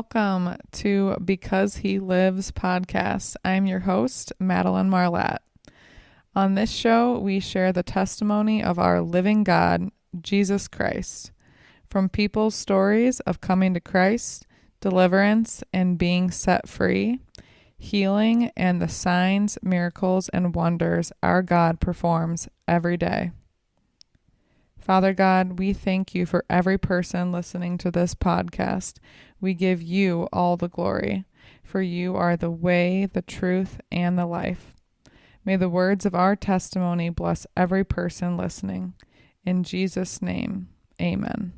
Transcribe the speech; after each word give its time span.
Welcome 0.00 0.56
to 0.72 1.14
Because 1.22 1.76
He 1.76 1.98
Lives 1.98 2.50
podcast. 2.52 3.36
I'm 3.44 3.66
your 3.66 3.80
host, 3.80 4.32
Madeline 4.40 4.88
Marlatt. 4.88 5.40
On 6.34 6.54
this 6.54 6.70
show, 6.70 7.18
we 7.18 7.38
share 7.38 7.70
the 7.70 7.82
testimony 7.82 8.62
of 8.64 8.78
our 8.78 9.02
living 9.02 9.44
God, 9.44 9.90
Jesus 10.18 10.68
Christ, 10.68 11.32
from 11.90 12.08
people's 12.08 12.54
stories 12.54 13.20
of 13.20 13.42
coming 13.42 13.74
to 13.74 13.80
Christ, 13.80 14.46
deliverance, 14.80 15.62
and 15.70 15.98
being 15.98 16.30
set 16.30 16.66
free, 16.66 17.20
healing, 17.76 18.50
and 18.56 18.80
the 18.80 18.88
signs, 18.88 19.58
miracles, 19.62 20.30
and 20.30 20.54
wonders 20.54 21.12
our 21.22 21.42
God 21.42 21.78
performs 21.78 22.48
every 22.66 22.96
day. 22.96 23.32
Father 24.78 25.12
God, 25.12 25.58
we 25.58 25.74
thank 25.74 26.14
you 26.14 26.24
for 26.24 26.44
every 26.48 26.78
person 26.78 27.30
listening 27.30 27.76
to 27.78 27.90
this 27.90 28.14
podcast. 28.14 28.94
We 29.40 29.54
give 29.54 29.80
you 29.80 30.28
all 30.32 30.56
the 30.56 30.68
glory, 30.68 31.24
for 31.62 31.80
you 31.80 32.14
are 32.14 32.36
the 32.36 32.50
way, 32.50 33.06
the 33.06 33.22
truth, 33.22 33.80
and 33.90 34.18
the 34.18 34.26
life. 34.26 34.74
May 35.44 35.56
the 35.56 35.68
words 35.68 36.04
of 36.04 36.14
our 36.14 36.36
testimony 36.36 37.08
bless 37.08 37.46
every 37.56 37.84
person 37.84 38.36
listening. 38.36 38.94
In 39.44 39.64
Jesus' 39.64 40.20
name, 40.20 40.68
amen. 41.00 41.54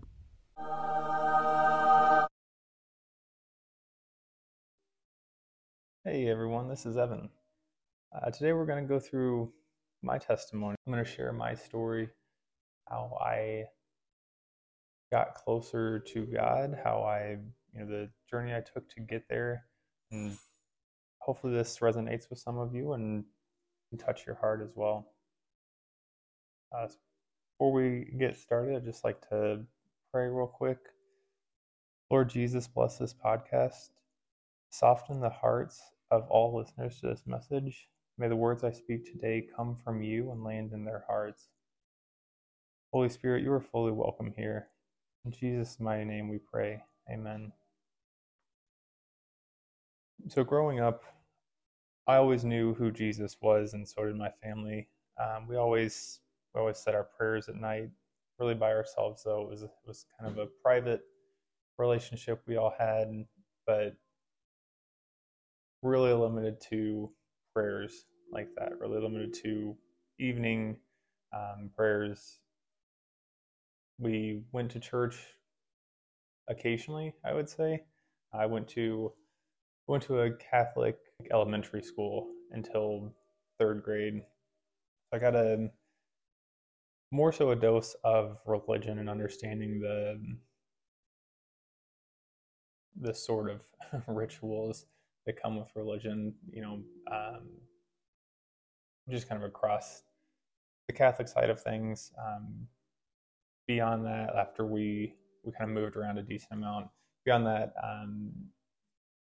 Hey 6.05 6.29
everyone, 6.29 6.69
this 6.69 6.87
is 6.87 6.97
Evan. 6.97 7.29
Uh, 8.15 8.31
today 8.31 8.53
we're 8.53 8.67
going 8.67 8.83
to 8.83 8.89
go 8.89 9.01
through 9.01 9.53
my 10.03 10.19
testimony. 10.19 10.77
I'm 10.87 10.93
going 10.93 11.05
to 11.05 11.11
share 11.11 11.33
my 11.33 11.55
story 11.55 12.09
how 12.89 13.17
I 13.21 13.65
got 15.11 15.35
closer 15.35 15.99
to 15.99 16.27
God, 16.27 16.79
how 16.83 17.03
I, 17.03 17.39
you 17.73 17.81
know, 17.81 17.87
the 17.87 18.09
journey 18.31 18.55
I 18.55 18.61
took 18.61 18.89
to 18.91 19.01
get 19.01 19.29
there. 19.29 19.65
And 20.11 20.37
hopefully 21.19 21.55
this 21.55 21.79
resonates 21.79 22.29
with 22.29 22.39
some 22.39 22.59
of 22.59 22.75
you 22.75 22.93
and 22.93 23.25
touch 23.99 24.27
your 24.27 24.37
heart 24.37 24.61
as 24.63 24.73
well. 24.75 25.07
Uh, 26.77 26.89
before 27.53 27.73
we 27.73 28.13
get 28.19 28.37
started, 28.37 28.77
I'd 28.77 28.85
just 28.85 29.05
like 29.05 29.21
to 29.29 29.61
pray 30.11 30.27
real 30.27 30.47
quick. 30.47 30.79
Lord 32.11 32.29
Jesus, 32.29 32.67
bless 32.67 32.99
this 32.99 33.15
podcast. 33.15 33.91
Soften 34.71 35.21
the 35.21 35.31
hearts 35.31 35.81
of 36.11 36.27
all 36.29 36.57
listeners 36.57 37.01
to 37.01 37.07
this 37.07 37.23
message. 37.27 37.89
May 38.19 38.29
the 38.29 38.37
words 38.37 38.65
I 38.65 38.73
speak 38.73 39.05
today 39.05 39.47
come 39.57 39.77
from 39.83 40.03
you 40.03 40.31
and 40.31 40.45
land 40.45 40.73
in 40.73 40.85
their 40.85 41.05
hearts. 41.07 41.49
Holy 42.93 43.09
Spirit, 43.09 43.43
you 43.43 43.53
are 43.53 43.61
fully 43.61 43.93
welcome 43.93 44.33
here. 44.37 44.69
In 45.25 45.33
Jesus' 45.33 45.81
mighty 45.81 46.05
name 46.05 46.29
we 46.29 46.39
pray. 46.39 46.83
Amen. 47.11 47.53
So, 50.29 50.45
growing 50.45 50.81
up, 50.81 51.03
I 52.07 52.17
always 52.17 52.45
knew 52.45 52.75
who 52.75 52.91
Jesus 52.91 53.37
was, 53.41 53.75
and 53.75 53.89
so 53.89 54.05
did 54.05 54.17
my 54.17 54.31
family. 54.43 54.89
Um, 55.21 55.47
we 55.49 55.57
always 55.57 56.21
we 56.55 56.61
always 56.61 56.79
said 56.79 56.95
our 56.95 57.05
prayers 57.05 57.49
at 57.49 57.57
night, 57.57 57.91
really 58.39 58.55
by 58.55 58.73
ourselves. 58.73 59.23
Though 59.25 59.43
it 59.43 59.49
was 59.49 59.63
it 59.63 59.71
was 59.87 60.07
kind 60.19 60.31
of 60.31 60.39
a 60.39 60.47
private 60.63 61.03
relationship 61.79 62.43
we 62.47 62.57
all 62.57 62.75
had, 62.79 63.09
but 63.67 63.97
really 65.83 66.13
limited 66.13 66.61
to 66.71 67.11
prayers 67.55 68.05
like 68.33 68.49
that. 68.57 68.79
Really 68.79 69.01
limited 69.01 69.35
to 69.43 69.77
evening 70.19 70.77
um, 71.33 71.71
prayers 71.77 72.39
we 73.99 74.43
went 74.53 74.71
to 74.73 74.81
church 74.81 75.17
occasionally, 76.49 77.15
I 77.25 77.33
would 77.33 77.49
say. 77.49 77.85
I 78.33 78.47
went 78.47 78.69
to 78.69 79.13
went 79.87 80.03
to 80.05 80.21
a 80.21 80.33
Catholic 80.33 80.97
elementary 81.31 81.83
school 81.83 82.29
until 82.53 83.13
third 83.59 83.83
grade. 83.83 84.23
I 85.13 85.19
got 85.19 85.35
a 85.35 85.69
more 87.11 87.33
so 87.33 87.51
a 87.51 87.57
dose 87.57 87.95
of 88.05 88.39
religion 88.47 88.99
and 88.99 89.11
understanding 89.11 89.81
the 89.81 90.19
the 93.01 93.15
sort 93.15 93.51
of 93.51 93.61
rituals 94.09 94.87
that 95.27 95.41
come 95.41 95.57
with 95.57 95.69
religion, 95.75 96.35
you 96.51 96.63
know, 96.63 96.83
um, 97.11 97.49
just 99.11 99.29
kind 99.29 99.43
of 99.43 99.49
across 99.49 100.03
the 100.89 100.93
Catholic 100.93 101.29
side 101.29 101.51
of 101.51 101.61
things. 101.61 102.13
Um, 102.19 102.67
beyond 103.67 104.05
that, 104.07 104.35
after 104.37 104.67
we 104.67 105.15
we 105.45 105.53
kind 105.53 105.71
of 105.71 105.75
moved 105.75 105.97
around 105.97 106.19
a 106.19 106.23
decent 106.23 106.53
amount, 106.53 106.89
beyond 107.25 107.47
that, 107.47 107.73
um, 107.83 108.31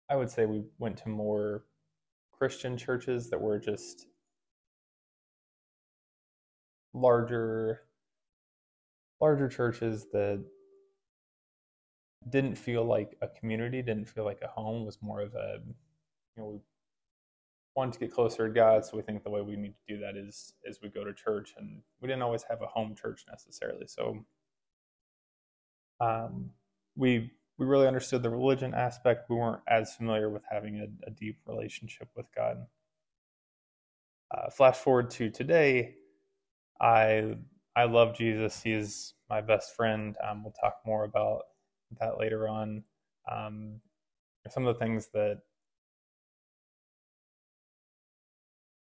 I 0.09 0.15
would 0.15 0.29
say 0.29 0.45
we 0.45 0.63
went 0.79 0.97
to 0.99 1.09
more 1.09 1.63
Christian 2.31 2.77
churches 2.77 3.29
that 3.29 3.41
were 3.41 3.59
just 3.59 4.07
larger 6.93 7.81
larger 9.21 9.47
churches 9.47 10.07
that 10.11 10.43
didn't 12.29 12.55
feel 12.55 12.85
like 12.85 13.17
a 13.21 13.27
community, 13.27 13.81
didn't 13.81 14.09
feel 14.09 14.25
like 14.25 14.39
a 14.43 14.47
home, 14.47 14.85
was 14.85 14.97
more 15.01 15.21
of 15.21 15.33
a 15.35 15.59
you 15.65 16.43
know, 16.43 16.49
we 16.49 16.59
wanted 17.75 17.93
to 17.93 17.99
get 17.99 18.13
closer 18.13 18.47
to 18.47 18.53
God, 18.53 18.85
so 18.85 18.97
we 18.97 19.03
think 19.03 19.23
the 19.23 19.29
way 19.29 19.41
we 19.41 19.55
need 19.55 19.73
to 19.75 19.95
do 19.95 19.99
that 20.01 20.15
is 20.17 20.53
is 20.65 20.79
we 20.81 20.89
go 20.89 21.03
to 21.03 21.13
church, 21.13 21.53
and 21.57 21.81
we 22.01 22.07
didn't 22.07 22.23
always 22.23 22.43
have 22.43 22.61
a 22.61 22.67
home 22.67 22.95
church 22.95 23.25
necessarily. 23.29 23.87
So 23.87 24.25
um, 25.99 26.51
we 26.95 27.31
we 27.57 27.65
really 27.65 27.87
understood 27.87 28.23
the 28.23 28.29
religion 28.29 28.73
aspect. 28.73 29.29
We 29.29 29.35
weren't 29.35 29.61
as 29.67 29.95
familiar 29.95 30.29
with 30.29 30.43
having 30.49 30.79
a, 30.79 31.07
a 31.07 31.11
deep 31.11 31.39
relationship 31.45 32.09
with 32.15 32.25
God. 32.35 32.57
Uh, 34.35 34.49
flash 34.49 34.77
forward 34.77 35.11
to 35.11 35.29
today, 35.29 35.95
I 36.81 37.35
I 37.75 37.85
love 37.85 38.15
Jesus. 38.15 38.61
He 38.61 38.71
is 38.73 39.13
my 39.29 39.41
best 39.41 39.75
friend. 39.75 40.15
Um, 40.27 40.43
we'll 40.43 40.53
talk 40.53 40.77
more 40.85 41.05
about 41.05 41.43
that 41.99 42.19
later 42.19 42.47
on. 42.47 42.83
Um, 43.31 43.79
some 44.49 44.67
of 44.67 44.75
the 44.75 44.79
things 44.79 45.09
that 45.13 45.41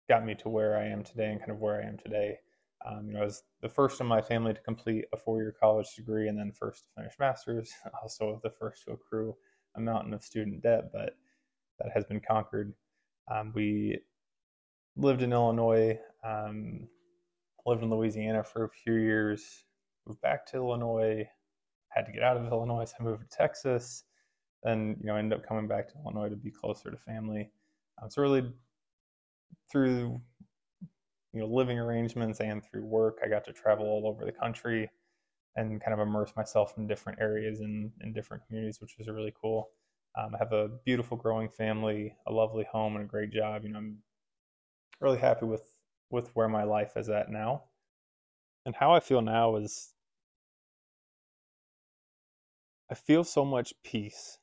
got 0.08 0.24
me 0.24 0.34
to 0.36 0.48
where 0.48 0.76
I 0.76 0.86
am 0.86 1.02
today 1.04 1.30
and 1.30 1.40
kind 1.40 1.50
of 1.52 1.58
where 1.58 1.80
I 1.80 1.86
am 1.86 1.98
today. 1.98 2.38
Um, 2.84 3.06
you 3.06 3.14
know, 3.14 3.20
I 3.20 3.24
was 3.24 3.42
the 3.60 3.68
first 3.68 4.00
in 4.00 4.06
my 4.06 4.20
family 4.20 4.54
to 4.54 4.60
complete 4.60 5.04
a 5.12 5.16
four-year 5.16 5.54
college 5.58 5.94
degree 5.94 6.28
and 6.28 6.38
then 6.38 6.52
first 6.52 6.84
to 6.84 6.90
finish 6.96 7.14
master's. 7.18 7.72
Also, 8.02 8.40
the 8.42 8.50
first 8.50 8.84
to 8.84 8.92
accrue 8.92 9.36
a 9.76 9.80
mountain 9.80 10.12
of 10.12 10.22
student 10.22 10.62
debt, 10.62 10.90
but 10.92 11.16
that 11.78 11.92
has 11.94 12.04
been 12.04 12.20
conquered. 12.20 12.74
Um, 13.30 13.52
we 13.54 14.00
lived 14.96 15.22
in 15.22 15.32
Illinois, 15.32 15.98
um, 16.24 16.88
lived 17.64 17.82
in 17.82 17.90
Louisiana 17.90 18.42
for 18.42 18.64
a 18.64 18.68
few 18.68 18.94
years, 18.94 19.64
moved 20.06 20.20
back 20.20 20.46
to 20.46 20.56
Illinois, 20.56 21.26
had 21.88 22.06
to 22.06 22.12
get 22.12 22.22
out 22.22 22.36
of 22.36 22.46
Illinois, 22.46 22.84
so 22.84 22.94
I 23.00 23.04
moved 23.04 23.30
to 23.30 23.36
Texas, 23.36 24.04
then 24.62 24.96
you 25.00 25.06
know 25.06 25.16
ended 25.16 25.38
up 25.38 25.46
coming 25.46 25.68
back 25.68 25.88
to 25.88 25.94
Illinois 26.04 26.28
to 26.28 26.36
be 26.36 26.50
closer 26.50 26.90
to 26.90 26.96
family. 26.96 27.50
Um, 28.00 28.10
so 28.10 28.22
really 28.22 28.50
through 29.70 30.20
you 31.32 31.40
know 31.40 31.46
living 31.46 31.78
arrangements 31.78 32.40
and 32.40 32.62
through 32.64 32.84
work 32.84 33.18
i 33.24 33.28
got 33.28 33.44
to 33.44 33.52
travel 33.52 33.86
all 33.86 34.06
over 34.06 34.24
the 34.24 34.32
country 34.32 34.90
and 35.56 35.82
kind 35.82 35.92
of 35.92 36.00
immerse 36.00 36.32
myself 36.36 36.74
in 36.78 36.86
different 36.86 37.18
areas 37.20 37.60
and 37.60 37.90
in 38.02 38.12
different 38.12 38.42
communities 38.46 38.80
which 38.80 38.96
was 38.98 39.08
really 39.08 39.34
cool. 39.40 39.68
Um, 40.18 40.34
i 40.34 40.38
have 40.38 40.52
a 40.52 40.68
beautiful 40.84 41.16
growing 41.16 41.48
family 41.48 42.14
a 42.26 42.32
lovely 42.32 42.66
home 42.70 42.96
and 42.96 43.04
a 43.04 43.08
great 43.08 43.30
job. 43.32 43.64
You 43.64 43.70
know 43.70 43.78
i'm 43.78 43.98
really 45.00 45.18
happy 45.18 45.46
with 45.46 45.74
with 46.10 46.30
where 46.34 46.48
my 46.48 46.64
life 46.64 46.96
is 46.96 47.08
at 47.08 47.30
now. 47.30 47.64
And 48.66 48.74
how 48.74 48.92
i 48.92 49.00
feel 49.00 49.22
now 49.22 49.56
is 49.56 49.94
i 52.90 52.94
feel 52.94 53.24
so 53.24 53.44
much 53.44 53.72
peace. 53.82 54.38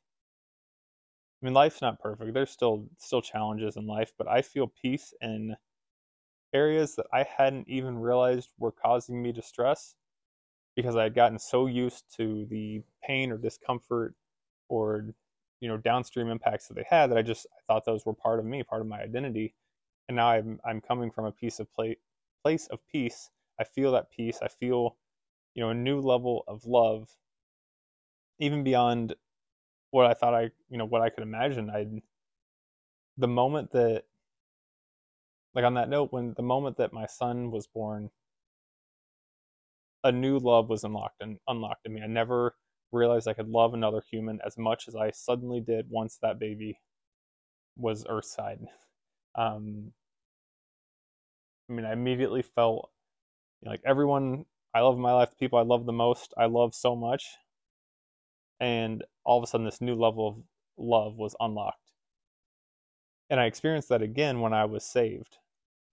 I 1.42 1.46
mean, 1.46 1.54
life's 1.54 1.82
not 1.82 2.00
perfect. 2.02 2.34
There's 2.34 2.50
still 2.52 2.90
still 2.98 3.22
challenges 3.22 3.78
in 3.78 3.88
life, 3.88 4.12
but 4.18 4.28
I 4.28 4.42
feel 4.42 4.68
peace 4.82 5.14
in 5.22 5.56
areas 6.54 6.96
that 6.96 7.08
I 7.14 7.24
hadn't 7.24 7.68
even 7.70 8.00
realized 8.00 8.50
were 8.58 8.72
causing 8.72 9.22
me 9.22 9.32
distress 9.32 9.96
because 10.76 10.96
I 10.96 11.04
had 11.04 11.16
gotten 11.16 11.40
so 11.40 11.68
used 11.68 12.06
to 12.18 12.46
the 12.50 12.82
pain 13.04 13.32
or 13.32 13.38
discomfort 13.38 14.16
or 14.70 15.06
you 15.62 15.68
know 15.68 15.78
downstream 15.78 16.30
impacts 16.30 16.68
that 16.68 16.76
they 16.76 16.86
had 16.90 17.12
that 17.12 17.18
I 17.18 17.22
just 17.22 17.46
I 17.58 17.62
thought 17.68 17.86
those 17.86 18.06
were 18.06 18.14
part 18.14 18.40
of 18.40 18.46
me, 18.46 18.64
part 18.64 18.82
of 18.82 18.88
my 18.88 19.02
identity. 19.02 19.56
And 20.08 20.16
now 20.18 20.30
I'm 20.30 20.60
I'm 20.66 20.82
coming 20.82 21.12
from 21.12 21.26
a 21.26 21.32
piece 21.32 21.60
of 21.60 21.72
play, 21.74 21.98
place 22.44 22.68
of 22.68 22.80
peace. 22.92 23.30
I 23.60 23.64
feel 23.64 23.92
that 23.94 24.12
peace. 24.12 24.40
I 24.42 24.48
feel 24.48 24.98
you 25.56 25.64
know 25.64 25.70
a 25.70 25.76
new 25.76 26.00
level 26.02 26.44
of 26.48 26.66
love 26.66 27.10
even 28.40 28.64
beyond 28.64 29.16
what 29.92 30.06
I 30.06 30.14
thought 30.14 30.34
I, 30.34 30.50
you 30.70 30.78
know, 30.78 30.86
what 30.86 31.02
I 31.02 31.10
could 31.10 31.24
imagine. 31.24 31.70
I, 31.70 31.88
the 33.18 33.28
moment 33.28 33.72
that, 33.72 34.04
like 35.56 35.66
on 35.66 35.74
that 35.76 35.90
note, 35.90 36.12
when 36.12 36.34
the 36.36 36.44
moment 36.44 36.78
that 36.78 36.94
my 36.94 37.06
son 37.06 37.52
was 37.52 37.68
born, 37.68 38.10
a 40.04 40.12
new 40.12 40.40
love 40.40 40.70
was 40.70 40.84
unlocked 40.84 41.22
and 41.22 41.40
unlocked 41.48 41.86
in 41.86 41.94
me. 41.94 42.02
I 42.02 42.08
never 42.08 42.56
realized 42.92 43.28
I 43.28 43.34
could 43.34 43.50
love 43.50 43.74
another 43.74 44.02
human 44.10 44.40
as 44.46 44.58
much 44.58 44.88
as 44.88 44.96
I 44.96 45.12
suddenly 45.12 45.60
did 45.62 45.90
once 45.90 46.18
that 46.22 46.40
baby 46.40 46.80
was 47.78 48.06
earthside. 48.10 48.60
Um, 49.36 49.94
I 51.70 51.74
mean, 51.74 51.86
I 51.86 51.94
immediately 51.94 52.42
felt 52.42 52.92
you 53.62 53.66
know, 53.66 53.72
like 53.72 53.82
everyone 53.86 54.46
I 54.74 54.82
love 54.82 54.96
in 54.96 55.02
my 55.02 55.14
life, 55.14 55.32
the 55.32 55.38
people 55.38 55.60
I 55.60 55.64
love 55.64 55.86
the 55.86 55.94
most, 55.94 56.34
I 56.38 56.46
love 56.46 56.76
so 56.76 56.96
much. 56.96 57.26
And 58.62 59.04
all 59.26 59.38
of 59.38 59.44
a 59.44 59.48
sudden, 59.48 59.66
this 59.66 59.82
new 59.82 59.96
level 59.96 60.28
of 60.30 60.44
love 60.78 61.16
was 61.18 61.36
unlocked. 61.42 61.89
And 63.30 63.40
I 63.40 63.46
experienced 63.46 63.90
that 63.90 64.02
again 64.02 64.42
when 64.42 64.54
I 64.54 64.66
was 64.66 64.84
saved. 64.86 65.38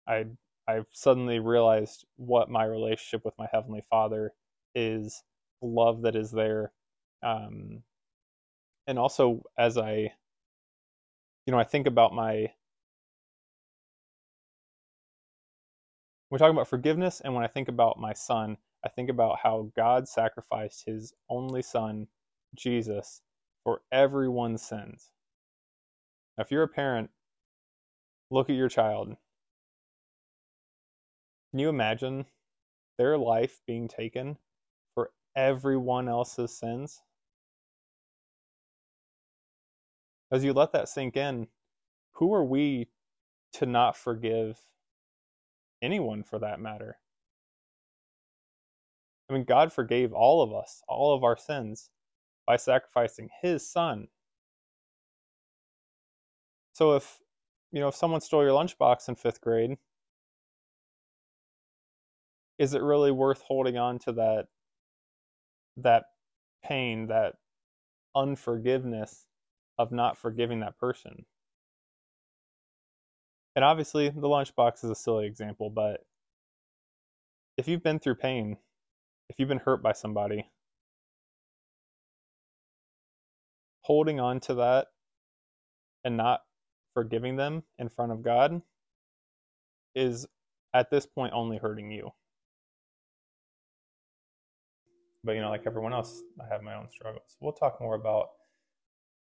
I 0.07 0.25
I 0.67 0.81
suddenly 0.93 1.39
realized 1.39 2.05
what 2.17 2.49
my 2.49 2.65
relationship 2.65 3.23
with 3.25 3.37
my 3.37 3.47
heavenly 3.51 3.83
Father 3.89 4.33
is, 4.73 5.23
love 5.61 6.01
that 6.03 6.15
is 6.15 6.31
there, 6.31 6.71
um, 7.23 7.83
and 8.87 8.97
also 8.99 9.43
as 9.57 9.77
I, 9.77 10.13
you 11.45 11.51
know, 11.51 11.59
I 11.59 11.63
think 11.63 11.87
about 11.87 12.13
my. 12.13 12.51
We're 16.29 16.39
talking 16.39 16.55
about 16.55 16.67
forgiveness, 16.67 17.21
and 17.21 17.33
when 17.35 17.43
I 17.43 17.47
think 17.47 17.67
about 17.69 17.99
my 17.99 18.13
son, 18.13 18.57
I 18.85 18.89
think 18.89 19.09
about 19.09 19.39
how 19.39 19.71
God 19.75 20.07
sacrificed 20.07 20.85
His 20.85 21.13
only 21.29 21.61
Son, 21.61 22.07
Jesus, 22.55 23.21
for 23.63 23.81
everyone's 23.91 24.61
sins. 24.63 25.11
Now, 26.37 26.43
if 26.43 26.51
you're 26.51 26.63
a 26.63 26.67
parent, 26.67 27.09
look 28.31 28.49
at 28.49 28.55
your 28.55 28.69
child 28.69 29.15
can 31.55 31.61
you 31.61 31.69
imagine 31.69 32.25
their 32.97 33.17
life 33.17 33.61
being 33.65 33.87
taken 33.87 34.37
for 34.93 35.11
everyone 35.37 36.09
else's 36.09 36.51
sins? 36.51 37.01
As 40.33 40.43
you 40.43 40.51
let 40.51 40.73
that 40.73 40.89
sink 40.89 41.15
in, 41.15 41.47
who 42.15 42.33
are 42.33 42.43
we 42.43 42.89
to 43.53 43.65
not 43.65 43.95
forgive 43.95 44.59
anyone 45.81 46.23
for 46.23 46.39
that 46.39 46.59
matter? 46.59 46.97
I 49.29 49.33
mean, 49.33 49.45
God 49.45 49.71
forgave 49.71 50.11
all 50.11 50.41
of 50.43 50.53
us, 50.53 50.83
all 50.89 51.15
of 51.15 51.23
our 51.23 51.37
sins, 51.37 51.89
by 52.45 52.57
sacrificing 52.57 53.29
His 53.41 53.65
Son. 53.65 54.09
So 56.73 56.97
if, 56.97 57.17
you 57.75 57.81
know, 57.81 57.89
if 57.89 57.95
someone 57.95 58.21
stole 58.21 58.41
your 58.41 58.53
lunchbox 58.53 59.09
in 59.09 59.15
fifth 59.15 59.41
grade, 59.41 59.77
is 62.57 62.73
it 62.73 62.81
really 62.81 63.11
worth 63.11 63.41
holding 63.41 63.77
on 63.77 63.99
to 63.99 64.13
that 64.13 64.45
that 65.75 66.05
pain 66.63 67.07
that 67.07 67.33
unforgiveness 68.15 69.25
of 69.77 69.91
not 69.91 70.17
forgiving 70.17 70.61
that 70.61 70.77
person? 70.79 71.25
And 73.57 73.65
obviously 73.65 74.07
the 74.09 74.21
lunchbox 74.21 74.85
is 74.85 74.89
a 74.89 74.95
silly 74.95 75.27
example 75.27 75.69
but 75.69 76.01
if 77.57 77.67
you've 77.67 77.83
been 77.83 77.99
through 77.99 78.15
pain 78.15 78.57
if 79.29 79.37
you've 79.37 79.49
been 79.49 79.59
hurt 79.59 79.81
by 79.81 79.93
somebody 79.93 80.49
holding 83.81 84.19
on 84.19 84.39
to 84.41 84.55
that 84.55 84.87
and 86.03 86.17
not 86.17 86.41
forgiving 86.95 87.35
them 87.35 87.61
in 87.77 87.87
front 87.87 88.11
of 88.11 88.23
god 88.23 88.59
is 89.93 90.25
at 90.73 90.89
this 90.89 91.05
point 91.05 91.31
only 91.33 91.57
hurting 91.57 91.91
you 91.91 92.09
but 95.25 95.33
you 95.33 95.41
know, 95.41 95.49
like 95.49 95.63
everyone 95.65 95.91
else, 95.91 96.21
I 96.39 96.53
have 96.53 96.61
my 96.61 96.75
own 96.75 96.87
struggles. 96.89 97.35
We'll 97.41 97.51
talk 97.51 97.81
more 97.81 97.95
about 97.95 98.29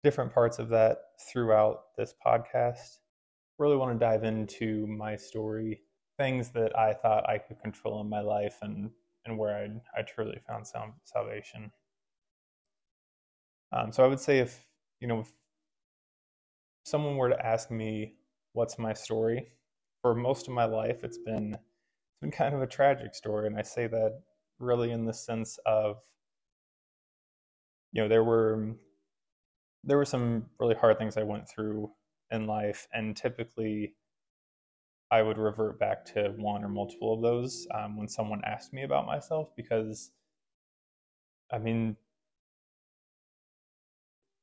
different 0.02 0.34
parts 0.34 0.58
of 0.58 0.68
that 0.70 0.98
throughout 1.30 1.96
this 1.96 2.12
podcast. 2.26 2.98
Really 3.58 3.76
want 3.76 3.98
to 3.98 4.04
dive 4.04 4.24
into 4.24 4.86
my 4.88 5.14
story, 5.14 5.82
things 6.18 6.50
that 6.50 6.76
I 6.76 6.92
thought 6.92 7.28
I 7.28 7.38
could 7.38 7.60
control 7.60 8.00
in 8.00 8.08
my 8.08 8.20
life, 8.20 8.58
and 8.62 8.90
and 9.24 9.38
where 9.38 9.56
I 9.56 9.98
I 9.98 10.02
truly 10.02 10.40
found 10.48 10.66
some 10.66 10.94
salvation. 11.04 11.70
Um, 13.70 13.92
so 13.92 14.04
I 14.04 14.08
would 14.08 14.20
say 14.20 14.40
if 14.40 14.66
you 15.00 15.06
know 15.06 15.20
if 15.20 15.32
someone 16.84 17.16
were 17.16 17.30
to 17.30 17.46
ask 17.46 17.70
me 17.70 18.14
what's 18.52 18.78
my 18.78 18.92
story, 18.92 19.48
for 20.02 20.14
most 20.14 20.48
of 20.48 20.54
my 20.54 20.64
life 20.64 21.04
it's 21.04 21.18
been 21.18 21.54
it's 21.54 22.20
been 22.20 22.30
kind 22.30 22.54
of 22.54 22.62
a 22.62 22.66
tragic 22.66 23.14
story, 23.14 23.46
and 23.46 23.56
I 23.58 23.62
say 23.62 23.86
that 23.86 24.20
really 24.58 24.90
in 24.90 25.04
the 25.04 25.14
sense 25.14 25.58
of 25.66 25.96
you 27.92 28.02
know 28.02 28.08
there 28.08 28.24
were 28.24 28.76
there 29.84 29.96
were 29.96 30.04
some 30.04 30.46
really 30.60 30.74
hard 30.74 30.98
things 30.98 31.16
I 31.16 31.22
went 31.24 31.48
through 31.48 31.90
in 32.30 32.46
life, 32.46 32.86
and 32.92 33.16
typically 33.16 33.94
I 35.10 35.22
would 35.22 35.36
revert 35.38 35.78
back 35.78 36.06
to 36.14 36.32
one 36.36 36.64
or 36.64 36.68
multiple 36.68 37.14
of 37.14 37.22
those 37.22 37.66
um, 37.74 37.96
when 37.98 38.08
someone 38.08 38.40
asked 38.44 38.72
me 38.72 38.82
about 38.82 39.04
myself 39.06 39.50
because 39.56 40.10
I 41.52 41.58
mean 41.58 41.96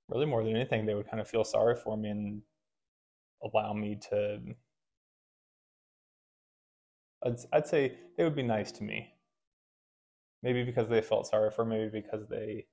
really 0.10 0.26
more 0.26 0.44
than 0.44 0.56
anything 0.56 0.86
they 0.86 0.96
would 0.96 1.10
kind 1.10 1.22
of 1.22 1.28
feel 1.28 1.44
sorry 1.44 1.76
for 1.76 1.98
me 1.98 2.10
and 2.10 2.42
allow 3.44 3.74
me 3.74 3.98
to 4.10 4.40
I'd, 7.24 7.36
I'd 7.52 7.68
say 7.68 7.98
they 8.18 8.24
would 8.24 8.36
be 8.36 8.44
nice 8.44 8.72
to 8.74 8.84
me 8.84 9.14
maybe 10.44 10.64
because 10.64 10.88
they 10.88 11.02
felt 11.02 11.28
sorry 11.28 11.52
for 11.52 11.66
me, 11.66 11.78
maybe 11.78 12.02
because 12.02 12.28
they 12.28 12.66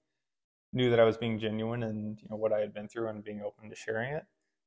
knew 0.73 0.91
that 0.91 1.01
I 1.01 1.05
was 1.05 1.17
being 1.17 1.39
genuine 1.39 1.83
and 1.83 2.19
you 2.21 2.29
know 2.31 2.37
what 2.37 2.53
I 2.53 2.61
had 2.61 2.75
been 2.75 2.89
through 2.89 3.09
and 3.09 3.25
being 3.25 3.43
open 3.43 3.71
to 3.71 3.77
sharing 3.77 4.15
it. 4.15 4.25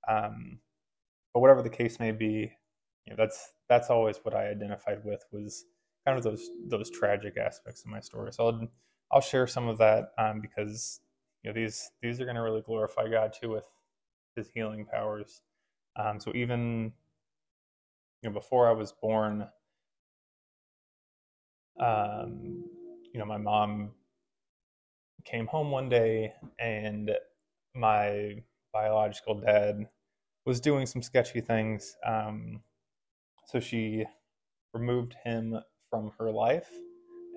Um, 0.07 0.59
but 1.33 1.41
whatever 1.41 1.61
the 1.61 1.69
case 1.69 1.99
may 1.99 2.11
be, 2.11 2.51
you 3.05 3.11
know, 3.11 3.15
that's 3.17 3.53
that's 3.67 3.89
always 3.89 4.17
what 4.23 4.35
I 4.35 4.49
identified 4.49 5.03
with 5.03 5.23
was 5.31 5.65
kind 6.05 6.17
of 6.17 6.23
those 6.23 6.49
those 6.67 6.89
tragic 6.89 7.38
aspects 7.38 7.81
of 7.81 7.91
my 7.91 7.99
story. 7.99 8.31
So 8.33 8.47
I'll 8.47 8.67
I'll 9.11 9.21
share 9.21 9.47
some 9.47 9.67
of 9.67 9.77
that 9.79 10.11
um, 10.17 10.41
because 10.41 11.01
you 11.43 11.50
know 11.50 11.53
these 11.53 11.91
these 12.01 12.19
are 12.19 12.25
going 12.25 12.36
to 12.36 12.41
really 12.41 12.62
glorify 12.62 13.08
God 13.10 13.34
too 13.39 13.50
with 13.50 13.65
His 14.36 14.50
healing 14.53 14.86
powers. 14.86 15.41
Um, 15.96 16.19
so 16.19 16.31
even 16.36 16.91
you 18.22 18.29
know 18.29 18.34
before 18.34 18.67
I 18.69 18.74
was 18.74 18.91
born, 18.91 19.48
um, 21.79 22.63
you 23.13 23.19
know, 23.19 23.25
my 23.25 23.38
mom 23.38 23.91
came 25.25 25.48
home 25.48 25.72
one 25.72 25.89
day 25.89 26.34
and 26.60 27.12
my 27.75 28.41
biological 28.74 29.39
dad 29.39 29.88
was 30.46 30.60
doing 30.60 30.86
some 30.86 31.01
sketchy 31.01 31.41
things. 31.41 31.96
Um, 32.05 32.62
so 33.46 33.60
she 33.60 34.05
removed 34.74 35.15
him 35.24 35.60
from 35.89 36.12
her 36.19 36.31
life. 36.31 36.69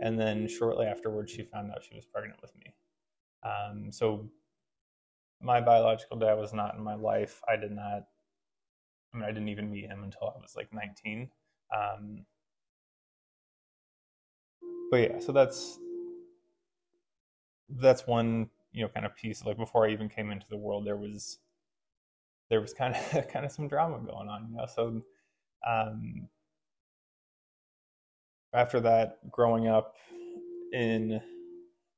And 0.00 0.18
then 0.18 0.48
shortly 0.48 0.86
afterwards, 0.86 1.30
she 1.30 1.42
found 1.42 1.70
out 1.70 1.84
she 1.88 1.94
was 1.94 2.06
pregnant 2.06 2.40
with 2.42 2.54
me. 2.56 2.74
Um, 3.44 3.90
so 3.90 4.28
my 5.40 5.60
biological 5.60 6.18
dad 6.18 6.34
was 6.34 6.52
not 6.52 6.74
in 6.76 6.82
my 6.82 6.94
life. 6.94 7.40
I 7.48 7.56
did 7.56 7.72
not, 7.72 8.04
I 9.12 9.16
mean, 9.16 9.24
I 9.24 9.32
didn't 9.32 9.48
even 9.48 9.70
meet 9.70 9.86
him 9.86 10.04
until 10.04 10.28
I 10.34 10.40
was 10.40 10.54
like 10.56 10.72
19. 10.72 11.28
Um, 11.76 12.24
but 14.90 15.00
yeah, 15.00 15.18
so 15.18 15.32
that's 15.32 15.78
that's 17.80 18.06
one 18.06 18.50
you 18.72 18.82
know 18.82 18.88
kind 18.88 19.06
of 19.06 19.16
piece. 19.16 19.44
Like 19.44 19.56
before 19.56 19.86
I 19.86 19.90
even 19.90 20.08
came 20.08 20.30
into 20.30 20.46
the 20.48 20.56
world, 20.56 20.86
there 20.86 20.96
was 20.96 21.38
there 22.50 22.60
was 22.60 22.74
kind 22.74 22.94
of 22.94 23.28
kind 23.32 23.44
of 23.44 23.52
some 23.52 23.68
drama 23.68 23.98
going 23.98 24.28
on, 24.28 24.48
you 24.50 24.56
know. 24.56 24.66
So 24.66 25.02
um, 25.66 26.28
after 28.52 28.80
that, 28.80 29.18
growing 29.30 29.68
up 29.68 29.96
in 30.72 31.20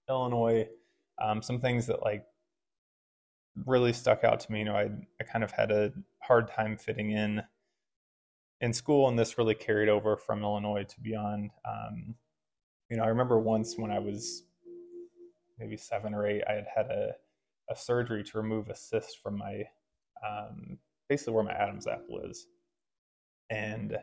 Illinois, 0.09 0.69
um, 1.23 1.43
some 1.43 1.61
things 1.61 1.87
that 1.87 2.03
like 2.03 2.25
really 3.67 3.93
stuck 3.93 4.25
out 4.25 4.41
to 4.41 4.53
me. 4.53 4.61
You 4.61 4.65
know, 4.67 4.77
I 4.77 4.91
I 5.21 5.25
kind 5.25 5.45
of 5.45 5.53
had 5.53 5.71
a 5.71 5.93
hard 6.21 6.49
time 6.49 6.77
fitting 6.77 7.11
in 7.11 7.43
in 8.61 8.73
school, 8.73 9.09
and 9.09 9.19
this 9.19 9.39
really 9.39 9.55
carried 9.55 9.89
over 9.89 10.17
from 10.17 10.43
Illinois 10.43 10.85
to 10.85 11.01
beyond. 11.01 11.51
Um, 11.65 12.15
you 12.91 12.97
know, 12.97 13.05
I 13.05 13.09
remember 13.09 13.39
once 13.39 13.77
when 13.77 13.91
I 13.91 13.99
was 13.99 14.45
maybe 15.59 15.77
seven 15.77 16.15
or 16.15 16.27
eight, 16.27 16.43
I 16.49 16.53
had 16.53 16.67
had 16.75 16.87
a, 16.87 17.13
a 17.71 17.77
surgery 17.77 18.25
to 18.25 18.39
remove 18.39 18.69
a 18.69 18.75
cyst 18.75 19.21
from 19.23 19.39
my, 19.39 19.65
um, 20.27 20.79
basically 21.09 21.35
where 21.35 21.45
my 21.45 21.53
Adam's 21.53 21.87
apple 21.87 22.21
is. 22.25 22.47
And, 23.51 23.97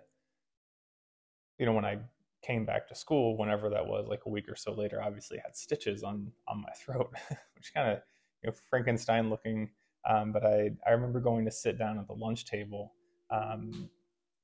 you 1.57 1.65
know, 1.65 1.73
when 1.73 1.85
I 1.85 1.99
came 2.43 2.65
back 2.65 2.87
to 2.87 2.95
school, 2.95 3.37
whenever 3.37 3.69
that 3.69 3.85
was, 3.85 4.07
like 4.07 4.21
a 4.25 4.29
week 4.29 4.49
or 4.49 4.55
so 4.55 4.73
later, 4.73 5.01
obviously 5.01 5.37
had 5.43 5.55
stitches 5.55 6.03
on, 6.03 6.31
on 6.47 6.61
my 6.61 6.71
throat, 6.85 7.11
which 7.55 7.73
kind 7.73 7.91
of, 7.91 7.99
you 8.43 8.49
know, 8.49 8.55
Frankenstein 8.69 9.29
looking. 9.29 9.69
Um, 10.09 10.31
but 10.31 10.45
I, 10.45 10.71
I 10.87 10.91
remember 10.91 11.19
going 11.19 11.45
to 11.45 11.51
sit 11.51 11.77
down 11.77 11.99
at 11.99 12.07
the 12.07 12.13
lunch 12.13 12.45
table, 12.45 12.93
um, 13.29 13.89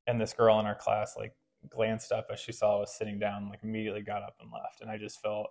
and 0.05 0.21
this 0.21 0.33
girl 0.33 0.59
in 0.59 0.65
our 0.65 0.75
class, 0.75 1.15
like, 1.17 1.33
glanced 1.69 2.11
up 2.11 2.27
as 2.31 2.39
she 2.39 2.51
saw 2.51 2.77
I 2.77 2.79
was 2.81 2.95
sitting 2.97 3.19
down, 3.19 3.49
like 3.49 3.59
immediately 3.63 4.01
got 4.01 4.23
up 4.23 4.35
and 4.39 4.51
left. 4.51 4.81
And 4.81 4.89
I 4.89 4.97
just 4.97 5.21
felt 5.21 5.47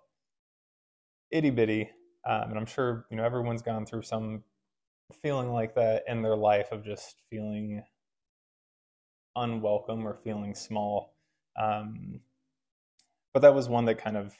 itty 1.30 1.50
bitty. 1.50 1.90
Um, 2.24 2.50
and 2.50 2.58
I'm 2.58 2.66
sure 2.66 3.06
you 3.10 3.16
know 3.16 3.24
everyone's 3.24 3.62
gone 3.62 3.86
through 3.86 4.02
some 4.02 4.42
feeling 5.22 5.52
like 5.52 5.74
that 5.74 6.04
in 6.08 6.22
their 6.22 6.36
life 6.36 6.72
of 6.72 6.84
just 6.84 7.22
feeling 7.30 7.82
unwelcome 9.36 10.06
or 10.06 10.14
feeling 10.24 10.54
small. 10.54 11.14
Um, 11.60 12.20
but 13.36 13.42
that 13.42 13.54
was 13.54 13.68
one 13.68 13.84
that 13.84 13.98
kind 13.98 14.16
of 14.16 14.34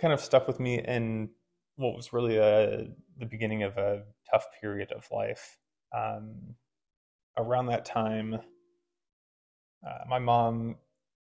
kind 0.00 0.12
of 0.12 0.20
stuck 0.20 0.48
with 0.48 0.58
me 0.58 0.80
in 0.80 1.30
what 1.76 1.94
was 1.94 2.12
really 2.12 2.36
a, 2.36 2.88
the 3.16 3.26
beginning 3.26 3.62
of 3.62 3.78
a 3.78 4.02
tough 4.28 4.46
period 4.60 4.90
of 4.90 5.06
life. 5.12 5.56
Um, 5.96 6.56
around 7.38 7.66
that 7.66 7.84
time, 7.84 8.34
uh, 9.86 9.98
my 10.08 10.18
mom 10.18 10.78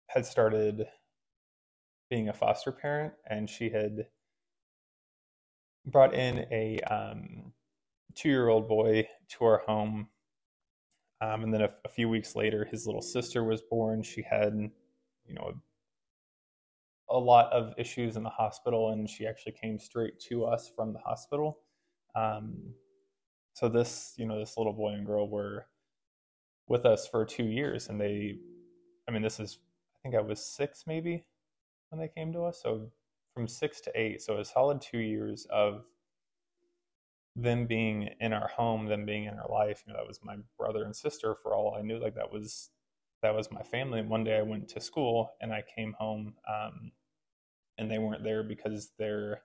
had 0.08 0.25
started 0.25 0.88
being 2.10 2.30
a 2.30 2.34
foster 2.34 2.72
parent, 2.72 3.13
and 3.30 3.48
she 3.48 3.70
had 3.70 4.08
brought 5.86 6.15
in 6.15 6.48
a 6.51 6.80
um, 6.89 7.54
two-year-old 8.15 8.68
boy 8.68 9.08
to 9.34 9.46
our 9.46 9.62
home. 9.68 10.08
Um, 11.22 11.44
and 11.44 11.54
then 11.54 11.62
a, 11.62 11.70
a, 11.86 11.89
few 11.89 12.10
weeks 12.10 12.36
later, 12.36 12.65
his 12.65 12.88
little 12.88 13.04
sister 13.04 13.44
was 13.44 13.62
born. 13.62 14.01
She 14.01 14.24
had, 14.27 14.56
you 15.27 15.36
know, 15.36 15.51
a 15.54 15.75
lot 17.17 17.51
of 17.51 17.74
issues 17.77 18.17
in 18.17 18.24
the 18.24 18.29
hospital, 18.29 18.91
and 18.91 19.10
she 19.10 19.25
actually 19.27 19.53
came 19.53 19.79
straight 19.79 20.19
to 20.29 20.45
us 20.45 20.72
from 20.75 20.93
the 20.93 21.00
hospital. 21.00 21.60
Um, 22.15 22.74
so 23.53 23.69
this, 23.69 24.13
you 24.17 24.25
know, 24.25 24.39
this 24.39 24.57
little 24.57 24.74
boy 24.74 24.89
and 24.89 25.05
girl 25.05 25.29
were 25.29 25.67
with 26.67 26.86
us 26.86 27.07
for 27.07 27.25
two 27.25 27.45
years, 27.45 27.89
and 27.89 28.00
they, 28.00 28.38
I 29.07 29.12
mean, 29.12 29.22
this 29.22 29.39
is, 29.39 29.60
I 29.95 29.98
think 30.03 30.15
I 30.15 30.22
was 30.22 30.43
six 30.43 30.86
maybe 30.88 31.25
when 31.89 32.00
they 32.00 32.07
came 32.07 32.34
to 32.34 32.43
us. 32.43 32.62
So 32.62 32.91
from 33.34 33.48
six 33.48 33.81
to 33.81 33.91
eight, 33.95 34.22
so 34.22 34.38
a 34.38 34.45
solid 34.45 34.81
two 34.81 35.00
years 35.00 35.45
of 35.51 35.86
them 37.36 37.65
being 37.67 38.10
in 38.22 38.34
our 38.34 38.48
home, 38.48 38.88
them 38.88 39.05
being 39.05 39.25
in 39.25 39.38
our 39.38 39.50
life. 39.50 39.84
You 39.86 39.93
know, 39.93 40.00
that 40.00 40.07
was 40.07 40.19
my 40.24 40.38
brother 40.57 40.84
and 40.86 40.95
sister 40.95 41.36
for 41.41 41.53
all 41.53 41.75
I 41.77 41.81
knew. 41.81 42.00
Like 42.00 42.15
that 42.15 42.31
was 42.31 42.69
that 43.22 43.36
was 43.36 43.51
my 43.51 43.62
family. 43.63 44.00
And 44.00 44.10
one 44.10 44.24
day 44.24 44.38
I 44.38 44.41
went 44.41 44.67
to 44.69 44.79
school 44.79 45.31
and 45.41 45.51
I 45.51 45.63
came 45.75 45.93
home, 45.98 46.36
um, 46.48 46.91
and 47.77 47.89
they 47.89 47.98
weren't 48.00 48.24
there 48.24 48.44
because 48.44 48.91
they're, 48.98 49.41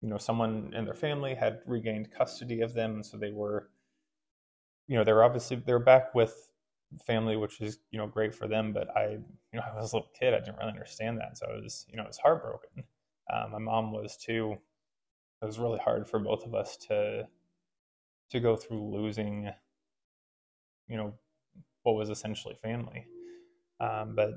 you 0.00 0.08
know, 0.08 0.18
someone 0.18 0.72
in 0.74 0.84
their 0.84 0.94
family 0.94 1.34
had 1.34 1.60
regained 1.66 2.10
custody 2.12 2.60
of 2.60 2.74
them, 2.74 3.02
so 3.02 3.16
they 3.16 3.30
were, 3.30 3.70
you 4.88 4.96
know, 4.96 5.04
they're 5.04 5.24
obviously 5.24 5.56
they're 5.64 5.78
back 5.78 6.14
with 6.14 6.48
family, 7.06 7.36
which 7.36 7.60
is 7.60 7.78
you 7.90 7.98
know 7.98 8.06
great 8.06 8.34
for 8.34 8.48
them. 8.48 8.72
But 8.72 8.94
I, 8.96 9.12
you 9.12 9.20
know, 9.54 9.62
I 9.72 9.74
was 9.76 9.92
a 9.92 9.96
little 9.96 10.10
kid, 10.18 10.34
I 10.34 10.40
didn't 10.40 10.56
really 10.58 10.72
understand 10.72 11.18
that, 11.18 11.38
so 11.38 11.46
I 11.50 11.60
was, 11.60 11.86
you 11.88 11.96
know, 11.96 12.04
it 12.04 12.08
was 12.08 12.18
heartbroken. 12.18 12.84
Uh, 13.32 13.46
my 13.50 13.58
mom 13.58 13.92
was 13.92 14.16
too. 14.16 14.56
It 15.40 15.46
was 15.46 15.58
really 15.58 15.78
hard 15.80 16.08
for 16.08 16.18
both 16.20 16.44
of 16.44 16.54
us 16.54 16.76
to 16.88 17.26
to 18.30 18.40
go 18.40 18.56
through 18.56 18.90
losing, 18.94 19.50
you 20.88 20.96
know, 20.96 21.14
what 21.82 21.96
was 21.96 22.10
essentially 22.10 22.56
family. 22.62 23.06
Um, 23.80 24.14
but 24.14 24.30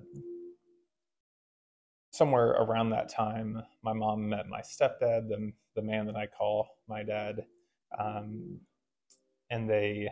somewhere 2.16 2.52
around 2.52 2.90
that 2.92 3.10
time, 3.10 3.62
my 3.84 3.94
mom 3.94 4.30
met 4.30 4.48
my 4.48 4.62
stepdad, 4.62 5.30
the 5.30 5.52
the 5.76 5.82
man 5.82 6.06
that 6.08 6.16
I 6.16 6.28
call 6.28 6.70
my 6.88 7.04
dad, 7.04 7.46
um, 8.00 8.60
and 9.50 9.70
they 9.70 10.10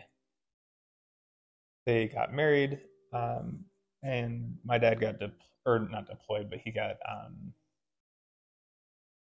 they 1.86 2.08
got 2.08 2.32
married. 2.32 2.80
Um, 3.12 3.64
and 4.02 4.56
my 4.64 4.78
dad 4.78 5.00
got 5.00 5.18
de- 5.20 5.32
or 5.66 5.88
not 5.90 6.06
deployed, 6.06 6.50
but 6.50 6.58
he 6.58 6.70
got 6.70 6.96
um, 7.08 7.52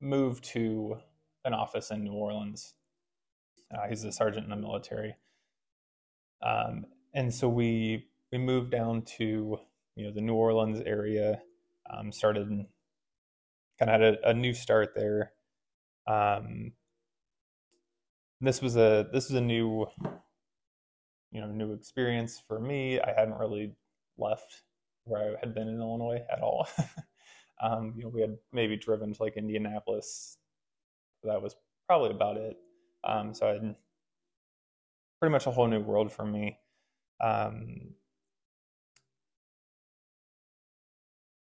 moved 0.01 0.45
to 0.45 0.99
an 1.45 1.55
office 1.55 1.91
in 1.91 2.05
New 2.05 2.13
Orleans. 2.13 2.75
Uh, 3.75 3.89
he's 3.89 4.05
a 4.05 4.13
sergeant 4.13 4.45
in 4.45 4.51
the 4.51 4.57
military. 4.57 5.17
Um, 6.43 6.87
and 7.15 7.33
so 7.33 7.49
we 7.49 8.07
we 8.33 8.39
moved 8.39 8.71
down 8.71 9.03
to 9.19 9.59
you 9.97 10.05
know 10.05 10.13
the 10.13 10.21
New 10.21 10.35
Orleans 10.35 10.81
area, 10.87 11.43
um, 11.91 12.13
started 12.13 12.49
kind 13.79 13.91
of 13.91 14.01
had 14.01 14.03
a, 14.03 14.31
a, 14.31 14.35
new 14.35 14.53
start 14.53 14.93
there. 14.95 15.33
Um, 16.07 16.73
this 18.41 18.61
was 18.61 18.77
a 18.77 19.09
this 19.13 19.29
was 19.29 19.37
a 19.37 19.41
new 19.41 19.87
you 21.31 21.41
know 21.41 21.49
new 21.49 21.73
experience 21.73 22.43
for 22.47 22.61
me. 22.61 23.01
I 23.01 23.13
hadn't 23.17 23.39
really 23.39 23.73
left 24.17 24.63
where 25.05 25.37
I 25.37 25.41
had 25.41 25.55
been 25.55 25.69
in 25.69 25.81
Illinois 25.81 26.23
at 26.31 26.41
all. 26.41 26.69
um, 27.63 27.95
you 27.97 28.05
know, 28.05 28.11
we 28.11 28.21
had 28.21 28.37
maybe 28.53 28.77
driven 28.77 29.13
to 29.15 29.23
like 29.23 29.37
Indianapolis. 29.37 30.37
That 31.25 31.43
was 31.43 31.57
probably 31.87 32.11
about 32.11 32.37
it. 32.37 32.57
Um, 33.05 33.35
so 33.35 33.49
I 33.49 33.53
had 33.55 33.75
pretty 35.21 35.33
much 35.33 35.47
a 35.47 35.51
whole 35.51 35.67
new 35.67 35.81
world 35.81 36.13
for 36.13 36.25
me. 36.25 36.59
Um, 37.21 37.95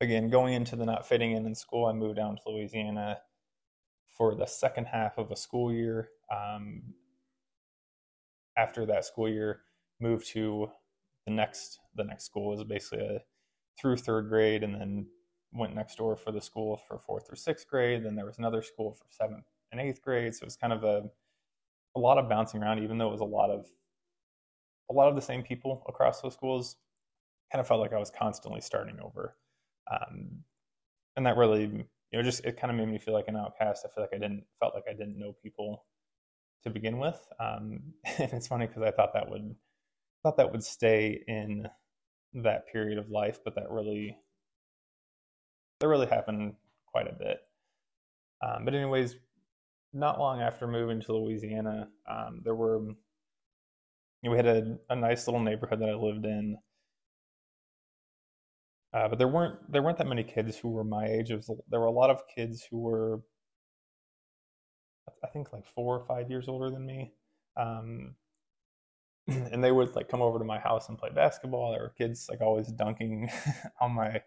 again, 0.02 0.30
going 0.30 0.56
into 0.56 0.76
the 0.76 0.86
not 0.86 1.08
fitting 1.08 1.34
in 1.34 1.46
in 1.46 1.56
school, 1.56 1.86
I 1.86 1.94
moved 1.94 2.18
down 2.18 2.36
to 2.36 2.50
Louisiana 2.50 3.20
for 4.18 4.36
the 4.36 4.48
second 4.48 4.86
half 4.86 5.18
of 5.18 5.32
a 5.32 5.36
school 5.36 5.72
year. 5.72 6.10
Um, 6.36 6.96
after 8.58 8.86
that 8.88 9.06
school 9.06 9.30
year, 9.30 9.62
moved 10.00 10.28
to 10.30 10.70
the 11.26 11.32
next 11.32 11.80
the 11.96 12.04
next 12.04 12.26
school 12.26 12.50
was 12.50 12.64
basically 12.64 13.06
a 13.06 13.20
through 13.80 13.98
third 13.98 14.28
grade, 14.28 14.64
and 14.64 14.74
then 14.74 15.08
went 15.54 15.76
next 15.76 15.98
door 15.98 16.16
for 16.16 16.32
the 16.32 16.42
school 16.42 16.78
for 16.88 16.98
fourth 17.00 17.28
through 17.28 17.38
sixth 17.38 17.68
grade. 17.68 18.04
Then 18.04 18.16
there 18.16 18.26
was 18.26 18.40
another 18.40 18.62
school 18.62 18.94
for 18.94 19.06
seventh 19.10 19.46
and 19.72 19.80
eighth 19.80 20.02
grade. 20.02 20.34
So 20.34 20.44
it 20.44 20.48
was 20.48 20.58
kind 20.58 20.74
of 20.74 20.84
a 20.84 21.04
a 21.96 22.00
lot 22.00 22.18
of 22.18 22.28
bouncing 22.28 22.62
around, 22.62 22.80
even 22.84 22.98
though 22.98 23.10
it 23.10 23.12
was 23.12 23.22
a 23.22 23.26
lot 23.26 23.52
of 23.52 23.68
a 24.90 24.94
lot 24.94 25.10
of 25.10 25.16
the 25.16 25.22
same 25.22 25.44
people 25.44 25.84
across 25.88 26.22
those 26.22 26.34
schools. 26.34 26.78
Kind 27.52 27.60
of 27.60 27.68
felt 27.68 27.82
like 27.82 27.94
I 27.94 28.00
was 28.00 28.12
constantly 28.12 28.62
starting 28.62 28.98
over 29.02 29.36
um, 29.90 30.44
and 31.16 31.26
that 31.26 31.38
really 31.38 31.64
you 31.64 31.86
know 32.14 32.24
just 32.24 32.44
it 32.46 32.60
kind 32.60 32.72
of 32.72 32.78
made 32.78 32.92
me 32.92 33.00
feel 33.00 33.14
like 33.14 33.28
an 33.28 33.36
outcast. 33.36 33.86
I 33.86 33.94
feel 33.94 34.04
like 34.04 34.14
I 34.14 34.20
didn't 34.20 34.44
felt 34.60 34.76
like 34.76 34.86
I 34.90 34.94
didn't 34.94 35.20
know 35.20 35.36
people 35.44 35.86
to 36.64 36.70
begin 36.70 37.00
with, 37.00 37.20
um, 37.40 37.82
and 38.18 38.34
it's 38.34 38.48
funny 38.48 38.68
because 38.68 38.84
I 38.84 38.92
thought 38.92 39.14
that 39.14 39.30
would 39.30 39.56
thought 40.24 40.38
that 40.38 40.52
would 40.52 40.64
stay 40.64 41.24
in 41.28 41.68
that 42.34 42.68
period 42.72 42.98
of 42.98 43.10
life, 43.10 43.40
but 43.44 43.56
that 43.56 43.70
really 43.70 44.18
that 45.80 45.88
really 45.88 46.08
happened 46.08 46.54
quite 46.86 47.08
a 47.08 47.14
bit. 47.14 47.40
Um, 48.44 48.66
but 48.66 48.74
anyways, 48.74 49.16
not 49.94 50.20
long 50.20 50.42
after 50.42 50.68
moving 50.68 51.02
to 51.02 51.14
Louisiana, 51.14 51.90
um, 52.10 52.42
there 52.44 52.56
were 52.56 52.80
you 54.22 54.30
know, 54.30 54.32
we 54.32 54.38
had 54.38 54.46
a, 54.46 54.78
a 54.90 54.96
nice 54.96 55.28
little 55.28 55.42
neighborhood 55.42 55.80
that 55.82 55.90
I 55.90 55.94
lived 55.94 56.26
in 56.26 56.58
uh, 58.94 59.08
but 59.08 59.18
there 59.18 59.28
weren't 59.28 59.72
there 59.72 59.82
weren't 59.82 59.98
that 59.98 60.08
many 60.08 60.24
kids 60.24 60.58
who 60.58 60.70
were 60.70 60.84
my 60.84 61.06
age. 61.06 61.32
Was, 61.32 61.50
there 61.70 61.80
were 61.80 61.86
a 61.86 61.92
lot 61.92 62.10
of 62.10 62.24
kids 62.34 62.68
who 62.70 62.80
were, 62.80 63.22
I 65.24 65.28
think, 65.28 65.54
like 65.54 65.66
four 65.66 65.98
or 65.98 66.06
five 66.06 66.30
years 66.30 66.48
older 66.50 66.70
than 66.70 66.86
me, 66.86 67.14
um, 67.56 68.16
and 69.28 69.64
they 69.64 69.72
would 69.72 69.96
like 69.96 70.10
come 70.10 70.22
over 70.22 70.40
to 70.40 70.46
my 70.46 70.60
house 70.60 70.90
and 70.90 70.98
play 70.98 71.10
basketball. 71.10 71.72
There 71.72 71.82
were 71.82 71.94
kids 71.98 72.28
like 72.30 72.42
always 72.42 72.68
dunking 72.68 73.30
on 73.82 73.94
my 73.94 74.22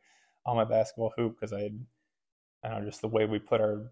on 0.46 0.56
my 0.56 0.64
basketball 0.64 1.12
hoop 1.16 1.36
because 1.38 1.52
I, 1.52 1.70
I 2.64 2.68
don't 2.68 2.80
know, 2.80 2.86
just 2.86 3.02
the 3.02 3.08
way 3.08 3.26
we 3.26 3.38
put 3.38 3.60
our 3.60 3.90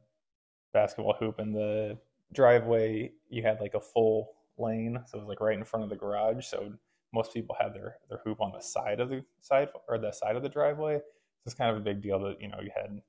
basketball 0.72 1.16
hoop 1.18 1.38
in 1.38 1.52
the 1.52 1.98
driveway. 2.32 3.12
You 3.28 3.42
had 3.42 3.60
like 3.60 3.74
a 3.74 3.80
full 3.80 4.30
lane, 4.56 4.98
so 5.06 5.18
it 5.18 5.20
was 5.20 5.28
like 5.28 5.40
right 5.40 5.56
in 5.56 5.64
front 5.64 5.84
of 5.84 5.90
the 5.90 5.96
garage. 5.96 6.46
So 6.46 6.72
most 7.12 7.33
people 7.35 7.57
have 7.61 7.75
their 7.75 7.97
their 8.09 8.21
hoop 8.25 8.40
on 8.40 8.52
the 8.52 8.61
side 8.61 9.00
of 9.00 9.11
the 9.11 9.25
side 9.40 9.69
or 9.88 9.99
the 9.99 10.12
side 10.12 10.37
of 10.37 10.42
the 10.42 10.49
driveway. 10.49 10.97
So 10.97 11.47
it's 11.47 11.54
kind 11.54 11.71
of 11.71 11.76
a 11.76 11.85
big 11.85 12.00
deal 12.02 12.19
that 12.21 12.40
you 12.40 12.49
know 12.49 12.61
you 12.62 12.71
had 12.75 13.00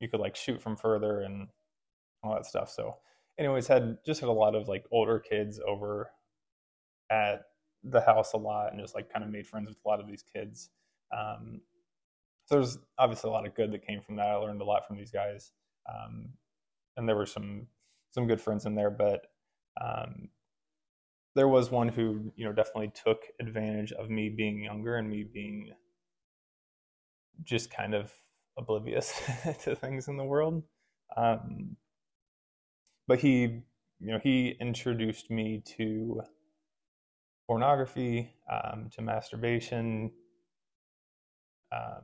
you 0.00 0.08
could 0.08 0.20
like 0.20 0.36
shoot 0.36 0.60
from 0.60 0.76
further 0.76 1.20
and 1.20 1.48
all 2.22 2.34
that 2.34 2.46
stuff. 2.46 2.70
So, 2.70 2.96
anyways, 3.38 3.66
had 3.66 3.98
just 4.04 4.20
had 4.20 4.28
a 4.28 4.32
lot 4.32 4.54
of 4.54 4.68
like 4.68 4.84
older 4.90 5.18
kids 5.18 5.60
over 5.66 6.10
at 7.10 7.42
the 7.84 8.00
house 8.00 8.32
a 8.32 8.36
lot 8.36 8.72
and 8.72 8.80
just 8.80 8.94
like 8.94 9.12
kind 9.12 9.24
of 9.24 9.30
made 9.30 9.46
friends 9.46 9.68
with 9.68 9.78
a 9.84 9.88
lot 9.88 10.00
of 10.00 10.06
these 10.06 10.22
kids. 10.22 10.70
Um, 11.16 11.60
so 12.44 12.56
there's 12.56 12.78
obviously 12.98 13.30
a 13.30 13.32
lot 13.32 13.46
of 13.46 13.54
good 13.54 13.72
that 13.72 13.86
came 13.86 14.00
from 14.00 14.16
that. 14.16 14.26
I 14.26 14.34
learned 14.34 14.60
a 14.60 14.64
lot 14.64 14.86
from 14.86 14.96
these 14.96 15.10
guys, 15.10 15.52
um, 15.88 16.30
and 16.96 17.08
there 17.08 17.16
were 17.16 17.26
some 17.26 17.66
some 18.10 18.26
good 18.26 18.40
friends 18.40 18.66
in 18.66 18.74
there, 18.74 18.90
but 18.90 19.26
um, 19.80 20.28
there 21.34 21.48
was 21.48 21.70
one 21.70 21.88
who 21.88 22.32
you 22.36 22.44
know 22.44 22.52
definitely 22.52 22.92
took 22.94 23.22
advantage 23.40 23.92
of 23.92 24.10
me 24.10 24.28
being 24.28 24.62
younger 24.62 24.96
and 24.96 25.08
me 25.08 25.24
being 25.24 25.70
just 27.44 27.70
kind 27.70 27.94
of 27.94 28.12
oblivious 28.58 29.20
to 29.62 29.74
things 29.74 30.08
in 30.08 30.16
the 30.16 30.24
world. 30.24 30.62
Um, 31.16 31.76
but 33.06 33.20
he 33.20 33.62
you 34.00 34.12
know 34.12 34.20
he 34.22 34.56
introduced 34.60 35.30
me 35.30 35.62
to 35.76 36.22
pornography 37.46 38.34
um, 38.50 38.88
to 38.92 39.02
masturbation. 39.02 40.12
Um, 41.72 42.02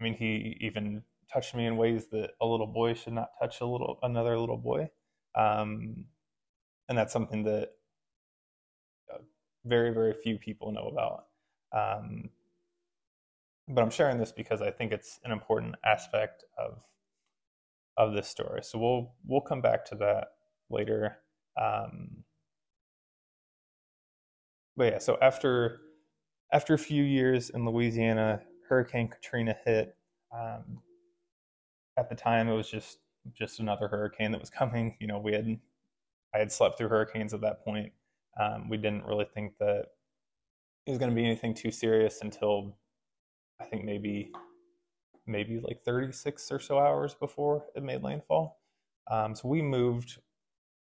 i 0.00 0.04
mean 0.04 0.14
he 0.14 0.56
even 0.60 1.02
touched 1.32 1.54
me 1.54 1.66
in 1.66 1.76
ways 1.76 2.06
that 2.12 2.30
a 2.40 2.46
little 2.46 2.66
boy 2.66 2.94
should 2.94 3.14
not 3.14 3.30
touch 3.40 3.60
a 3.60 3.66
little 3.66 3.98
another 4.02 4.38
little 4.38 4.56
boy, 4.58 4.88
um, 5.34 6.04
and 6.88 6.96
that's 6.98 7.12
something 7.12 7.44
that 7.44 7.70
very 9.64 9.92
very 9.92 10.14
few 10.14 10.38
people 10.38 10.72
know 10.72 10.88
about. 10.92 11.24
Um, 11.72 12.30
but 13.68 13.82
I'm 13.82 13.90
sharing 13.90 14.18
this 14.18 14.32
because 14.32 14.60
I 14.60 14.70
think 14.70 14.92
it's 14.92 15.20
an 15.24 15.32
important 15.32 15.76
aspect 15.84 16.44
of 16.58 16.82
of 17.96 18.14
this 18.14 18.28
story. 18.28 18.62
So 18.62 18.78
we'll 18.78 19.14
we'll 19.26 19.40
come 19.40 19.60
back 19.60 19.84
to 19.86 19.94
that 19.96 20.28
later. 20.70 21.18
Um, 21.60 22.24
but 24.76 24.92
yeah, 24.92 24.98
so 24.98 25.18
after 25.20 25.80
after 26.52 26.74
a 26.74 26.78
few 26.78 27.02
years 27.02 27.50
in 27.50 27.64
Louisiana, 27.64 28.42
Hurricane 28.68 29.08
Katrina 29.08 29.56
hit. 29.64 29.96
Um, 30.34 30.80
at 31.98 32.08
the 32.08 32.14
time, 32.14 32.48
it 32.48 32.54
was 32.54 32.70
just 32.70 32.98
just 33.32 33.60
another 33.60 33.88
hurricane 33.88 34.32
that 34.32 34.40
was 34.40 34.50
coming. 34.50 34.96
You 35.00 35.06
know, 35.06 35.18
we 35.18 35.32
had 35.32 35.58
I 36.34 36.38
had 36.38 36.50
slept 36.50 36.78
through 36.78 36.88
hurricanes 36.88 37.34
at 37.34 37.42
that 37.42 37.64
point. 37.64 37.92
Um, 38.38 38.68
we 38.68 38.76
didn't 38.76 39.04
really 39.04 39.26
think 39.34 39.58
that 39.58 39.86
it 40.86 40.90
was 40.90 40.98
going 40.98 41.10
to 41.10 41.14
be 41.14 41.24
anything 41.24 41.54
too 41.54 41.70
serious 41.70 42.20
until 42.22 42.76
I 43.60 43.64
think 43.64 43.84
maybe 43.84 44.32
maybe 45.26 45.60
like 45.60 45.82
36 45.84 46.50
or 46.50 46.58
so 46.58 46.78
hours 46.78 47.14
before 47.14 47.64
it 47.76 47.82
made 47.82 48.02
landfall. 48.02 48.60
Um, 49.10 49.34
so 49.34 49.48
we 49.48 49.62
moved, 49.62 50.18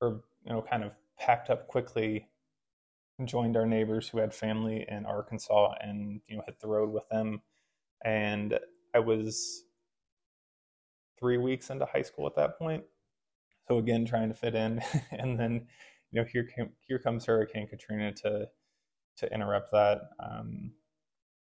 or 0.01 0.21
you 0.45 0.53
know, 0.53 0.61
kind 0.61 0.83
of 0.83 0.91
packed 1.17 1.49
up 1.49 1.67
quickly, 1.67 2.27
and 3.17 3.27
joined 3.27 3.57
our 3.57 3.65
neighbors 3.65 4.07
who 4.07 4.19
had 4.19 4.33
family 4.33 4.85
in 4.87 5.05
Arkansas, 5.05 5.73
and 5.81 6.21
you 6.27 6.37
know, 6.37 6.43
hit 6.45 6.59
the 6.59 6.67
road 6.67 6.91
with 6.91 7.07
them. 7.09 7.41
And 8.03 8.57
I 8.95 8.99
was 8.99 9.63
three 11.19 11.37
weeks 11.37 11.69
into 11.69 11.85
high 11.85 12.01
school 12.01 12.25
at 12.27 12.35
that 12.35 12.57
point. 12.57 12.83
So 13.67 13.77
again, 13.77 14.05
trying 14.05 14.29
to 14.29 14.35
fit 14.35 14.55
in, 14.55 14.81
and 15.11 15.37
then 15.37 15.67
you 16.11 16.21
know, 16.21 16.27
here 16.31 16.43
came, 16.43 16.71
here 16.87 16.99
comes 16.99 17.25
Hurricane 17.25 17.67
Katrina 17.67 18.11
to 18.13 18.47
to 19.17 19.33
interrupt 19.33 19.71
that. 19.71 20.01
Um, 20.19 20.71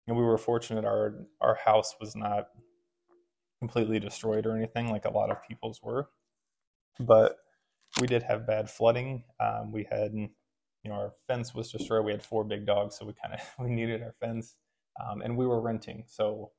and 0.07 0.17
we 0.17 0.23
were 0.23 0.38
fortunate 0.38 0.85
our 0.85 1.27
our 1.41 1.55
house 1.55 1.95
was 2.00 2.17
not 2.17 2.49
completely 3.61 4.00
destroyed 4.00 4.47
or 4.47 4.57
anything 4.57 4.91
like 4.91 5.05
a 5.05 5.11
lot 5.11 5.31
of 5.31 5.47
people's 5.47 5.83
were, 5.83 6.09
but 7.00 7.37
we 8.00 8.07
did 8.07 8.23
have 8.23 8.47
bad 8.47 8.71
flooding. 8.71 9.25
Um, 9.41 9.73
we 9.73 9.87
had 9.91 10.12
you 10.15 10.29
know 10.85 10.95
our 10.95 11.12
fence 11.27 11.55
was 11.55 11.71
destroyed. 11.71 12.05
We 12.05 12.12
had 12.12 12.23
four 12.23 12.45
big 12.45 12.67
dogs, 12.67 12.97
so 12.99 13.07
we 13.07 13.15
kind 13.23 13.35
of 13.35 13.41
we 13.65 13.71
needed 13.71 14.03
our 14.03 14.15
fence, 14.21 14.57
um, 15.05 15.23
and 15.23 15.37
we 15.37 15.47
were 15.47 15.61
renting. 15.61 16.05
So 16.07 16.53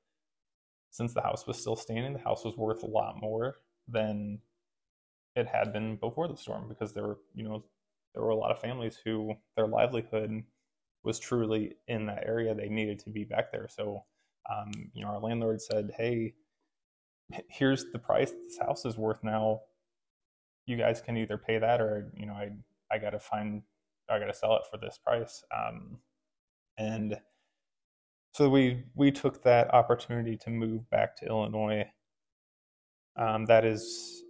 since 0.91 1.13
the 1.13 1.21
house 1.21 1.45
was 1.47 1.57
still 1.59 1.75
standing, 1.75 2.13
the 2.13 2.19
house 2.19 2.43
was 2.43 2.57
worth 2.57 2.83
a 2.83 2.87
lot 2.87 3.15
more 3.19 3.57
than 3.87 4.39
it 5.35 5.47
had 5.47 5.71
been 5.71 5.95
before 5.97 6.27
the 6.27 6.35
storm 6.35 6.67
because 6.67 6.93
there 6.93 7.03
were 7.03 7.17
you 7.33 7.43
know 7.43 7.63
there 8.13 8.23
were 8.23 8.29
a 8.29 8.35
lot 8.35 8.51
of 8.51 8.59
families 8.59 8.99
who 9.03 9.35
their 9.55 9.67
livelihood 9.67 10.43
was 11.03 11.19
truly 11.19 11.75
in 11.87 12.05
that 12.07 12.25
area, 12.25 12.53
they 12.55 12.69
needed 12.69 12.99
to 12.99 13.09
be 13.09 13.23
back 13.23 13.51
there. 13.51 13.67
So, 13.69 14.03
um, 14.49 14.71
you 14.93 15.03
know, 15.03 15.09
our 15.09 15.19
landlord 15.19 15.61
said, 15.61 15.91
"Hey, 15.97 16.35
here's 17.49 17.85
the 17.91 17.99
price 17.99 18.31
this 18.31 18.59
house 18.59 18.85
is 18.85 18.97
worth 18.97 19.23
now. 19.23 19.61
You 20.65 20.77
guys 20.77 21.01
can 21.01 21.17
either 21.17 21.37
pay 21.37 21.59
that, 21.59 21.81
or 21.81 22.11
you 22.15 22.25
know, 22.25 22.33
I 22.33 22.51
I 22.91 22.97
got 22.99 23.11
to 23.11 23.19
find, 23.19 23.63
I 24.09 24.19
got 24.19 24.27
to 24.27 24.33
sell 24.33 24.55
it 24.57 24.63
for 24.71 24.77
this 24.77 24.97
price." 24.97 25.43
Um, 25.55 25.99
and 26.77 27.19
so 28.33 28.49
we 28.49 28.83
we 28.95 29.11
took 29.11 29.43
that 29.43 29.73
opportunity 29.73 30.37
to 30.37 30.49
move 30.49 30.89
back 30.89 31.15
to 31.17 31.27
Illinois. 31.27 31.85
Um, 33.17 33.45
that 33.47 33.65
is, 33.65 34.23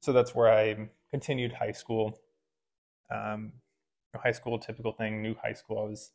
so 0.00 0.12
that's 0.12 0.34
where 0.34 0.52
I 0.52 0.88
continued 1.10 1.52
high 1.52 1.72
school. 1.72 2.18
Um, 3.12 3.52
high 4.16 4.32
school 4.32 4.58
typical 4.58 4.92
thing 4.92 5.22
new 5.22 5.34
high 5.42 5.52
school. 5.54 5.78
I 5.78 5.88
was 5.88 6.12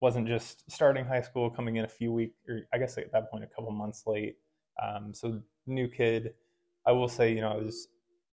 wasn't 0.00 0.26
just 0.26 0.68
starting 0.70 1.04
high 1.04 1.20
school 1.20 1.48
coming 1.48 1.76
in 1.76 1.84
a 1.84 1.88
few 1.88 2.12
weeks 2.12 2.34
or 2.48 2.62
i 2.74 2.78
guess 2.78 2.98
at 2.98 3.12
that 3.12 3.30
point 3.30 3.44
a 3.44 3.46
couple 3.46 3.70
months 3.70 4.02
late. 4.04 4.36
Um, 4.82 5.14
so 5.14 5.40
new 5.66 5.86
kid 5.86 6.34
i 6.86 6.92
will 6.92 7.08
say 7.08 7.32
you 7.32 7.40
know 7.40 7.52
i 7.52 7.56
was 7.56 7.86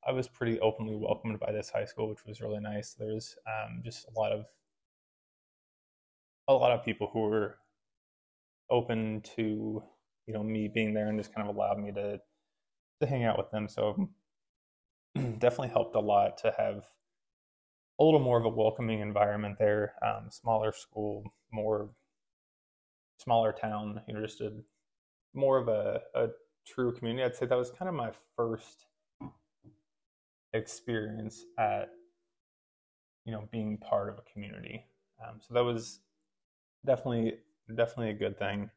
i 0.07 0.13
was 0.13 0.29
pretty 0.29 0.61
openly 0.61 0.95
welcomed 0.95 1.41
by 1.41 1.51
this 1.51 1.71
high 1.71 1.85
school 1.85 2.09
which 2.09 2.25
was 2.25 2.41
really 2.41 2.61
nice. 2.61 2.95
There 2.95 3.13
was 3.13 3.37
um, 3.47 3.83
just 3.85 4.07
a 4.07 4.19
lot 4.19 4.33
of 4.33 4.47
a 6.49 6.55
lot 6.55 6.71
of 6.71 6.85
people 6.85 7.11
who 7.13 7.21
were 7.23 7.57
open 8.71 9.23
to 9.37 9.83
you 10.27 10.35
know 10.35 10.43
me 10.43 10.69
being 10.73 10.95
there 10.95 11.09
and 11.09 11.19
just 11.19 11.35
kind 11.35 11.49
of 11.49 11.55
allowed 11.55 11.79
me 11.79 11.93
to 11.93 12.21
to 13.01 13.07
hang 13.07 13.25
out 13.25 13.39
with 13.39 13.51
them. 13.51 13.69
So 13.69 14.09
definitely 15.15 15.69
helped 15.69 15.97
a 15.97 16.01
lot 16.01 16.39
to 16.39 16.55
have 16.57 16.85
a 17.99 18.05
little 18.05 18.21
more 18.21 18.39
of 18.39 18.45
a 18.45 18.49
welcoming 18.49 19.01
environment 19.01 19.57
there. 19.59 19.95
Um, 20.05 20.29
smaller 20.31 20.73
school, 20.73 21.25
more 21.53 21.91
smaller 23.19 23.53
town. 23.53 24.01
You 24.07 24.15
know, 24.15 24.23
just 24.23 24.41
a 24.41 24.53
more 25.35 25.59
of 25.59 25.69
a, 25.69 26.01
a 26.15 26.29
true 26.67 26.93
community. 26.93 27.25
I'd 27.25 27.37
say 27.37 27.47
that 27.47 27.57
was 27.57 27.71
kind 27.71 27.89
of 27.89 27.95
my 27.95 28.11
first 28.37 28.87
experience 30.53 31.45
at 31.59 31.91
you 33.25 33.33
know 33.33 33.49
being 33.51 33.79
part 33.79 34.09
of 34.09 34.19
a 34.19 34.33
community. 34.33 34.85
Um, 35.25 35.41
so 35.41 35.55
that 35.55 35.65
was 35.65 36.01
definitely 36.85 37.39
definitely 37.75 38.11
a 38.11 38.15
good 38.15 38.39
thing. 38.39 38.71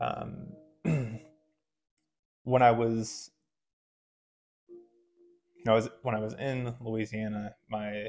Um, 0.00 0.48
when 2.42 2.62
I 2.62 2.72
was 2.72 3.30
you 5.64 5.70
know, 5.70 5.72
I 5.72 5.76
was, 5.76 5.88
when 6.02 6.14
I 6.14 6.20
was 6.20 6.34
in 6.34 6.74
Louisiana, 6.80 7.54
my 7.70 8.08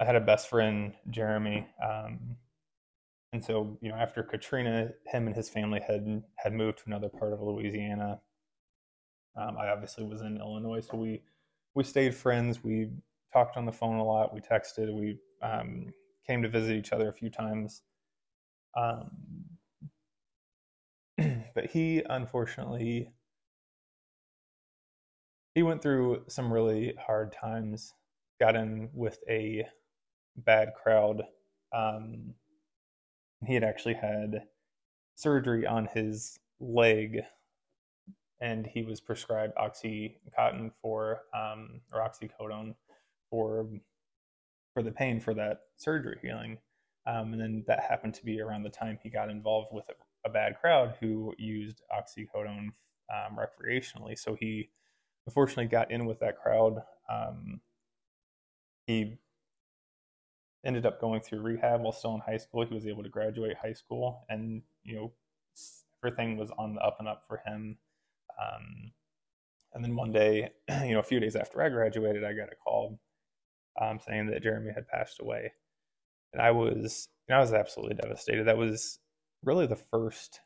I 0.00 0.04
had 0.04 0.16
a 0.16 0.20
best 0.20 0.48
friend, 0.48 0.94
Jeremy, 1.10 1.66
um, 1.84 2.36
and 3.32 3.44
so 3.44 3.76
you 3.80 3.88
know, 3.88 3.96
after 3.96 4.22
Katrina, 4.22 4.90
him 5.06 5.26
and 5.26 5.34
his 5.34 5.48
family 5.48 5.80
had 5.86 6.22
had 6.36 6.52
moved 6.52 6.78
to 6.78 6.84
another 6.86 7.08
part 7.08 7.32
of 7.32 7.40
Louisiana. 7.40 8.20
Um, 9.36 9.56
I 9.58 9.68
obviously 9.68 10.04
was 10.04 10.20
in 10.20 10.38
Illinois, 10.38 10.80
so 10.80 10.96
we 10.96 11.22
we 11.74 11.82
stayed 11.82 12.14
friends. 12.14 12.62
We 12.62 12.90
talked 13.32 13.56
on 13.56 13.64
the 13.64 13.72
phone 13.72 13.98
a 13.98 14.04
lot. 14.04 14.32
We 14.32 14.40
texted. 14.40 14.92
We 14.94 15.18
um, 15.42 15.92
came 16.26 16.42
to 16.42 16.48
visit 16.48 16.76
each 16.76 16.92
other 16.92 17.08
a 17.08 17.12
few 17.12 17.30
times. 17.30 17.82
Um, 18.76 19.10
but 21.54 21.66
he 21.66 22.02
unfortunately 22.08 23.10
he 25.54 25.62
went 25.62 25.82
through 25.82 26.24
some 26.28 26.52
really 26.52 26.94
hard 26.98 27.32
times. 27.32 27.94
Got 28.40 28.56
in 28.56 28.90
with 28.92 29.18
a 29.28 29.66
bad 30.36 30.72
crowd. 30.74 31.22
Um, 31.74 32.34
he 33.46 33.54
had 33.54 33.64
actually 33.64 33.94
had 33.94 34.44
surgery 35.14 35.66
on 35.66 35.88
his 35.92 36.38
leg, 36.60 37.20
and 38.40 38.66
he 38.66 38.82
was 38.82 39.00
prescribed 39.00 39.54
oxycontin 39.56 40.72
for 40.80 41.22
um, 41.34 41.80
or 41.92 42.00
oxycodone 42.00 42.74
for 43.30 43.68
for 44.74 44.82
the 44.82 44.90
pain 44.90 45.20
for 45.20 45.34
that 45.34 45.60
surgery 45.76 46.18
healing. 46.22 46.58
Um, 47.06 47.32
and 47.32 47.40
then 47.40 47.64
that 47.66 47.80
happened 47.80 48.14
to 48.14 48.24
be 48.24 48.40
around 48.40 48.62
the 48.62 48.70
time 48.70 48.98
he 49.02 49.10
got 49.10 49.28
involved 49.28 49.68
with 49.72 49.88
a, 49.88 50.28
a 50.28 50.32
bad 50.32 50.58
crowd 50.60 50.94
who 51.00 51.34
used 51.36 51.82
oxycodone 51.92 52.68
um, 53.12 53.36
recreationally. 53.36 54.18
So 54.18 54.34
he 54.34 54.70
unfortunately 55.26 55.66
got 55.66 55.90
in 55.90 56.06
with 56.06 56.20
that 56.20 56.38
crowd. 56.40 56.82
Um, 57.10 57.60
he 58.86 59.18
ended 60.64 60.86
up 60.86 61.00
going 61.00 61.20
through 61.20 61.40
rehab 61.40 61.80
while 61.80 61.92
still 61.92 62.14
in 62.14 62.20
high 62.20 62.36
school. 62.36 62.64
He 62.64 62.74
was 62.74 62.86
able 62.86 63.02
to 63.02 63.08
graduate 63.08 63.56
high 63.60 63.72
school, 63.72 64.24
and 64.28 64.62
you 64.84 64.94
know 64.94 65.12
everything 66.04 66.36
was 66.36 66.50
on 66.58 66.74
the 66.74 66.80
up 66.80 66.96
and 66.98 67.08
up 67.08 67.24
for 67.28 67.40
him. 67.46 67.78
Um, 68.40 68.92
and 69.74 69.84
then 69.84 69.96
one 69.96 70.12
day, 70.12 70.50
you 70.84 70.94
know, 70.94 71.00
a 71.00 71.04
few 71.04 71.20
days 71.20 71.36
after 71.36 71.62
I 71.62 71.68
graduated, 71.68 72.24
I 72.24 72.32
got 72.32 72.52
a 72.52 72.56
call 72.56 72.98
um, 73.80 73.98
saying 74.06 74.26
that 74.28 74.42
Jeremy 74.42 74.72
had 74.74 74.88
passed 74.88 75.20
away, 75.20 75.52
and 76.32 76.42
I 76.42 76.50
was, 76.50 77.08
I 77.30 77.38
was 77.38 77.52
absolutely 77.52 77.96
devastated. 77.96 78.46
That 78.46 78.58
was 78.58 78.98
really 79.42 79.66
the 79.66 79.76
first. 79.76 80.40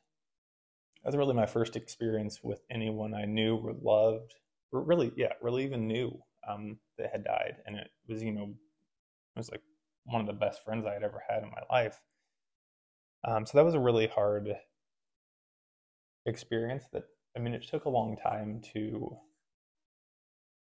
That 1.02 1.10
was 1.10 1.16
really 1.16 1.34
my 1.34 1.46
first 1.46 1.76
experience 1.76 2.40
with 2.42 2.60
anyone 2.70 3.14
I 3.14 3.26
knew 3.26 3.56
or 3.56 3.74
loved 3.80 4.34
really, 4.72 5.12
yeah, 5.16 5.32
really 5.40 5.64
even 5.64 5.86
knew 5.86 6.18
um, 6.48 6.78
that 6.98 7.10
had 7.12 7.24
died, 7.24 7.56
and 7.66 7.76
it 7.76 7.88
was, 8.08 8.22
you 8.22 8.32
know, 8.32 8.44
it 8.44 9.38
was 9.38 9.50
like 9.50 9.62
one 10.04 10.20
of 10.20 10.26
the 10.26 10.32
best 10.32 10.64
friends 10.64 10.86
I 10.86 10.92
had 10.92 11.02
ever 11.02 11.22
had 11.28 11.42
in 11.42 11.50
my 11.50 11.62
life. 11.70 12.00
Um, 13.24 13.44
so 13.44 13.58
that 13.58 13.64
was 13.64 13.74
a 13.74 13.80
really 13.80 14.06
hard 14.06 14.48
experience. 16.26 16.84
That 16.92 17.04
I 17.36 17.40
mean, 17.40 17.54
it 17.54 17.66
took 17.68 17.84
a 17.84 17.90
long 17.90 18.16
time 18.16 18.60
to 18.72 19.16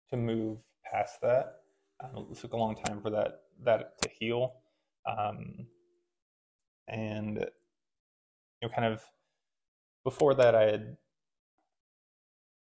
to 0.10 0.18
move 0.18 0.60
past 0.91 1.22
that. 1.22 1.58
Um, 2.04 2.28
it 2.32 2.38
took 2.38 2.54
a 2.54 2.58
long 2.58 2.76
time 2.76 3.02
for 3.02 3.10
that 3.12 3.41
that 3.63 4.02
to 4.02 4.10
heal, 4.20 4.54
um, 5.06 5.68
and 6.88 7.38
you 7.38 8.68
know, 8.68 8.70
kind 8.70 8.91
of 8.91 9.04
before 10.06 10.36
that, 10.36 10.56
I 10.56 10.63
had, 10.63 10.98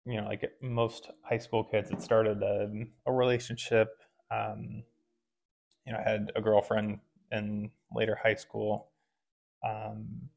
you 0.09 0.19
know, 0.19 0.27
like 0.27 0.51
most 0.63 1.11
high 1.23 1.39
school 1.39 1.63
kids, 1.63 1.91
it 1.91 2.01
started 2.01 2.43
a, 2.43 2.71
a 3.07 3.13
relationship. 3.13 3.89
Um, 4.31 4.83
you 5.87 5.93
know, 5.93 5.99
I 5.99 6.09
had 6.09 6.33
a 6.35 6.41
girlfriend 6.41 7.01
in 7.31 7.71
later 7.95 8.19
high 8.21 8.35
school. 8.35 8.89
Um, 9.69 10.31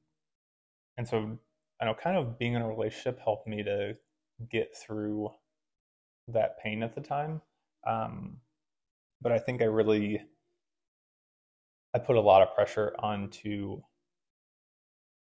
and 0.98 1.08
so 1.08 1.40
I 1.82 1.86
know 1.86 1.94
kind 1.94 2.18
of 2.18 2.38
being 2.38 2.54
in 2.54 2.62
a 2.62 2.68
relationship 2.68 3.20
helped 3.24 3.48
me 3.48 3.64
to 3.64 3.96
get 4.50 4.76
through 4.76 5.30
that 6.28 6.60
pain 6.62 6.84
at 6.84 6.94
the 6.94 7.02
time. 7.02 7.42
Um, 7.88 8.38
but 9.22 9.32
I 9.32 9.40
think 9.40 9.62
I 9.62 9.66
really 9.66 10.22
I 11.94 12.00
put 12.00 12.18
a 12.18 12.22
lot 12.22 12.42
of 12.42 12.54
pressure 12.56 12.94
onto 13.00 13.82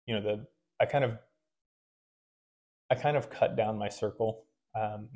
you 0.07 0.15
know 0.15 0.21
the 0.21 0.47
I 0.81 0.87
kind 0.87 1.05
of 1.05 1.19
I 2.91 2.95
kind 2.95 3.17
of 3.17 3.31
cut 3.31 3.57
down 3.57 3.79
my 3.79 3.89
circle 3.89 4.45
um, 4.75 5.09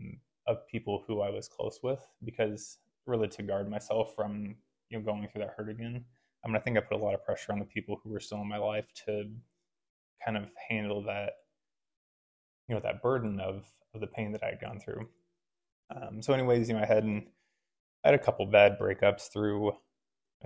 of 0.46 0.66
people 0.68 1.04
who 1.06 1.20
I 1.20 1.30
was 1.30 1.48
close 1.48 1.80
with 1.82 2.06
because 2.24 2.78
really 3.06 3.28
to 3.28 3.42
guard 3.42 3.70
myself 3.70 4.14
from 4.14 4.54
you 4.88 4.98
know 4.98 5.04
going 5.04 5.26
through 5.28 5.42
that 5.42 5.54
hurt 5.56 5.68
again. 5.70 6.04
I 6.44 6.48
mean, 6.48 6.56
I 6.56 6.60
think 6.60 6.76
I 6.76 6.80
put 6.80 7.00
a 7.00 7.02
lot 7.02 7.14
of 7.14 7.24
pressure 7.24 7.52
on 7.52 7.58
the 7.58 7.64
people 7.64 8.00
who 8.02 8.10
were 8.10 8.20
still 8.20 8.40
in 8.40 8.48
my 8.48 8.58
life 8.58 8.86
to 9.06 9.30
kind 10.24 10.36
of 10.36 10.44
handle 10.68 11.02
that 11.04 11.32
you 12.68 12.74
know 12.74 12.80
that 12.82 13.02
burden 13.02 13.40
of 13.40 13.64
of 13.94 14.00
the 14.00 14.06
pain 14.06 14.32
that 14.32 14.42
I 14.42 14.50
had 14.50 14.60
gone 14.60 14.80
through. 14.80 15.08
Um, 15.94 16.22
so, 16.22 16.32
anyways, 16.32 16.68
you 16.68 16.74
know, 16.74 16.82
I 16.82 16.86
had 16.86 17.04
I 17.04 18.08
had 18.08 18.14
a 18.14 18.18
couple 18.18 18.46
bad 18.46 18.78
breakups 18.78 19.32
through 19.32 19.72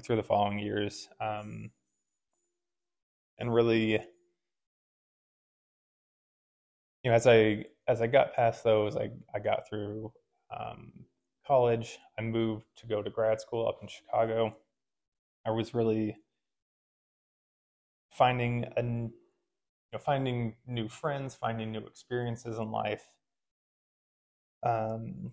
through 0.03 0.17
the 0.17 0.23
following 0.23 0.59
years, 0.59 1.09
um, 1.21 1.71
and 3.39 3.53
really, 3.53 4.01
you 7.03 7.11
know, 7.11 7.17
as 7.17 7.27
I 7.27 7.65
as 7.87 8.03
I 8.03 8.07
got 8.07 8.35
past 8.35 8.65
those, 8.65 8.97
I 8.97 9.11
I 9.35 9.39
got 9.39 9.69
through 9.69 10.13
um, 10.57 10.93
college. 11.47 11.99
I 12.19 12.23
moved 12.23 12.67
to 12.79 12.87
go 12.87 13.03
to 13.03 13.11
grad 13.11 13.41
school 13.41 13.67
up 13.69 13.79
in 13.83 13.89
Chicago. 13.89 14.57
I 15.47 15.51
was 15.51 15.75
really 15.75 16.17
finding 18.13 18.65
a 18.77 18.83
you 18.83 19.11
know 19.93 19.99
finding 19.99 20.57
new 20.67 20.89
friends, 20.89 21.35
finding 21.35 21.73
new 21.73 21.87
experiences 21.87 22.59
in 22.59 22.71
life. 22.71 23.05
Um, 24.63 25.33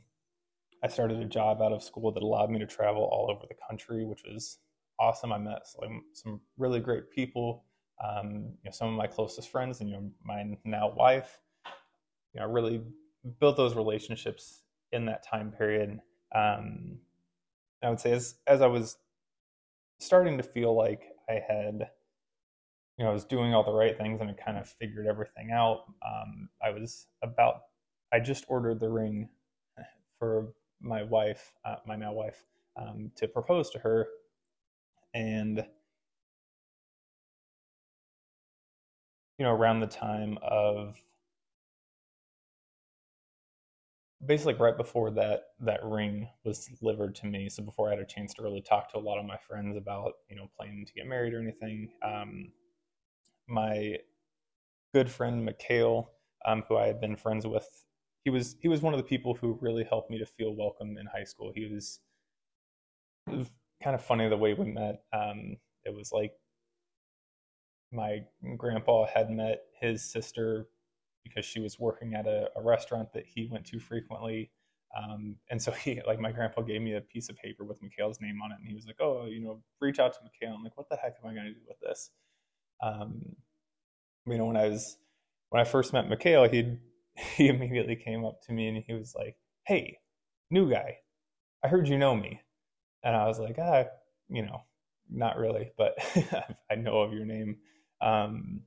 I 0.84 0.88
started 0.88 1.20
a 1.20 1.26
job 1.26 1.62
out 1.62 1.72
of 1.74 1.84
school 1.84 2.12
that 2.12 2.22
allowed 2.22 2.52
me 2.52 2.60
to 2.60 2.68
travel 2.68 3.04
all 3.04 3.32
over 3.32 3.46
the 3.48 3.56
country, 3.68 4.06
which 4.06 4.22
was 4.24 4.60
awesome. 5.00 5.34
I 5.34 5.40
met 5.40 5.66
some, 5.66 6.04
some 6.14 6.42
really 6.58 6.80
great 6.80 7.10
people. 7.10 7.66
Um, 8.04 8.54
you 8.62 8.66
know, 8.66 8.72
some 8.72 8.90
of 8.90 8.94
my 8.94 9.08
closest 9.08 9.50
friends, 9.50 9.80
and 9.80 9.90
you 9.90 9.96
know, 9.96 10.12
my 10.24 10.44
now 10.64 10.94
wife. 10.96 11.40
You 12.36 12.42
know, 12.42 12.48
really 12.48 12.84
built 13.40 13.58
those 13.58 13.76
relationships 13.76 14.64
in 14.92 15.06
that 15.06 15.26
time 15.26 15.52
period. 15.52 16.00
Um, 16.36 17.00
I 17.82 17.90
would 17.90 18.00
say 18.00 18.12
as 18.12 18.36
as 18.46 18.62
I 18.62 18.68
was 18.68 18.98
starting 20.00 20.38
to 20.38 20.44
feel 20.44 20.76
like 20.76 21.04
I 21.30 21.42
had, 21.48 21.90
you 22.98 23.06
know, 23.06 23.10
I 23.10 23.14
was 23.14 23.24
doing 23.24 23.54
all 23.54 23.64
the 23.64 23.72
right 23.74 23.98
things 23.98 24.20
and 24.20 24.30
I 24.30 24.34
kind 24.34 24.58
of 24.58 24.68
figured 24.68 25.08
everything 25.08 25.52
out. 25.52 25.86
Um, 26.06 26.50
I 26.64 26.72
was 26.72 27.08
about, 27.24 27.62
I 28.14 28.20
just 28.20 28.46
ordered 28.50 28.80
the 28.80 28.90
ring 28.90 29.30
for 30.20 30.54
my 30.82 31.04
wife, 31.04 31.54
uh, 31.64 31.78
my 31.88 31.96
now 31.96 32.14
wife, 32.14 32.44
um, 32.76 33.12
to 33.16 33.28
propose 33.30 33.70
to 33.72 33.80
her, 33.80 34.08
and 35.14 35.66
you 39.38 39.46
know, 39.46 39.52
around 39.52 39.80
the 39.80 39.88
time 39.88 40.38
of 40.42 40.96
basically 44.26 44.54
right 44.56 44.78
before 44.78 45.12
that 45.12 45.44
that 45.60 45.84
ring 45.84 46.28
was 46.44 46.66
delivered 46.80 47.16
to 47.16 47.26
me. 47.26 47.50
So 47.50 47.64
before 47.64 47.88
i 47.88 47.92
had 47.92 48.00
a 48.00 48.06
chance 48.06 48.34
to 48.36 48.44
really 48.44 48.62
talk 48.62 48.92
to 48.92 48.98
a 48.98 49.00
lot 49.00 49.20
of 49.20 49.26
my 49.26 49.38
friends 49.38 49.78
about 49.78 50.14
you 50.30 50.36
know 50.36 50.50
planning 50.58 50.86
to 50.86 50.94
get 50.94 51.08
married 51.08 51.34
or 51.34 51.42
anything 51.42 51.90
um, 52.04 52.52
my 53.48 53.98
good 54.94 55.10
friend 55.10 55.44
mikhail 55.44 56.12
um, 56.46 56.64
who 56.68 56.78
i 56.78 56.88
had 56.88 57.02
been 57.02 57.16
friends 57.16 57.46
with 57.46 57.86
he 58.26 58.32
was 58.32 58.56
he 58.60 58.68
was 58.68 58.82
one 58.82 58.94
of 58.94 58.98
the 58.98 59.04
people 59.04 59.36
who 59.36 59.58
really 59.62 59.84
helped 59.84 60.10
me 60.10 60.18
to 60.18 60.26
feel 60.26 60.54
welcome 60.56 60.98
in 60.98 61.06
high 61.06 61.24
school. 61.24 61.52
He 61.56 61.72
was, 61.72 62.00
was 63.28 63.52
kind 63.82 63.96
of 63.96 64.04
funny 64.04 64.28
the 64.28 64.36
way 64.36 64.56
we 64.56 64.66
met. 64.66 65.04
Um, 65.14 65.58
it 65.84 65.94
was 65.94 66.12
like 66.12 66.34
my 67.94 68.24
grandpa 68.58 69.06
had 69.06 69.30
met 69.30 69.62
his 69.80 70.04
sister 70.04 70.68
because 71.26 71.44
she 71.44 71.60
was 71.60 71.80
working 71.80 72.14
at 72.14 72.28
a, 72.28 72.50
a 72.56 72.62
restaurant 72.62 73.12
that 73.14 73.26
he 73.26 73.50
went 73.52 73.66
to 73.66 73.80
frequently. 73.80 74.52
Um, 74.96 75.36
and 75.50 75.62
so 75.62 75.72
he, 75.72 76.02
like, 76.08 76.20
my 76.20 76.32
grandpa 76.32 76.62
gave 76.62 76.82
me 76.82 76.96
a 76.96 77.02
piece 77.02 77.28
of 77.28 77.36
paper 77.36 77.66
with 77.66 77.82
Mikhail's 77.82 78.22
name 78.22 78.42
on 78.42 78.52
it, 78.52 78.60
and 78.60 78.68
he 78.68 78.74
was 78.74 78.86
like, 78.86 78.96
"Oh, 79.02 79.26
you 79.26 79.42
know, 79.42 79.62
reach 79.82 80.00
out 80.00 80.14
to 80.14 80.20
Mikhail." 80.24 80.56
I'm 80.56 80.64
like, 80.64 80.78
"What 80.78 80.88
the 80.88 80.96
heck 80.96 81.16
am 81.22 81.30
I 81.30 81.34
going 81.34 81.48
to 81.48 81.54
do 81.54 81.60
with 81.68 81.80
this?" 81.82 82.12
Um, 82.82 83.36
you 84.26 84.38
know, 84.38 84.46
when 84.46 84.58
I 84.58 84.70
was 84.70 84.98
when 85.50 85.62
I 85.62 85.66
first 85.66 85.94
met 85.94 86.10
Mikhail, 86.10 86.48
he 86.50 86.78
he 87.36 87.48
immediately 87.50 87.96
came 87.96 88.26
up 88.26 88.42
to 88.44 88.54
me 88.54 88.68
and 88.68 88.84
he 88.86 88.94
was 88.94 89.16
like, 89.16 89.36
"Hey, 89.66 90.00
new 90.50 90.70
guy, 90.70 91.00
I 91.64 91.68
heard 91.68 91.88
you 91.88 91.98
know 91.98 92.16
me," 92.16 92.42
and 93.04 93.16
I 93.16 93.28
was 93.28 93.40
like, 93.40 93.58
"Ah, 93.60 93.86
you 94.30 94.44
know, 94.46 94.64
not 95.10 95.38
really, 95.38 95.72
but 95.78 95.96
I 96.72 96.76
know 96.76 97.02
of 97.02 97.14
your 97.14 97.26
name." 97.26 97.58
Um, 98.02 98.62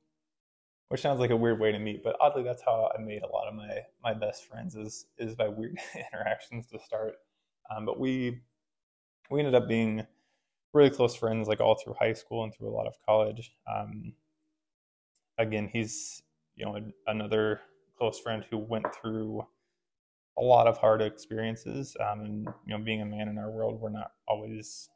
which 0.89 1.01
sounds 1.03 1.21
like 1.21 1.31
a 1.31 1.37
weird 1.37 1.61
way 1.61 1.71
to 1.73 1.79
meet, 1.79 2.03
but 2.03 2.17
oddly, 2.21 2.43
that's 2.43 2.63
how 2.63 2.91
I 2.97 3.01
made 3.01 3.23
a 3.23 3.29
lot 3.29 3.49
of 3.49 3.55
my 3.55 3.81
my 4.03 4.15
best 4.15 4.45
friends 4.45 4.75
is 4.75 5.07
is 5.19 5.35
by 5.35 5.49
weird 5.49 5.79
interactions 6.13 6.67
to 6.69 6.79
start. 6.79 7.15
Um, 7.75 7.85
but 7.85 8.01
we 8.01 8.41
we 9.31 9.41
ended 9.41 9.55
up 9.55 9.69
being 9.69 10.07
really 10.73 10.91
close 10.91 11.15
friends, 11.15 11.49
like 11.49 11.61
all 11.61 11.75
through 11.77 11.95
high 11.99 12.15
school 12.15 12.45
and 12.45 12.55
through 12.55 12.69
a 12.69 12.77
lot 12.77 12.87
of 12.87 12.95
college. 13.05 13.53
Um, 13.71 14.15
again, 15.37 15.69
he's 15.71 16.23
you 16.57 16.65
know 16.65 16.79
another 17.07 17.61
close 17.99 18.19
friend 18.19 18.45
who 18.51 18.59
went 18.59 18.87
through 18.95 19.47
a 20.39 20.43
lot 20.43 20.67
of 20.67 20.79
hard 20.79 21.03
experiences. 21.03 21.97
Um, 22.01 22.21
and 22.21 22.49
you 22.67 22.79
know, 22.79 22.83
being 22.83 23.03
a 23.03 23.07
man 23.07 23.29
in 23.29 23.39
our 23.39 23.51
world, 23.51 23.81
we're 23.81 23.91
not 23.91 24.13
always 24.27 24.89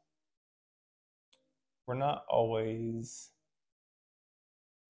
we're 1.86 1.94
not 1.94 2.24
always 2.30 3.31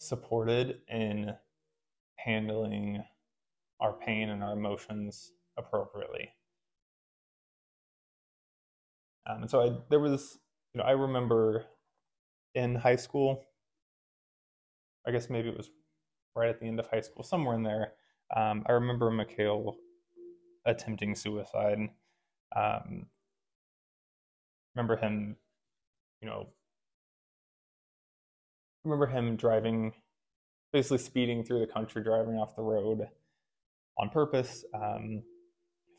supported 0.02 0.80
in 0.88 1.32
handling 2.16 3.02
our 3.80 3.92
pain 3.92 4.28
and 4.28 4.42
our 4.42 4.52
emotions 4.52 5.32
appropriately. 5.56 6.30
Um, 9.28 9.42
and 9.42 9.50
so 9.50 9.60
I, 9.60 9.72
there 9.88 10.00
was, 10.00 10.38
you 10.74 10.80
know, 10.80 10.84
I 10.84 10.92
remember 10.92 11.66
in 12.54 12.74
high 12.74 12.96
school, 12.96 13.44
I 15.06 15.10
guess 15.10 15.30
maybe 15.30 15.48
it 15.48 15.56
was 15.56 15.70
right 16.34 16.48
at 16.48 16.60
the 16.60 16.66
end 16.66 16.80
of 16.80 16.88
high 16.88 17.00
school, 17.00 17.22
somewhere 17.22 17.54
in 17.54 17.62
there. 17.62 17.92
Um, 18.36 18.64
I 18.66 18.72
remember 18.72 19.10
Mikhail 19.10 19.76
attempting 20.64 21.14
suicide. 21.14 21.78
Um, 22.54 23.06
remember 24.74 24.96
him, 24.96 25.36
you 26.20 26.28
know, 26.28 26.48
remember 28.84 29.06
him 29.06 29.36
driving, 29.36 29.92
basically 30.72 30.98
speeding 30.98 31.44
through 31.44 31.60
the 31.60 31.72
country, 31.72 32.02
driving 32.02 32.34
off 32.36 32.56
the 32.56 32.62
road 32.62 33.06
on 33.98 34.08
purpose, 34.10 34.64
um, 34.74 35.22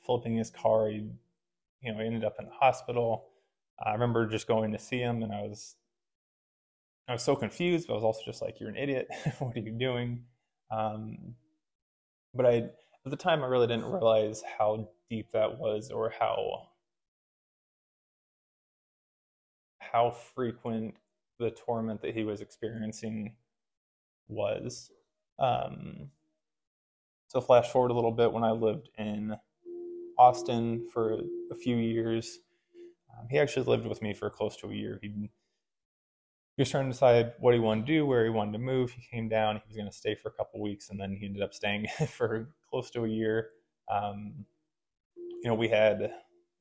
flipping 0.06 0.36
his 0.36 0.50
car. 0.50 0.90
He, 0.90 1.10
you 1.82 1.94
know, 1.94 2.00
ended 2.00 2.24
up 2.24 2.36
in 2.40 2.46
the 2.46 2.52
hospital. 2.52 3.28
I 3.84 3.92
remember 3.92 4.28
just 4.28 4.48
going 4.48 4.72
to 4.72 4.80
see 4.80 5.00
him, 5.00 5.24
and 5.24 5.34
I 5.34 5.42
was, 5.42 5.76
I 7.08 7.14
was 7.14 7.24
so 7.24 7.36
confused. 7.36 7.88
But 7.88 7.94
I 7.94 7.96
was 7.96 8.04
also 8.04 8.22
just 8.26 8.42
like, 8.42 8.60
"You're 8.60 8.70
an 8.70 8.78
idiot. 8.78 9.08
what 9.40 9.56
are 9.56 9.60
you 9.60 9.72
doing?" 9.72 10.24
Um, 10.72 11.36
but 12.34 12.46
I, 12.46 12.56
at 13.06 13.12
the 13.12 13.18
time, 13.18 13.44
I 13.44 13.48
really 13.48 13.68
didn't 13.68 13.86
realize 13.86 14.42
how 14.58 14.90
deep 15.10 15.32
that 15.34 15.60
was, 15.60 15.92
or 15.92 16.14
how 16.20 16.68
how 19.80 20.12
frequent 20.36 20.96
the 21.44 21.52
torment 21.52 22.02
that 22.02 22.16
he 22.16 22.24
was 22.24 22.42
experiencing 22.42 23.36
was. 24.28 24.92
Um, 25.40 26.10
so, 27.28 27.42
flash 27.42 27.70
forward 27.70 27.92
a 27.92 27.96
little 27.96 28.12
bit 28.12 28.32
when 28.32 28.44
I 28.44 28.52
lived 28.52 28.90
in 28.98 29.36
Austin 30.18 30.88
for 30.94 31.20
a 31.52 31.56
few 31.56 31.78
years. 31.78 32.40
Um, 33.12 33.28
he 33.30 33.40
actually 33.40 33.66
lived 33.66 33.88
with 33.88 34.02
me 34.02 34.14
for 34.14 34.30
close 34.30 34.56
to 34.58 34.68
a 34.68 34.74
year. 34.74 35.00
He, 35.02 35.08
he 35.08 36.62
was 36.62 36.70
trying 36.70 36.86
to 36.86 36.92
decide 36.92 37.34
what 37.40 37.54
he 37.54 37.60
wanted 37.60 37.88
to 37.88 37.94
do, 37.94 38.06
where 38.06 38.24
he 38.24 38.30
wanted 38.30 38.54
to 38.54 38.60
move. 38.60 38.92
He 38.92 39.04
came 39.12 39.28
down. 39.28 39.56
He 39.56 39.62
was 39.68 39.76
going 39.78 39.90
to 39.90 39.96
stay 39.96 40.16
for 40.16 40.30
a 40.30 40.34
couple 40.34 40.62
weeks, 40.62 40.90
and 40.90 41.00
then 41.00 41.16
he 41.20 41.26
ended 41.26 41.42
up 41.42 41.54
staying 41.54 41.88
for 42.08 42.50
close 42.70 42.92
to 42.92 43.06
a 43.06 43.10
year. 43.10 43.50
Um, 43.92 44.46
you 45.18 45.50
know, 45.50 45.56
we 45.56 45.68
had 45.68 46.12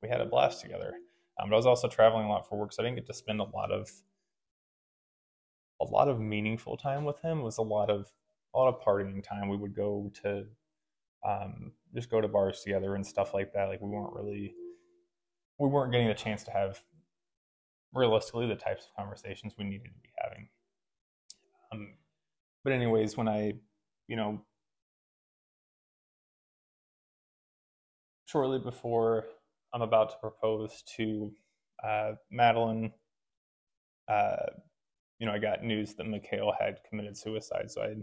we 0.02 0.08
had 0.08 0.20
a 0.20 0.26
blast 0.26 0.60
together. 0.60 0.94
Um, 1.38 1.48
but 1.48 1.54
I 1.54 1.58
was 1.58 1.66
also 1.66 1.88
traveling 1.88 2.26
a 2.26 2.28
lot 2.28 2.48
for 2.48 2.58
work, 2.58 2.72
so 2.72 2.82
I 2.82 2.86
didn't 2.86 2.96
get 2.96 3.06
to 3.06 3.14
spend 3.14 3.40
a 3.40 3.44
lot 3.44 3.70
of 3.70 3.90
a 5.82 5.90
lot 5.90 6.08
of 6.08 6.20
meaningful 6.20 6.76
time 6.76 7.04
with 7.04 7.20
him 7.20 7.42
was 7.42 7.58
a 7.58 7.62
lot 7.62 7.90
of 7.90 8.10
a 8.54 8.58
lot 8.58 8.68
of 8.68 8.80
partying 8.82 9.22
time. 9.22 9.48
We 9.48 9.56
would 9.56 9.74
go 9.74 10.10
to 10.22 10.44
um, 11.26 11.72
just 11.94 12.10
go 12.10 12.20
to 12.20 12.28
bars 12.28 12.62
together 12.62 12.94
and 12.94 13.06
stuff 13.06 13.34
like 13.34 13.52
that. 13.54 13.68
Like 13.68 13.80
we 13.80 13.88
weren't 13.88 14.14
really 14.14 14.54
we 15.58 15.68
weren't 15.68 15.92
getting 15.92 16.08
the 16.08 16.14
chance 16.14 16.44
to 16.44 16.50
have 16.50 16.80
realistically 17.94 18.46
the 18.46 18.54
types 18.54 18.86
of 18.86 18.96
conversations 18.96 19.54
we 19.58 19.64
needed 19.64 19.84
to 19.84 20.00
be 20.02 20.08
having. 20.22 20.48
Um, 21.72 21.94
but 22.64 22.72
anyways, 22.72 23.16
when 23.16 23.28
I, 23.28 23.54
you 24.08 24.16
know, 24.16 24.40
shortly 28.26 28.58
before 28.58 29.26
I'm 29.74 29.82
about 29.82 30.10
to 30.10 30.16
propose 30.20 30.82
to 30.96 31.32
uh, 31.84 32.12
Madeline, 32.30 32.92
uh, 34.08 34.46
you 35.22 35.26
know, 35.26 35.32
I 35.32 35.38
got 35.38 35.62
news 35.62 35.94
that 35.94 36.08
Mikhail 36.08 36.52
had 36.58 36.80
committed 36.90 37.16
suicide. 37.16 37.70
So 37.70 37.80
I, 37.80 37.94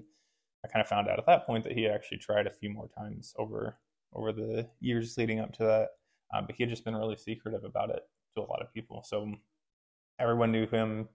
I 0.63 0.67
kind 0.69 0.81
of 0.81 0.87
found 0.87 1.09
out 1.09 1.19
at 1.19 1.25
that 1.25 1.45
point 1.45 1.65
that 1.65 1.73
he 1.73 1.85
actually 1.85 2.19
tried 2.19 2.47
a 2.47 2.49
few 2.49 2.69
more 2.69 2.87
times 2.97 3.33
over 3.37 3.77
over 4.13 4.31
the 4.31 4.69
years 4.79 5.17
leading 5.17 5.41
up 5.41 5.51
to 5.51 5.63
that, 5.63 5.89
um, 6.33 6.45
but 6.45 6.55
he 6.55 6.63
had 6.63 6.69
just 6.69 6.85
been 6.85 6.95
really 6.95 7.17
secretive 7.17 7.65
about 7.65 7.89
it 7.89 8.03
to 8.33 8.41
a 8.41 8.47
lot 8.49 8.61
of 8.61 8.73
people. 8.73 9.03
So 9.05 9.33
everyone 10.17 10.53
knew 10.53 10.65
him. 10.65 11.09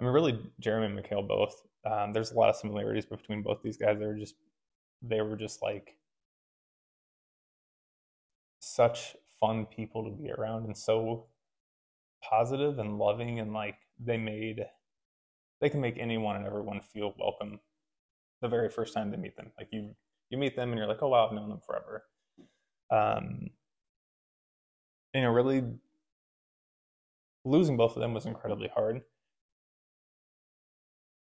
I 0.00 0.04
mean, 0.04 0.12
really, 0.12 0.38
Jeremy 0.58 0.86
and 0.86 0.96
Mikhail 0.96 1.22
both. 1.22 1.62
Um, 1.88 2.12
there's 2.12 2.32
a 2.32 2.34
lot 2.34 2.50
of 2.50 2.56
similarities 2.56 3.06
between 3.06 3.42
both 3.42 3.62
these 3.62 3.76
guys. 3.76 4.00
They 4.00 4.06
were 4.06 4.18
just, 4.18 4.34
they 5.00 5.20
were 5.20 5.36
just 5.36 5.62
like 5.62 5.96
such 8.58 9.14
fun 9.38 9.64
people 9.64 10.04
to 10.04 10.10
be 10.10 10.32
around 10.32 10.64
and 10.64 10.76
so 10.76 11.26
positive 12.20 12.80
and 12.80 12.98
loving 12.98 13.38
and 13.38 13.52
like 13.52 13.76
they 14.04 14.16
made 14.16 14.66
they 15.60 15.68
can 15.68 15.80
make 15.80 15.98
anyone 15.98 16.36
and 16.36 16.46
everyone 16.46 16.80
feel 16.80 17.14
welcome 17.18 17.60
the 18.42 18.48
very 18.48 18.68
first 18.68 18.94
time 18.94 19.10
they 19.10 19.16
meet 19.16 19.36
them. 19.36 19.50
Like 19.58 19.68
you 19.72 19.94
you 20.30 20.38
meet 20.38 20.56
them 20.56 20.70
and 20.70 20.78
you're 20.78 20.88
like 20.88 21.02
oh 21.02 21.08
wow 21.08 21.26
i've 21.26 21.32
known 21.32 21.48
them 21.48 21.60
forever. 21.64 22.04
Um 22.90 23.50
you 25.14 25.22
know 25.22 25.30
really 25.30 25.64
losing 27.44 27.76
both 27.76 27.96
of 27.96 28.00
them 28.02 28.14
was 28.14 28.26
incredibly 28.26 28.68
hard. 28.68 29.02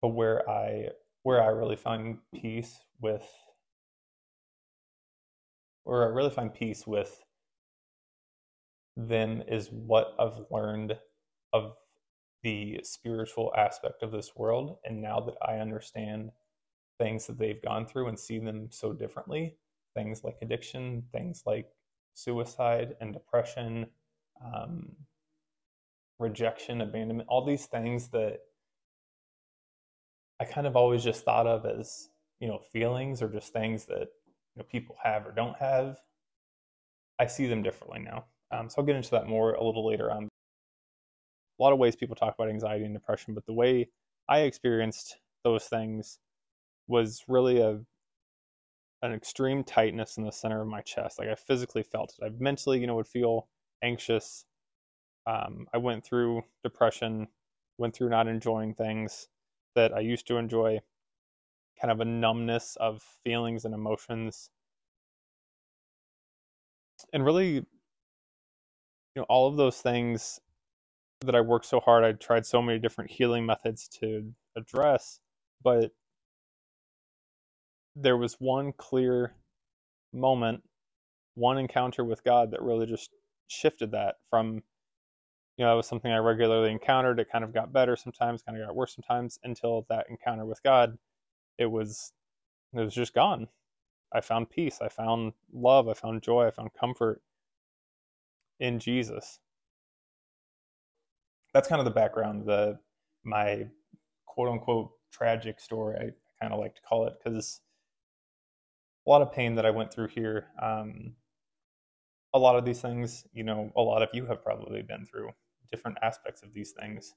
But 0.02 0.10
where 0.10 0.48
i 0.50 0.90
where 1.24 1.42
i 1.42 1.48
really 1.48 1.76
find 1.76 2.20
peace 2.34 2.80
with 3.02 3.28
where 5.84 6.04
i 6.04 6.08
really 6.08 6.30
find 6.30 6.54
peace 6.54 6.86
with 6.86 7.24
them 8.98 9.44
is 9.48 9.70
what 9.72 10.16
I've 10.20 10.44
learned 10.52 10.98
of 11.54 11.74
the 12.44 12.80
spiritual 12.84 13.54
aspect 13.58 14.04
of 14.04 14.12
this 14.12 14.36
world. 14.36 14.78
And 14.86 15.02
now 15.02 15.20
that 15.22 15.36
I 15.42 15.58
understand 15.58 16.32
things 17.00 17.28
that 17.28 17.38
they've 17.38 17.62
gone 17.62 17.86
through 17.86 18.08
and 18.08 18.20
see 18.20 18.40
them 18.40 18.68
so 18.72 18.94
differently, 18.94 19.56
things 19.96 20.24
like 20.24 20.38
addiction, 20.42 21.04
things 21.12 21.44
like 21.46 21.68
suicide 22.14 22.96
and 23.02 23.14
depression, 23.14 23.88
um, 24.44 24.90
rejection, 26.20 26.82
abandonment, 26.82 27.30
all 27.30 27.46
these 27.46 27.66
things 27.66 28.10
that 28.10 28.40
I 30.40 30.46
kind 30.46 30.68
of 30.68 30.76
always 30.76 31.04
just 31.04 31.24
thought 31.24 31.48
of 31.48 31.66
as, 31.66 32.10
you 32.40 32.48
know, 32.48 32.60
feelings 32.72 33.22
or 33.22 33.30
just 33.30 33.54
things 33.54 33.86
that 33.86 34.08
you 34.56 34.58
know, 34.58 34.64
people 34.64 34.96
have 35.04 35.26
or 35.26 35.32
don't 35.32 35.58
have. 35.58 36.00
I 37.20 37.26
see 37.26 37.48
them 37.48 37.64
differently 37.64 38.00
now. 38.00 38.26
Um, 38.52 38.70
so 38.70 38.76
I'll 38.80 38.86
get 38.86 38.96
into 38.96 39.12
that 39.12 39.28
more 39.28 39.54
a 39.54 39.64
little 39.64 39.86
later 39.86 40.12
on. 40.12 40.30
A 41.60 41.64
lot 41.64 41.74
of 41.74 41.80
ways 41.80 41.96
people 41.96 42.16
talk 42.16 42.36
about 42.36 42.50
anxiety 42.50 42.86
and 42.86 42.94
depression, 42.94 43.34
but 43.34 43.46
the 43.46 43.54
way 43.54 43.90
I 44.30 44.42
experienced 44.42 45.18
those 45.44 45.66
things 45.66 46.20
was 46.88 47.24
really 47.28 47.60
a 47.62 47.82
an 49.02 49.14
extreme 49.14 49.64
tightness 49.64 50.18
in 50.18 50.24
the 50.24 50.32
center 50.32 50.62
of 50.62 50.68
my 50.68 50.82
chest. 50.82 51.20
Like 51.20 51.30
I 51.30 51.36
physically 51.36 51.84
felt 51.84 52.16
it. 52.20 52.26
I 52.26 52.30
mentally, 52.40 52.80
you 52.80 52.88
know, 52.88 52.96
would 52.96 53.08
feel 53.08 53.48
anxious. 53.84 54.46
Um, 55.28 55.68
I 55.74 55.78
went 55.78 56.06
through 56.06 56.44
depression, 56.64 57.28
went 57.78 57.96
through 57.96 58.10
not 58.10 58.28
enjoying 58.28 58.74
things 58.74 59.28
that 59.76 59.94
I 59.94 60.00
used 60.00 60.28
to 60.28 60.38
enjoy, 60.38 60.80
kind 61.80 61.92
of 61.92 62.00
a 62.02 62.06
numbness 62.06 62.76
of 62.78 63.04
feelings 63.24 63.66
and 63.66 63.74
emotions. 63.74 64.50
And 67.14 67.26
really 67.26 67.66
you 69.18 69.22
know 69.22 69.26
all 69.30 69.48
of 69.48 69.58
those 69.58 69.82
things 69.82 70.40
that 71.22 71.36
I 71.36 71.42
worked 71.42 71.66
so 71.66 71.80
hard. 71.80 72.04
I 72.04 72.12
tried 72.14 72.46
so 72.46 72.62
many 72.62 72.80
different 72.80 73.12
healing 73.12 73.46
methods 73.46 73.88
to 74.00 74.34
address, 74.56 75.20
but 75.64 75.92
there 77.96 78.18
was 78.18 78.36
one 78.40 78.74
clear 78.74 79.34
moment, 80.14 80.64
one 81.36 81.58
encounter 81.58 82.04
with 82.04 82.24
God 82.24 82.52
that 82.52 82.62
really 82.62 82.86
just 82.86 83.10
shifted 83.48 83.92
that 83.92 84.16
from 84.30 84.62
you 85.58 85.66
know, 85.66 85.74
it 85.74 85.78
was 85.78 85.88
something 85.88 86.12
I 86.12 86.18
regularly 86.18 86.72
encountered. 86.72 87.20
It 87.20 87.32
kind 87.32 87.44
of 87.44 87.52
got 87.54 87.74
better 87.74 87.96
sometimes, 87.96 88.44
kind 88.44 88.60
of 88.60 88.68
got 88.68 88.76
worse 88.76 88.94
sometimes 88.94 89.40
until 89.44 89.88
that 89.90 90.06
encounter 90.10 90.46
with 90.46 90.62
God, 90.62 90.98
it 91.58 91.66
was 91.66 92.14
it 92.74 92.80
was 92.80 92.94
just 92.94 93.14
gone. 93.14 93.48
I 94.14 94.22
found 94.22 94.50
peace, 94.50 94.80
I 94.82 94.90
found 94.90 95.34
love, 95.52 95.88
I 95.88 95.94
found 95.94 96.22
joy, 96.22 96.48
I 96.48 96.52
found 96.52 96.72
comfort 96.80 97.22
in 98.60 98.80
Jesus. 98.80 99.40
That's 101.58 101.68
kind 101.68 101.80
of 101.80 101.86
the 101.86 101.92
background, 101.92 102.46
the 102.46 102.78
my 103.24 103.66
quote 104.28 104.48
unquote 104.48 104.92
tragic 105.12 105.60
story. 105.60 105.96
I, 105.96 106.12
kind 106.40 106.54
of 106.54 106.60
like 106.60 106.76
to 106.76 106.82
call 106.84 107.08
it 107.08 107.14
because 107.18 107.62
a 109.08 109.10
lot 109.10 109.24
of 109.24 109.34
pain 109.34 109.56
that 109.56 109.66
I 109.66 109.72
went 109.72 109.92
through 109.92 110.10
here. 110.10 110.46
Um, 110.62 111.16
a 112.32 112.38
lot 112.38 112.58
of 112.58 112.64
these 112.64 112.80
things, 112.80 113.26
you 113.34 113.44
know, 113.44 113.72
a 113.76 113.82
lot 113.82 114.04
of 114.04 114.10
you 114.14 114.28
have 114.28 114.44
probably 114.44 114.84
been 114.84 115.04
through 115.08 115.32
different 115.72 115.98
aspects 116.04 116.44
of 116.44 116.54
these 116.54 116.74
things. 116.80 117.16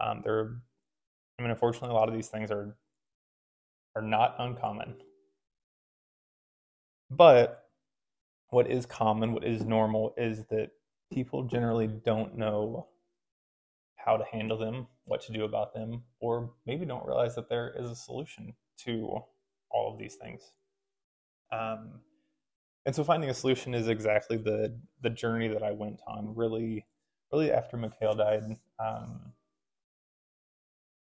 Um, 0.00 0.20
they're, 0.22 0.52
I 1.36 1.42
mean, 1.42 1.50
unfortunately, 1.50 1.90
a 1.90 1.94
lot 1.94 2.08
of 2.08 2.14
these 2.14 2.28
things 2.28 2.52
are 2.52 2.76
are 3.96 4.02
not 4.02 4.36
uncommon. 4.38 4.98
But 7.10 7.64
what 8.50 8.70
is 8.70 8.86
common, 8.86 9.32
what 9.32 9.42
is 9.42 9.64
normal, 9.64 10.14
is 10.16 10.44
that 10.44 10.70
people 11.12 11.42
generally 11.42 11.88
don't 11.88 12.38
know 12.38 12.86
how 14.04 14.16
to 14.16 14.24
handle 14.30 14.58
them, 14.58 14.86
what 15.04 15.20
to 15.22 15.32
do 15.32 15.44
about 15.44 15.74
them, 15.74 16.02
or 16.20 16.52
maybe 16.66 16.84
don't 16.84 17.06
realize 17.06 17.34
that 17.34 17.48
there 17.48 17.74
is 17.78 17.90
a 17.90 17.96
solution 17.96 18.54
to 18.84 19.18
all 19.70 19.92
of 19.92 19.98
these 19.98 20.16
things. 20.16 20.52
Um, 21.52 22.00
and 22.86 22.94
so 22.94 23.04
finding 23.04 23.30
a 23.30 23.34
solution 23.34 23.74
is 23.74 23.88
exactly 23.88 24.36
the 24.36 24.78
the 25.02 25.10
journey 25.10 25.48
that 25.48 25.62
I 25.62 25.72
went 25.72 26.00
on. 26.06 26.34
Really, 26.34 26.86
really 27.32 27.52
after 27.52 27.76
Mikhail 27.76 28.14
died, 28.14 28.42
um, 28.78 29.32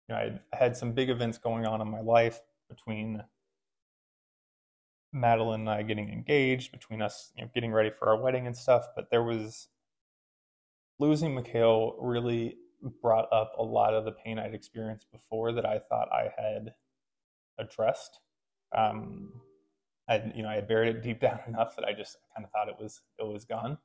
you 0.08 0.16
know, 0.16 0.40
I 0.52 0.56
had 0.56 0.76
some 0.76 0.92
big 0.92 1.10
events 1.10 1.38
going 1.38 1.66
on 1.66 1.82
in 1.82 1.90
my 1.90 2.02
life 2.02 2.42
between 2.70 3.24
Madeline 5.14 5.62
and 5.62 5.70
I 5.70 5.84
getting 5.84 6.10
engaged, 6.10 6.72
between 6.72 7.02
us, 7.02 7.32
you 7.36 7.44
know, 7.44 7.52
getting 7.54 7.72
ready 7.72 7.92
for 7.92 8.10
our 8.10 8.22
wedding 8.22 8.48
and 8.48 8.58
stuff. 8.58 8.88
But 8.96 9.10
there 9.12 9.24
was 9.24 9.70
losing 11.00 11.36
Mikhail 11.36 11.96
really 12.00 12.58
brought 13.02 13.32
up 13.32 13.54
a 13.58 13.64
lot 13.64 13.94
of 13.94 14.06
the 14.06 14.12
pain 14.12 14.40
I'd 14.40 14.54
experienced 14.54 15.12
before 15.12 15.52
that 15.54 15.66
I 15.66 15.80
thought 15.80 16.10
I 16.12 16.30
had 16.38 16.74
addressed. 17.58 18.20
Um, 18.76 19.32
I, 20.10 20.32
you 20.36 20.44
know, 20.44 20.50
I 20.50 20.56
had 20.56 20.68
buried 20.68 20.96
it 20.96 21.04
deep 21.04 21.20
down 21.22 21.40
enough 21.48 21.76
that 21.76 21.86
I 21.86 21.94
just 21.94 22.18
kind 22.36 22.46
of 22.46 22.52
thought 22.52 22.70
it 22.70 22.76
was 22.80 23.02
it 23.20 23.26
was 23.26 23.46
gone. 23.46 23.78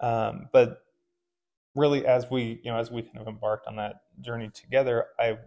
Um, 0.00 0.48
but 0.52 0.82
really, 1.74 2.06
as 2.06 2.30
we 2.30 2.60
you 2.64 2.70
know, 2.70 2.78
as 2.78 2.90
we 2.90 3.02
kind 3.02 3.18
of 3.18 3.28
embarked 3.28 3.66
on 3.66 3.76
that 3.76 4.02
journey 4.20 4.50
together, 4.52 5.06
I 5.18 5.38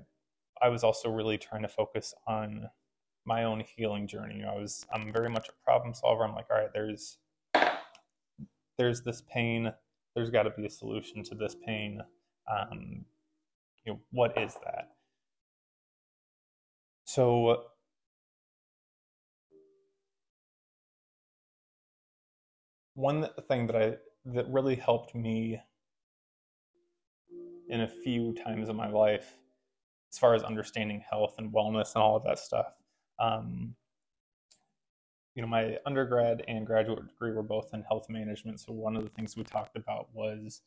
I 0.62 0.69
was 0.69 0.84
also 0.84 1.10
really 1.10 1.38
trying 1.38 1.63
to 1.63 1.67
focus 1.67 2.13
on 2.28 2.69
my 3.25 3.43
own 3.43 3.63
healing 3.75 4.08
journey. 4.08 4.36
You 4.38 4.43
know, 4.43 4.54
I 4.56 4.60
was 4.60 4.86
I'm 4.93 5.12
very 5.12 5.30
much 5.30 5.49
a 5.49 5.63
problem 5.63 5.93
solver. 5.93 6.23
I'm 6.23 6.34
like, 6.34 6.47
all 6.49 6.58
right, 6.58 6.71
there's 6.73 7.17
there's 8.78 9.01
this 9.01 9.21
pain 9.21 9.73
there's 10.15 10.30
got 10.30 10.43
to 10.43 10.51
be 10.51 10.65
a 10.65 10.69
solution 10.69 11.23
to 11.23 11.36
this 11.36 11.56
pain. 11.65 12.01
Um, 12.49 13.06
you 13.84 13.93
know, 13.93 13.99
what 14.12 14.38
is 14.38 14.56
that? 14.63 14.89
So, 17.06 17.65
one 22.95 23.28
thing 23.47 23.67
that 23.67 23.75
I 23.75 23.95
that 24.34 24.47
really 24.49 24.75
helped 24.75 25.13
me 25.13 25.60
in 27.69 27.82
a 27.82 27.88
few 27.88 28.34
times 28.34 28.69
in 28.69 28.75
my 28.75 28.89
life, 28.89 29.36
as 30.12 30.17
far 30.17 30.34
as 30.34 30.43
understanding 30.43 31.04
health 31.08 31.36
and 31.38 31.54
wellness 31.54 31.93
and 31.93 32.01
all 32.01 32.15
of 32.15 32.23
that 32.23 32.39
stuff, 32.39 32.67
um, 33.19 33.75
you 35.36 35.41
know, 35.41 35.48
my 35.48 35.78
undergrad 35.86 36.43
and 36.48 36.65
graduate 36.65 37.08
degree 37.08 37.32
were 37.32 37.43
both 37.43 37.74
in 37.74 37.84
health 37.84 38.10
management. 38.10 38.60
So 38.60 38.71
one 38.74 38.95
of 38.95 39.04
the 39.04 39.10
things 39.10 39.36
we 39.36 39.43
talked 39.43 39.76
about 39.76 40.08
was 40.13 40.62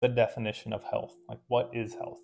the 0.00 0.08
definition 0.08 0.72
of 0.72 0.84
health. 0.84 1.16
Like, 1.28 1.40
what 1.48 1.70
is 1.72 1.94
health? 1.94 2.20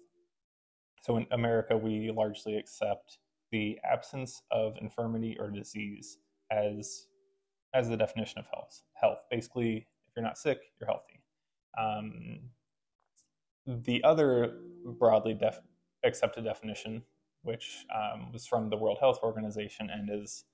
So 1.03 1.17
in 1.17 1.27
America, 1.33 1.77
we 1.77 2.11
largely 2.11 2.57
accept 2.57 3.19
the 3.51 3.79
absence 3.83 4.43
of 4.51 4.77
infirmity 4.81 5.37
or 5.41 5.51
disease 5.51 6.19
as 6.51 7.07
as 7.75 7.89
the 7.89 7.97
definition 7.97 8.39
of 8.39 8.47
health. 8.53 8.83
Health, 8.95 9.19
basically, 9.31 9.87
if 10.07 10.13
you're 10.17 10.25
not 10.25 10.39
sick, 10.39 10.59
you're 10.81 10.89
healthy. 10.89 11.21
Um, 11.79 12.41
the 13.67 14.03
other 14.03 14.57
broadly 14.99 15.35
def- 15.35 15.61
accepted 16.05 16.45
definition, 16.45 17.03
which 17.43 17.87
um, 17.95 18.33
was 18.33 18.47
from 18.47 18.71
the 18.71 18.77
World 18.77 18.99
Health 19.01 19.21
Organization 19.23 19.89
and 19.91 20.11
is, 20.11 20.45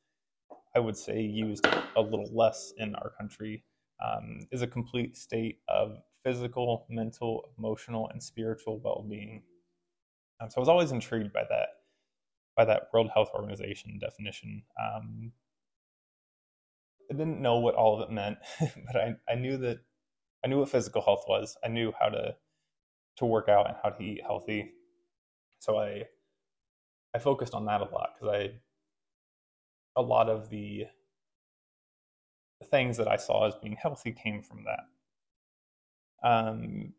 I 0.77 0.79
would 0.79 0.97
say, 0.97 1.23
used 1.23 1.67
a 1.97 2.03
little 2.03 2.29
less 2.35 2.75
in 2.77 2.95
our 2.97 3.11
country, 3.19 3.65
um, 4.05 4.47
is 4.53 4.61
a 4.61 4.67
complete 4.67 5.17
state 5.17 5.61
of 5.69 5.97
physical, 6.23 6.87
mental, 6.91 7.55
emotional, 7.59 8.11
and 8.13 8.23
spiritual 8.23 8.79
well-being. 8.85 9.43
Um, 10.39 10.51
so 10.51 10.59
I 10.59 10.61
was 10.61 10.69
always 10.69 10.93
intrigued 10.93 11.33
by 11.33 11.45
that, 11.49 11.69
by 12.57 12.67
that 12.67 12.89
World 12.93 13.09
Health 13.15 13.31
Organization 13.35 13.99
definition. 13.99 14.65
Um, 14.79 15.33
I 17.11 17.15
didn't 17.15 17.41
know 17.41 17.59
what 17.59 17.75
all 17.75 17.99
of 17.99 18.07
it 18.07 18.13
meant, 18.13 18.37
but 18.61 18.97
I, 18.97 19.17
I 19.27 19.35
knew 19.35 19.57
that 19.59 19.79
I 20.45 20.49
knew 20.49 20.59
what 20.59 20.69
physical 20.69 21.01
health 21.03 21.25
was. 21.27 21.57
I 21.65 21.69
knew 21.69 21.93
how 21.99 22.11
to 22.11 22.37
to 23.17 23.25
work 23.25 23.49
out 23.49 23.67
and 23.67 23.77
how 23.83 23.89
to 23.89 24.03
eat 24.03 24.21
healthy. 24.23 24.73
So 25.61 25.79
I 25.79 26.03
I 27.15 27.19
focused 27.19 27.55
on 27.55 27.65
that 27.67 27.81
a 27.81 27.85
lot 27.85 28.11
because 28.15 28.35
I 28.35 28.51
a 29.97 30.03
lot 30.03 30.29
of 30.29 30.51
the 30.51 30.85
things 32.71 32.97
that 32.97 33.09
I 33.09 33.17
saw 33.17 33.47
as 33.47 33.55
being 33.57 33.77
healthy 33.77 34.13
came 34.13 34.43
from 34.43 34.65
that. 34.65 36.29
Um, 36.29 36.95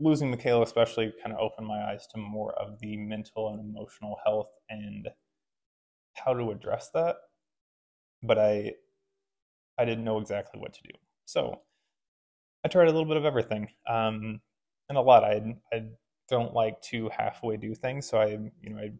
losing 0.00 0.30
Michaela 0.30 0.62
especially 0.62 1.12
kind 1.22 1.34
of 1.34 1.40
opened 1.40 1.66
my 1.66 1.90
eyes 1.90 2.06
to 2.08 2.18
more 2.18 2.52
of 2.52 2.78
the 2.80 2.96
mental 2.96 3.48
and 3.48 3.60
emotional 3.60 4.18
health 4.24 4.50
and 4.70 5.08
how 6.14 6.34
to 6.34 6.50
address 6.50 6.90
that 6.94 7.16
but 8.22 8.38
I 8.38 8.72
I 9.78 9.84
didn't 9.84 10.04
know 10.04 10.18
exactly 10.18 10.60
what 10.60 10.74
to 10.74 10.82
do. 10.82 10.90
So 11.24 11.60
I 12.64 12.68
tried 12.68 12.88
a 12.88 12.92
little 12.92 13.06
bit 13.06 13.16
of 13.16 13.24
everything, 13.24 13.68
um, 13.88 14.40
and 14.88 14.98
a 14.98 15.00
lot. 15.00 15.24
I 15.24 15.56
I 15.72 15.84
don't 16.28 16.54
like 16.54 16.80
to 16.82 17.10
halfway 17.16 17.56
do 17.56 17.74
things, 17.74 18.08
so 18.08 18.18
I 18.18 18.26
you 18.62 18.70
know 18.70 18.78
I 18.78 18.90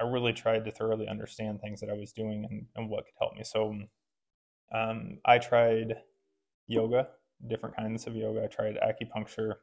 I 0.00 0.04
really 0.04 0.32
tried 0.32 0.64
to 0.64 0.72
thoroughly 0.72 1.08
understand 1.08 1.60
things 1.60 1.80
that 1.80 1.90
I 1.90 1.94
was 1.94 2.12
doing 2.12 2.46
and, 2.50 2.66
and 2.76 2.90
what 2.90 3.04
could 3.04 3.14
help 3.18 3.34
me. 3.36 3.44
So 3.44 3.74
um, 4.74 5.18
I 5.24 5.38
tried 5.38 5.94
yoga, 6.66 7.08
different 7.48 7.76
kinds 7.76 8.06
of 8.06 8.16
yoga. 8.16 8.44
I 8.44 8.46
tried 8.46 8.76
acupuncture, 8.76 9.54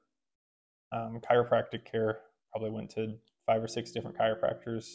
um, 0.92 1.20
chiropractic 1.30 1.86
care. 1.90 2.20
Probably 2.52 2.72
went 2.72 2.90
to 2.92 3.16
five 3.46 3.64
or 3.64 3.68
six 3.68 3.92
different 3.92 4.18
chiropractors 4.18 4.88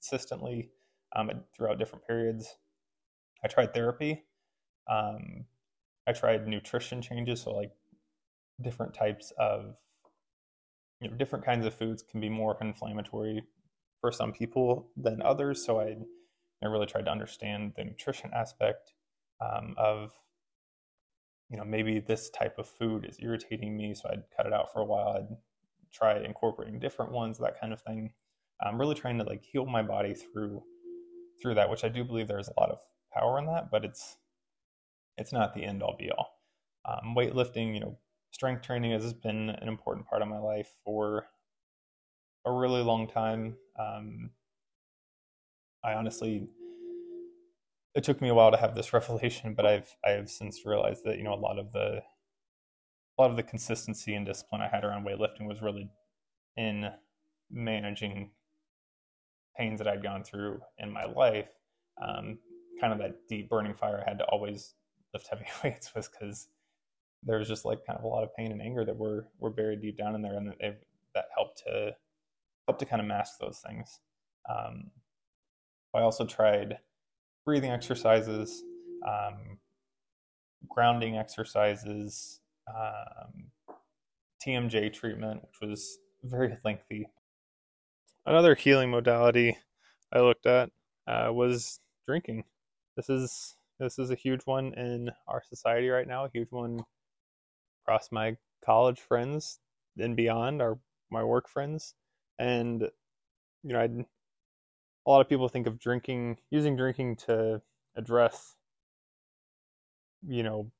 consistently 0.00 0.70
um, 1.16 1.30
throughout 1.56 1.78
different 1.78 2.06
periods. 2.06 2.56
I 3.44 3.48
tried 3.48 3.74
therapy. 3.74 4.24
Um, 4.90 5.44
I 6.06 6.12
tried 6.12 6.48
nutrition 6.48 7.02
changes, 7.02 7.42
so 7.42 7.52
like 7.52 7.72
different 8.62 8.94
types 8.94 9.32
of 9.38 9.76
you 11.00 11.08
know 11.08 11.16
different 11.16 11.44
kinds 11.44 11.66
of 11.66 11.74
foods 11.74 12.02
can 12.02 12.20
be 12.20 12.28
more 12.28 12.56
inflammatory 12.60 13.42
for 14.00 14.12
some 14.12 14.32
people 14.32 14.90
than 14.96 15.22
others. 15.22 15.64
So 15.64 15.80
I 15.80 15.96
I 16.62 16.66
really 16.66 16.86
tried 16.86 17.04
to 17.04 17.10
understand 17.10 17.72
the 17.76 17.84
nutrition 17.84 18.30
aspect 18.34 18.92
um, 19.40 19.74
of 19.76 20.12
you 21.50 21.56
know 21.56 21.64
maybe 21.64 22.00
this 22.00 22.30
type 22.30 22.58
of 22.58 22.68
food 22.68 23.06
is 23.08 23.18
irritating 23.20 23.76
me, 23.76 23.94
so 23.94 24.08
I'd 24.10 24.24
cut 24.36 24.46
it 24.46 24.52
out 24.52 24.72
for 24.72 24.80
a 24.80 24.84
while. 24.84 25.08
I'd 25.08 25.36
try 25.92 26.18
incorporating 26.18 26.78
different 26.78 27.12
ones, 27.12 27.38
that 27.38 27.60
kind 27.60 27.72
of 27.72 27.80
thing. 27.82 28.12
I'm 28.60 28.78
really 28.78 28.94
trying 28.94 29.18
to 29.18 29.24
like 29.24 29.42
heal 29.42 29.66
my 29.66 29.82
body 29.82 30.14
through 30.14 30.62
through 31.40 31.54
that, 31.54 31.70
which 31.70 31.84
I 31.84 31.88
do 31.88 32.04
believe 32.04 32.28
there's 32.28 32.48
a 32.48 32.60
lot 32.60 32.70
of 32.70 32.78
power 33.12 33.38
in 33.38 33.46
that, 33.46 33.70
but 33.70 33.84
it's 33.84 34.16
it's 35.16 35.32
not 35.32 35.54
the 35.54 35.64
end 35.64 35.82
all 35.82 35.96
be 35.98 36.10
all. 36.10 36.38
Um, 36.84 37.14
weightlifting, 37.16 37.74
you 37.74 37.80
know, 37.80 37.98
strength 38.30 38.62
training 38.62 38.92
has 38.92 39.12
been 39.12 39.50
an 39.50 39.68
important 39.68 40.06
part 40.06 40.22
of 40.22 40.28
my 40.28 40.38
life 40.38 40.74
for 40.84 41.26
a 42.44 42.52
really 42.52 42.82
long 42.82 43.08
time. 43.08 43.56
Um, 43.78 44.30
I 45.84 45.94
honestly, 45.94 46.48
it 47.94 48.04
took 48.04 48.20
me 48.20 48.28
a 48.28 48.34
while 48.34 48.50
to 48.50 48.56
have 48.56 48.74
this 48.74 48.92
revelation, 48.92 49.54
but 49.54 49.66
I've 49.66 49.94
I 50.04 50.10
have 50.10 50.30
since 50.30 50.64
realized 50.64 51.04
that 51.04 51.18
you 51.18 51.24
know 51.24 51.34
a 51.34 51.36
lot 51.36 51.58
of 51.58 51.72
the 51.72 52.02
a 53.18 53.22
lot 53.22 53.30
of 53.30 53.36
the 53.36 53.42
consistency 53.42 54.14
and 54.14 54.24
discipline 54.24 54.60
I 54.60 54.68
had 54.68 54.84
around 54.84 55.04
weightlifting 55.04 55.46
was 55.46 55.60
really 55.60 55.90
in 56.56 56.88
managing 57.50 58.30
pains 59.56 59.78
that 59.78 59.88
I'd 59.88 60.02
gone 60.02 60.22
through 60.22 60.60
in 60.78 60.92
my 60.92 61.04
life. 61.04 61.48
Um, 62.00 62.38
kind 62.80 62.92
of 62.92 63.00
that 63.00 63.26
deep 63.28 63.48
burning 63.48 63.74
fire 63.74 64.04
I 64.04 64.08
had 64.08 64.18
to 64.18 64.24
always 64.26 64.74
lift 65.12 65.28
heavy 65.28 65.46
weights 65.64 65.94
was 65.94 66.08
because 66.08 66.48
there 67.24 67.38
was 67.38 67.48
just 67.48 67.64
like 67.64 67.84
kind 67.84 67.98
of 67.98 68.04
a 68.04 68.08
lot 68.08 68.22
of 68.22 68.34
pain 68.36 68.52
and 68.52 68.62
anger 68.62 68.84
that 68.84 68.96
were 68.96 69.26
were 69.40 69.50
buried 69.50 69.80
deep 69.80 69.98
down 69.98 70.14
in 70.14 70.22
there, 70.22 70.36
and 70.36 70.48
that, 70.48 70.80
that 71.14 71.24
helped 71.34 71.62
to 71.66 71.96
help 72.68 72.78
to 72.78 72.84
kind 72.84 73.00
of 73.00 73.08
mask 73.08 73.38
those 73.40 73.62
things. 73.66 74.00
Um, 74.48 74.90
I 75.94 76.00
also 76.00 76.26
tried 76.26 76.78
breathing 77.46 77.70
exercises, 77.70 78.62
um, 79.06 79.58
grounding 80.68 81.16
exercises, 81.16 82.40
um, 82.68 83.50
TMJ 84.46 84.92
treatment, 84.92 85.40
which 85.42 85.68
was 85.68 85.98
very 86.22 86.58
lengthy. 86.62 87.08
Another 88.26 88.54
healing 88.54 88.90
modality 88.90 89.56
I 90.12 90.20
looked 90.20 90.44
at 90.44 90.70
uh, 91.06 91.30
was 91.32 91.80
drinking 92.06 92.44
this 92.96 93.08
is 93.08 93.54
this 93.78 93.98
is 93.98 94.10
a 94.10 94.16
huge 94.16 94.42
one 94.44 94.74
in 94.74 95.08
our 95.28 95.40
society 95.48 95.88
right 95.88 96.06
now, 96.06 96.24
a 96.24 96.30
huge 96.34 96.50
one 96.50 96.80
across 97.84 98.10
my 98.10 98.36
college 98.62 98.98
friends 98.98 99.60
and 99.96 100.16
beyond, 100.16 100.60
our 100.60 100.78
my 101.10 101.22
work 101.22 101.48
friends. 101.48 101.94
And 102.38 102.82
you 103.62 103.72
know, 103.72 103.80
I'd, 103.80 104.06
a 105.06 105.10
lot 105.10 105.20
of 105.20 105.28
people 105.28 105.48
think 105.48 105.66
of 105.66 105.78
drinking, 105.78 106.38
using 106.50 106.76
drinking 106.76 107.16
to 107.16 107.62
address, 107.96 108.56
you 110.26 110.42
know, 110.42 110.70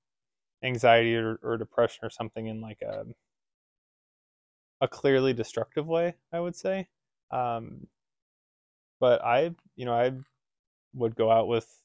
anxiety 0.62 1.16
or, 1.16 1.38
or 1.42 1.56
depression 1.56 2.04
or 2.04 2.10
something 2.10 2.46
in 2.46 2.60
like 2.60 2.82
a 2.82 3.04
a 4.80 4.88
clearly 4.88 5.32
destructive 5.32 5.86
way, 5.86 6.14
I 6.32 6.40
would 6.40 6.56
say. 6.56 6.88
Um, 7.30 7.86
but 9.00 9.24
I, 9.24 9.54
you 9.76 9.84
know, 9.84 9.94
I 9.94 10.12
would 10.94 11.16
go 11.16 11.30
out 11.30 11.48
with 11.48 11.82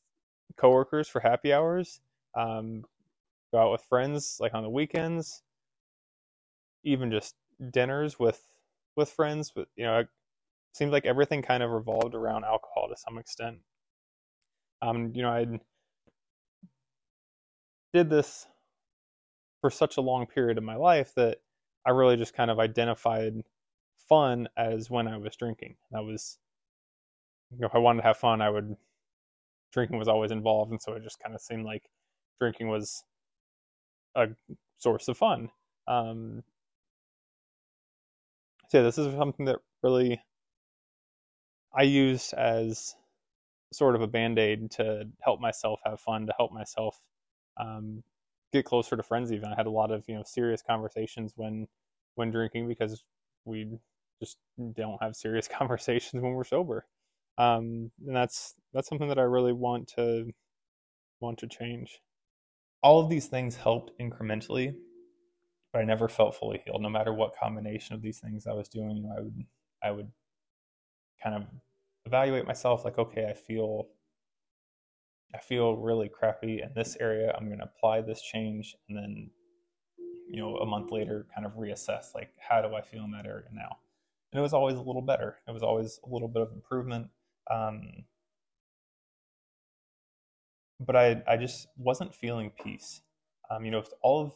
coworkers 0.58 1.08
for 1.10 1.20
happy 1.20 1.54
hours, 1.54 2.02
um, 2.36 2.86
go 3.52 3.60
out 3.60 3.72
with 3.72 3.82
friends 3.84 4.38
like 4.40 4.54
on 4.54 4.64
the 4.64 4.70
weekends, 4.70 5.44
even 6.84 7.12
just 7.12 7.36
dinners 7.72 8.20
with 8.20 8.53
with 8.96 9.10
friends. 9.10 9.52
But 9.56 9.68
you 9.76 9.86
know, 9.86 10.00
it 10.00 10.08
seemed 10.74 10.92
like 10.92 11.06
everything 11.06 11.42
kind 11.42 11.64
of 11.64 11.72
revolved 11.72 12.16
around 12.16 12.46
alcohol 12.46 12.90
to 12.90 12.96
some 12.98 13.18
extent. 13.18 13.58
Um, 14.82 15.12
you 15.16 15.22
know, 15.22 15.30
I 15.30 15.46
did 17.94 18.10
this 18.10 18.48
for 19.62 19.70
such 19.70 19.98
a 19.98 20.02
long 20.02 20.26
period 20.26 20.58
of 20.58 20.64
my 20.64 20.76
life 20.76 21.14
that 21.16 21.38
I 21.86 21.92
really 21.92 22.18
just 22.18 22.34
kind 22.34 22.52
of 22.52 22.60
identified 22.60 23.34
fun 24.10 24.48
as 24.58 24.90
when 24.90 25.08
I 25.08 25.18
was 25.18 25.36
drinking. 25.36 25.76
That 25.92 26.04
was, 26.04 26.38
you 27.52 27.60
know, 27.60 27.68
if 27.68 27.76
I 27.76 27.80
wanted 27.80 28.02
to 28.02 28.08
have 28.08 28.18
fun, 28.18 28.42
I 28.42 28.50
would 28.50 28.76
drinking 29.72 29.98
was 29.98 30.08
always 30.08 30.32
involved, 30.32 30.72
and 30.72 30.82
so 30.82 30.94
it 30.94 31.04
just 31.04 31.20
kind 31.20 31.36
of 31.36 31.42
seemed 31.42 31.66
like 31.66 31.84
drinking 32.40 32.68
was 32.68 33.04
a 34.16 34.28
source 34.78 35.08
of 35.08 35.18
fun. 35.18 35.50
Um, 35.88 36.44
yeah, 38.74 38.82
this 38.82 38.98
is 38.98 39.14
something 39.16 39.46
that 39.46 39.60
really 39.82 40.22
I 41.76 41.84
use 41.84 42.34
as 42.34 42.96
sort 43.72 43.96
of 43.96 44.02
a 44.02 44.08
band 44.08 44.40
aid 44.40 44.72
to 44.72 45.06
help 45.22 45.40
myself 45.40 45.80
have 45.86 46.00
fun, 46.00 46.28
to 46.28 46.34
help 46.38 46.52
myself 46.52 47.00
um, 47.60 48.04
get 48.52 48.66
closer 48.66 48.96
to 48.96 49.04
friends. 49.04 49.32
Even 49.32 49.50
I 49.50 49.56
had 49.56 49.68
a 49.68 49.72
lot 49.72 49.92
of 49.92 50.04
you 50.08 50.16
know 50.16 50.24
serious 50.26 50.62
conversations 50.62 51.34
when 51.36 51.68
when 52.16 52.32
drinking 52.32 52.68
because 52.68 53.04
we 53.46 53.80
just 54.22 54.38
don't 54.74 55.02
have 55.02 55.16
serious 55.16 55.48
conversations 55.60 56.22
when 56.22 56.34
we're 56.34 56.44
sober 56.44 56.86
um, 57.38 57.92
and 58.06 58.16
that's 58.16 58.56
that's 58.74 58.88
something 58.88 59.08
that 59.10 59.20
I 59.20 59.24
really 59.24 59.54
want 59.54 59.88
to 59.96 60.32
want 61.20 61.40
to 61.40 61.48
change. 61.48 62.00
All 62.82 63.00
of 63.00 63.10
these 63.10 63.28
things 63.28 63.56
helped 63.56 63.92
incrementally, 64.00 64.76
but 65.74 65.82
I 65.82 65.86
never 65.86 66.08
felt 66.08 66.36
fully 66.36 66.62
healed. 66.64 66.82
No 66.82 66.90
matter 66.90 67.14
what 67.14 67.36
combination 67.36 67.96
of 67.96 68.02
these 68.02 68.20
things 68.20 68.48
I 68.48 68.54
was 68.54 68.70
doing, 68.70 68.96
you 68.96 69.04
know, 69.04 69.16
I 69.18 69.22
would 69.22 69.46
I 69.84 69.92
would 69.92 70.12
kind 71.22 71.36
of 71.36 71.44
evaluate 72.06 72.46
myself 72.46 72.86
like, 72.86 72.98
okay, 72.98 73.28
I 73.30 73.34
feel 73.34 73.88
I 75.36 75.40
feel 75.40 75.76
really 75.76 76.10
crappy 76.10 76.62
in 76.62 76.70
this 76.76 76.96
area. 77.00 77.34
I'm 77.36 77.50
to 77.50 77.64
apply 77.64 78.02
this 78.02 78.22
change, 78.22 78.76
and 78.88 78.98
then 78.98 79.30
you 80.30 80.42
know, 80.42 80.58
a 80.58 80.66
month 80.66 80.92
later, 80.92 81.28
kind 81.36 81.46
of 81.46 81.54
reassess 81.54 82.16
like, 82.16 82.30
how 82.40 82.62
do 82.62 82.74
I 82.76 82.82
feel 82.82 83.04
in 83.04 83.12
that 83.12 83.26
area 83.26 83.48
now? 83.52 83.78
and 84.34 84.40
it 84.40 84.42
was 84.42 84.54
always 84.54 84.78
a 84.78 84.82
little 84.82 85.02
better. 85.02 85.38
It 85.48 85.52
was 85.52 85.62
always 85.62 86.00
a 86.04 86.12
little 86.12 86.28
bit 86.28 86.42
of 86.42 86.52
improvement. 86.54 87.08
Um, 87.52 88.04
but 90.80 90.96
I, 90.96 91.22
I 91.28 91.38
just 91.38 91.68
wasn't 91.78 92.16
feeling 92.16 92.52
peace. 92.64 93.02
Um, 93.52 93.64
you 93.64 93.70
know, 93.70 93.78
if 93.78 93.90
all 94.02 94.24
of 94.24 94.34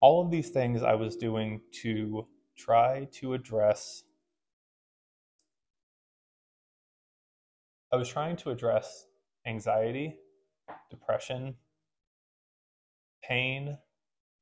all 0.00 0.24
of 0.24 0.30
these 0.30 0.50
things 0.50 0.82
I 0.82 0.94
was 0.94 1.16
doing 1.16 1.60
to 1.82 2.26
try 2.56 3.08
to 3.12 3.34
address. 3.34 4.04
I 7.92 7.96
was 7.96 8.08
trying 8.08 8.36
to 8.38 8.50
address 8.50 9.06
anxiety, 9.46 10.18
depression, 10.90 11.54
pain, 13.22 13.78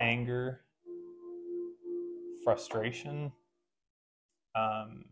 anger, 0.01 0.61
frustration, 2.43 3.33
um, 4.55 5.05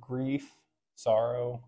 grief, 0.00 0.50
sorrow, 0.94 1.67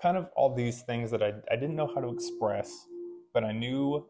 kind 0.00 0.16
of 0.16 0.28
all 0.36 0.54
these 0.54 0.82
things 0.82 1.10
that 1.10 1.22
I, 1.22 1.32
I 1.50 1.56
didn't 1.56 1.76
know 1.76 1.90
how 1.92 2.00
to 2.00 2.08
express, 2.08 2.86
but 3.34 3.44
I 3.44 3.52
knew 3.52 4.06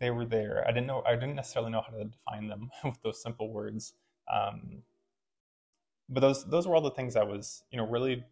they 0.00 0.10
were 0.10 0.24
there. 0.24 0.64
I 0.66 0.72
didn't 0.72 0.86
know 0.86 1.02
I 1.06 1.14
didn't 1.14 1.36
necessarily 1.36 1.70
know 1.70 1.82
how 1.82 1.96
to 1.96 2.04
define 2.04 2.48
them 2.48 2.70
with 2.84 3.00
those 3.02 3.22
simple 3.22 3.52
words. 3.52 3.94
Um, 4.32 4.82
but 6.08 6.20
those 6.20 6.44
those 6.48 6.66
were 6.66 6.74
all 6.74 6.80
the 6.80 6.90
things 6.90 7.16
I 7.16 7.24
was 7.24 7.64
you 7.70 7.78
know 7.78 7.86
really 7.86 8.24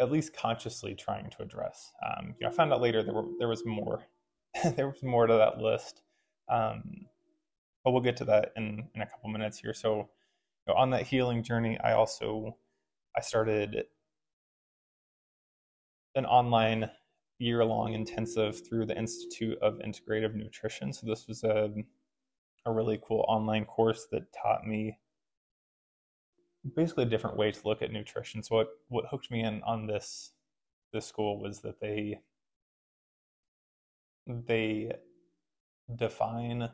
at 0.00 0.10
least 0.10 0.34
consciously 0.34 0.94
trying 0.94 1.30
to 1.30 1.42
address. 1.42 1.92
Um, 2.04 2.34
you 2.40 2.46
know, 2.46 2.52
I 2.52 2.54
found 2.54 2.72
out 2.72 2.80
later 2.80 3.02
there 3.02 3.14
were 3.14 3.26
there 3.38 3.48
was 3.48 3.64
more 3.64 4.02
there 4.76 4.88
was 4.88 5.02
more 5.02 5.26
to 5.26 5.34
that 5.34 5.58
list, 5.58 6.02
um, 6.48 7.06
but 7.84 7.92
we'll 7.92 8.02
get 8.02 8.16
to 8.18 8.24
that 8.26 8.52
in 8.56 8.88
in 8.94 9.02
a 9.02 9.06
couple 9.06 9.30
minutes 9.30 9.58
here. 9.58 9.74
So 9.74 10.08
you 10.66 10.74
know, 10.74 10.74
on 10.74 10.90
that 10.90 11.06
healing 11.06 11.42
journey, 11.42 11.78
I 11.82 11.92
also 11.92 12.56
I 13.16 13.20
started 13.20 13.84
an 16.14 16.26
online 16.26 16.90
year 17.38 17.64
long 17.64 17.94
intensive 17.94 18.66
through 18.66 18.86
the 18.86 18.96
Institute 18.96 19.58
of 19.60 19.78
Integrative 19.78 20.34
Nutrition. 20.34 20.92
So 20.92 21.06
this 21.06 21.26
was 21.26 21.42
a 21.44 21.70
a 22.64 22.72
really 22.72 23.00
cool 23.06 23.24
online 23.28 23.64
course 23.64 24.06
that 24.12 24.32
taught 24.32 24.64
me 24.66 24.96
basically 26.76 27.02
a 27.04 27.08
different 27.08 27.36
way 27.36 27.50
to 27.50 27.60
look 27.64 27.82
at 27.82 27.90
nutrition. 27.90 28.42
So 28.42 28.56
what 28.56 28.68
what 28.88 29.06
hooked 29.10 29.30
me 29.30 29.42
in 29.42 29.62
on 29.64 29.86
this 29.86 30.32
this 30.92 31.06
school 31.06 31.40
was 31.40 31.60
that 31.62 31.80
they 31.80 32.20
they 34.26 34.92
define 35.96 36.68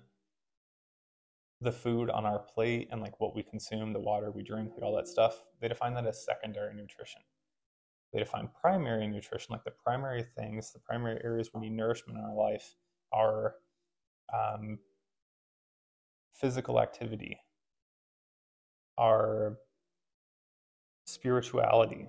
the 1.60 1.72
food 1.72 2.10
on 2.10 2.24
our 2.24 2.38
plate 2.38 2.88
and 2.92 3.00
like 3.00 3.18
what 3.20 3.34
we 3.34 3.42
consume, 3.42 3.92
the 3.92 3.98
water 3.98 4.30
we 4.30 4.42
drink, 4.42 4.72
like 4.74 4.82
all 4.82 4.94
that 4.96 5.08
stuff. 5.08 5.42
They 5.60 5.68
define 5.68 5.94
that 5.94 6.06
as 6.06 6.24
secondary 6.24 6.74
nutrition. 6.74 7.22
They 8.12 8.20
define 8.20 8.48
primary 8.60 9.06
nutrition, 9.06 9.52
like 9.52 9.64
the 9.64 9.72
primary 9.84 10.22
things, 10.22 10.72
the 10.72 10.80
primary 10.80 11.20
areas 11.22 11.50
we 11.52 11.62
need 11.62 11.76
nourishment 11.76 12.18
in 12.18 12.24
our 12.24 12.34
life 12.34 12.74
are 13.12 13.54
um, 14.32 14.78
physical 16.34 16.80
activity, 16.80 17.38
our 18.96 19.58
spirituality, 21.06 22.08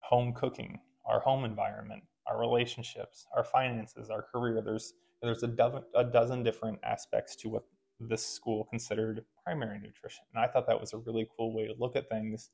home 0.00 0.32
cooking, 0.34 0.80
our 1.06 1.20
home 1.20 1.44
environment, 1.44 2.02
our 2.26 2.38
relationships, 2.38 3.26
our 3.34 3.44
finances, 3.44 4.10
our 4.10 4.22
career. 4.22 4.62
There's 4.64 4.92
there's 5.22 5.42
a 5.42 5.48
dozen, 5.48 5.82
a 5.94 6.04
dozen 6.04 6.42
different 6.42 6.78
aspects 6.82 7.36
to 7.36 7.48
what 7.48 7.64
this 8.00 8.26
school 8.26 8.64
considered 8.64 9.22
primary 9.44 9.78
nutrition, 9.78 10.24
and 10.34 10.42
I 10.42 10.48
thought 10.48 10.66
that 10.66 10.80
was 10.80 10.92
a 10.92 10.98
really 10.98 11.26
cool 11.36 11.54
way 11.54 11.66
to 11.66 11.74
look 11.78 11.96
at 11.96 12.08
things. 12.08 12.50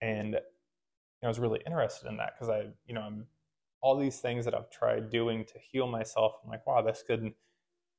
And 0.00 0.38
I 1.24 1.28
was 1.28 1.38
really 1.38 1.60
interested 1.66 2.08
in 2.08 2.16
that 2.18 2.34
because 2.34 2.48
I, 2.48 2.66
you 2.86 2.94
know, 2.94 3.00
I'm 3.00 3.26
all 3.82 3.98
these 3.98 4.20
things 4.20 4.44
that 4.44 4.54
I've 4.54 4.70
tried 4.70 5.10
doing 5.10 5.44
to 5.44 5.58
heal 5.58 5.86
myself. 5.86 6.34
I'm 6.42 6.50
like, 6.50 6.66
wow, 6.66 6.82
this 6.82 7.02
could 7.06 7.32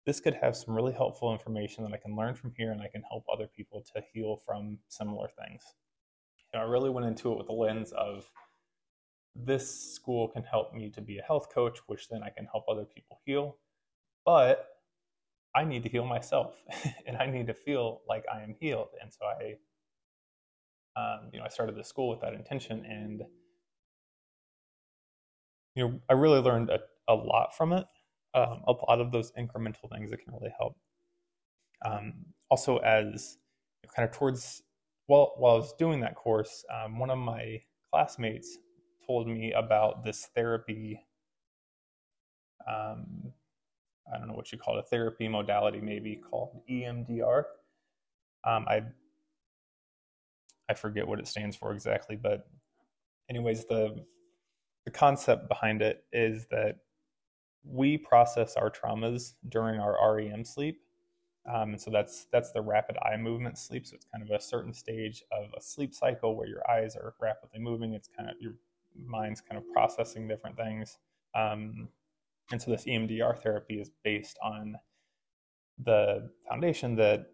this 0.05 0.20
could 0.20 0.36
have 0.36 0.55
some 0.55 0.74
really 0.74 0.93
helpful 0.93 1.34
information 1.34 1.84
that 1.84 1.93
I 1.93 1.97
can 1.97 2.15
learn 2.15 2.34
from 2.34 2.53
here, 2.55 2.72
and 2.72 2.82
I 2.82 2.88
can 2.88 3.03
help 3.09 3.26
other 3.32 3.47
people 3.47 3.84
to 3.93 4.01
heal 4.13 4.38
from 4.45 4.80
similar 4.88 5.28
things 5.28 5.63
you 6.53 6.59
know, 6.59 6.65
I 6.65 6.70
really 6.70 6.89
went 6.89 7.05
into 7.05 7.32
it 7.32 7.38
with 7.38 7.47
the 7.47 7.53
lens 7.53 7.91
of 7.91 8.30
this 9.36 9.93
school 9.93 10.28
can 10.30 10.43
help 10.43 10.74
me 10.74 10.89
to 10.89 11.01
be 11.01 11.20
a 11.20 11.22
health 11.22 11.53
coach, 11.53 11.80
which 11.88 12.09
then 12.09 12.24
I 12.24 12.30
can 12.30 12.45
help 12.45 12.65
other 12.68 12.86
people 12.86 13.20
heal. 13.26 13.57
But 14.26 14.68
I 15.55 15.63
need 15.63 15.84
to 15.84 15.89
heal 15.89 16.05
myself 16.05 16.55
and 17.07 17.18
I 17.18 17.28
need 17.28 17.47
to 17.47 17.53
feel 17.53 18.01
like 18.07 18.26
I 18.34 18.41
am 18.41 18.55
healed. 18.59 18.89
And 19.01 19.11
so 19.11 19.26
I, 19.26 19.55
um, 20.97 21.29
you 21.31 21.39
know, 21.39 21.45
I 21.45 21.49
started 21.49 21.75
the 21.75 21.83
school 21.83 22.09
with 22.09 22.21
that 22.21 22.33
intention 22.33 22.83
and, 22.85 23.21
you 25.75 25.87
know, 25.87 25.99
I 26.09 26.13
really 26.13 26.39
learned 26.39 26.69
a, 26.71 26.79
a 27.07 27.13
lot 27.13 27.55
from 27.55 27.73
it. 27.73 27.85
Um, 28.33 28.61
a 28.67 28.71
lot 28.71 28.99
of 28.99 29.11
those 29.11 29.31
incremental 29.33 29.89
things 29.91 30.09
that 30.11 30.23
can 30.23 30.33
really 30.33 30.53
help. 30.57 30.75
Um, 31.85 32.13
also, 32.49 32.77
as 32.77 33.37
kind 33.95 34.07
of 34.07 34.15
towards 34.15 34.63
well, 35.07 35.33
while 35.37 35.55
I 35.55 35.57
was 35.59 35.73
doing 35.73 36.01
that 36.01 36.15
course, 36.15 36.65
um, 36.73 36.99
one 36.99 37.09
of 37.09 37.17
my 37.17 37.61
classmates 37.91 38.57
told 39.05 39.27
me 39.27 39.53
about 39.53 40.03
this 40.03 40.27
therapy. 40.35 40.99
Um, 42.67 43.31
I 44.13 44.17
don't 44.17 44.27
know 44.27 44.33
what 44.33 44.51
you 44.51 44.57
call 44.57 44.77
it, 44.77 44.79
a 44.81 44.87
therapy 44.87 45.27
modality, 45.27 45.79
maybe 45.79 46.15
called 46.15 46.61
EMDR. 46.69 47.43
Um, 48.43 48.65
I 48.67 48.81
I 50.70 50.74
forget 50.74 51.07
what 51.07 51.20
it 51.20 51.28
stands 51.28 51.55
for 51.55 51.72
exactly, 51.72 52.15
but 52.15 52.47
anyways, 53.30 53.65
the 53.65 54.05
the 54.86 54.91
concept 54.91 55.49
behind 55.49 55.82
it 55.82 56.05
is 56.13 56.47
that 56.49 56.78
we 57.63 57.97
process 57.97 58.55
our 58.55 58.72
traumas 58.72 59.34
during 59.49 59.80
our 59.80 59.97
REM 60.15 60.45
sleep, 60.45 60.80
um, 61.51 61.72
and 61.72 61.82
so 61.82 61.91
that's 61.91 62.28
that's 62.32 62.51
the 62.51 62.61
rapid 62.61 62.97
eye 62.97 63.18
movement 63.18 63.57
sleep. 63.57 63.86
So 63.86 63.95
it's 63.95 64.05
kind 64.05 64.24
of 64.24 64.30
a 64.36 64.41
certain 64.41 64.74
stage 64.74 65.24
of 65.32 65.49
a 65.57 65.61
sleep 65.61 65.93
cycle 65.93 66.36
where 66.36 66.47
your 66.47 66.70
eyes 66.70 66.95
are 66.95 67.13
rapidly 67.20 67.59
moving. 67.59 67.93
It's 67.93 68.09
kind 68.15 68.30
of 68.30 68.36
your 68.39 68.53
mind's 68.95 69.41
kind 69.41 69.57
of 69.57 69.63
processing 69.74 70.28
different 70.28 70.57
things. 70.57 70.97
Um, 71.36 71.89
and 72.51 72.61
so 72.61 72.72
this 72.72 72.86
EMDR 72.86 73.41
therapy 73.41 73.80
is 73.80 73.91
based 74.03 74.38
on 74.41 74.78
the 75.84 76.30
foundation 76.49 76.95
that 76.95 77.28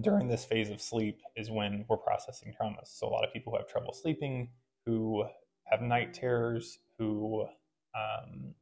during 0.00 0.28
this 0.28 0.44
phase 0.44 0.70
of 0.70 0.80
sleep 0.80 1.20
is 1.36 1.50
when 1.50 1.84
we're 1.88 1.96
processing 1.96 2.52
traumas. 2.60 2.86
So 2.86 3.06
a 3.06 3.10
lot 3.10 3.24
of 3.24 3.32
people 3.32 3.52
who 3.52 3.58
have 3.58 3.68
trouble 3.68 3.92
sleeping, 3.92 4.48
who 4.86 5.24
have 5.64 5.80
night 5.80 6.14
terrors, 6.14 6.78
who 6.98 7.46
um, 7.94 8.54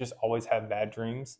just 0.00 0.12
always 0.22 0.44
have 0.46 0.68
bad 0.68 0.90
dreams 0.90 1.38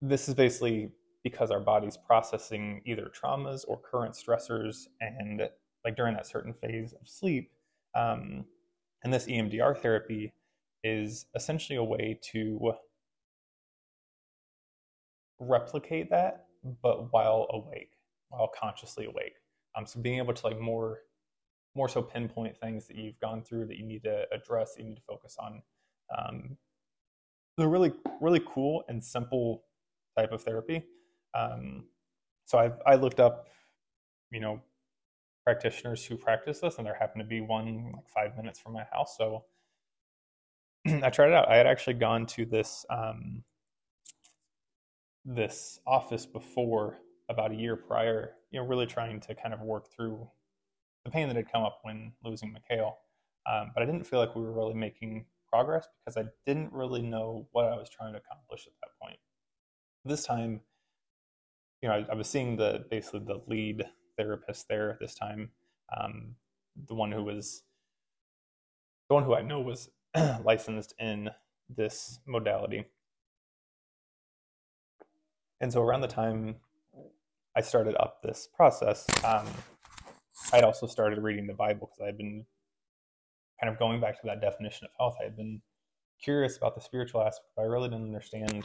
this 0.00 0.28
is 0.28 0.34
basically 0.34 0.90
because 1.24 1.50
our 1.50 1.60
body's 1.60 1.96
processing 1.96 2.80
either 2.86 3.10
traumas 3.14 3.64
or 3.66 3.78
current 3.78 4.14
stressors 4.14 4.86
and 5.00 5.48
like 5.84 5.96
during 5.96 6.14
that 6.14 6.26
certain 6.26 6.52
phase 6.54 6.92
of 6.92 7.08
sleep 7.08 7.50
um, 7.94 8.44
and 9.02 9.12
this 9.12 9.26
emdr 9.26 9.76
therapy 9.76 10.32
is 10.84 11.26
essentially 11.34 11.76
a 11.76 11.82
way 11.82 12.18
to 12.22 12.72
replicate 15.40 16.10
that 16.10 16.46
but 16.82 17.12
while 17.12 17.46
awake 17.50 17.92
while 18.30 18.48
consciously 18.58 19.06
awake 19.06 19.34
um, 19.76 19.86
so 19.86 20.00
being 20.00 20.18
able 20.18 20.34
to 20.34 20.46
like 20.46 20.60
more 20.60 21.00
more 21.74 21.88
so 21.88 22.02
pinpoint 22.02 22.56
things 22.58 22.86
that 22.86 22.96
you've 22.96 23.18
gone 23.20 23.42
through 23.42 23.66
that 23.66 23.76
you 23.76 23.84
need 23.84 24.02
to 24.02 24.24
address 24.32 24.74
you 24.78 24.84
need 24.84 24.96
to 24.96 25.02
focus 25.02 25.36
on 25.38 25.62
um, 26.16 26.56
they're 27.56 27.68
really 27.68 27.92
really 28.20 28.40
cool 28.46 28.84
and 28.88 29.02
simple 29.02 29.64
type 30.18 30.32
of 30.32 30.42
therapy. 30.42 30.82
Um, 31.34 31.84
so 32.46 32.58
I 32.58 32.72
I 32.86 32.94
looked 32.96 33.20
up, 33.20 33.48
you 34.30 34.40
know, 34.40 34.60
practitioners 35.44 36.04
who 36.04 36.16
practice 36.16 36.60
this, 36.60 36.78
and 36.78 36.86
there 36.86 36.94
happened 36.94 37.22
to 37.22 37.28
be 37.28 37.40
one 37.40 37.92
like 37.94 38.08
five 38.08 38.36
minutes 38.36 38.58
from 38.58 38.72
my 38.72 38.84
house. 38.92 39.16
So 39.16 39.44
I 40.86 41.10
tried 41.10 41.28
it 41.28 41.34
out. 41.34 41.48
I 41.48 41.56
had 41.56 41.66
actually 41.66 41.94
gone 41.94 42.26
to 42.26 42.46
this 42.46 42.86
um, 42.90 43.42
this 45.34 45.80
office 45.86 46.26
before 46.26 46.98
about 47.28 47.52
a 47.52 47.54
year 47.54 47.76
prior, 47.76 48.32
you 48.50 48.60
know, 48.60 48.66
really 48.66 48.86
trying 48.86 49.20
to 49.20 49.34
kind 49.34 49.52
of 49.52 49.60
work 49.60 49.88
through 49.94 50.26
the 51.04 51.10
pain 51.10 51.28
that 51.28 51.36
had 51.36 51.50
come 51.52 51.62
up 51.62 51.80
when 51.82 52.12
losing 52.24 52.52
Michaela. 52.52 52.92
Um, 53.50 53.70
but 53.74 53.82
I 53.82 53.86
didn't 53.86 54.04
feel 54.04 54.18
like 54.18 54.34
we 54.34 54.42
were 54.42 54.52
really 54.52 54.74
making 54.74 55.26
progress 55.50 55.86
because 56.04 56.16
I 56.16 56.28
didn't 56.46 56.72
really 56.72 57.02
know 57.02 57.46
what 57.52 57.66
I 57.66 57.76
was 57.76 57.88
trying 57.90 58.12
to 58.12 58.18
accomplish 58.18 58.66
at 58.66 58.72
that 58.82 58.90
point 59.00 59.18
this 60.08 60.24
time, 60.24 60.60
you 61.82 61.88
know, 61.88 61.94
I, 61.94 62.12
I, 62.12 62.14
was 62.14 62.28
seeing 62.28 62.56
the 62.56 62.84
basically 62.90 63.20
the 63.20 63.40
lead 63.46 63.84
therapist 64.16 64.66
there 64.68 64.96
this 65.00 65.14
time, 65.14 65.50
um, 65.96 66.34
the 66.88 66.94
one 66.94 67.12
who 67.12 67.22
was 67.22 67.62
the 69.08 69.14
one 69.14 69.24
who 69.24 69.34
I 69.34 69.42
know 69.42 69.60
was 69.60 69.90
licensed 70.44 70.94
in 70.98 71.30
this 71.68 72.18
modality. 72.26 72.86
And 75.60 75.72
so 75.72 75.82
around 75.82 76.02
the 76.02 76.08
time 76.08 76.56
I 77.56 77.60
started 77.60 77.96
up 78.00 78.22
this 78.22 78.48
process, 78.54 79.06
um, 79.24 79.46
I'd 80.52 80.64
also 80.64 80.86
started 80.86 81.18
reading 81.22 81.46
the 81.46 81.54
Bible 81.54 81.90
because 81.90 82.08
I'd 82.08 82.18
been 82.18 82.44
kind 83.60 83.72
of 83.72 83.78
going 83.78 84.00
back 84.00 84.20
to 84.20 84.26
that 84.26 84.40
definition 84.40 84.86
of 84.86 84.90
health. 84.98 85.16
I 85.20 85.24
had 85.24 85.36
been 85.36 85.60
curious 86.22 86.56
about 86.56 86.74
the 86.74 86.80
spiritual 86.80 87.22
aspect, 87.22 87.50
but 87.56 87.62
I 87.62 87.66
really 87.66 87.88
didn't 87.88 88.06
understand 88.06 88.64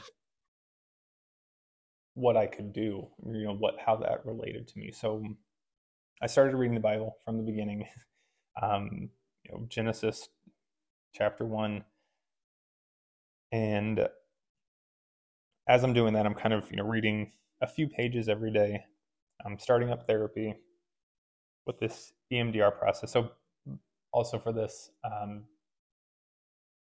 what 2.14 2.38
I 2.38 2.46
could 2.46 2.74
do, 2.74 3.08
you 3.26 3.44
know, 3.44 3.56
what 3.56 3.76
how 3.84 3.96
that 3.98 4.26
related 4.26 4.68
to 4.68 4.80
me. 4.80 4.92
So 4.92 5.24
I 6.22 6.28
started 6.28 6.56
reading 6.56 6.76
the 6.76 6.80
Bible 6.80 7.18
from 7.26 7.38
the 7.38 7.44
beginning, 7.44 7.88
um, 8.62 9.10
you 9.44 9.52
know, 9.52 9.66
Genesis 9.68 10.30
chapter 11.14 11.46
one, 11.46 11.84
and 13.52 14.08
as 15.68 15.84
I'm 15.84 15.94
doing 15.94 16.14
that, 16.14 16.26
I'm 16.26 16.34
kind 16.34 16.54
of 16.54 16.70
you 16.72 16.78
know 16.78 16.86
reading 16.86 17.32
a 17.62 17.68
few 17.68 17.88
pages 17.88 18.30
every 18.30 18.52
day. 18.52 18.84
I'm 19.46 19.58
starting 19.60 19.90
up 19.92 20.08
therapy 20.08 20.56
with 21.66 21.80
this 21.80 22.14
EMDR 22.32 22.78
process. 22.78 23.12
So 23.12 23.32
also 24.12 24.40
for 24.40 24.52
this, 24.52 24.92
um, 25.04 25.44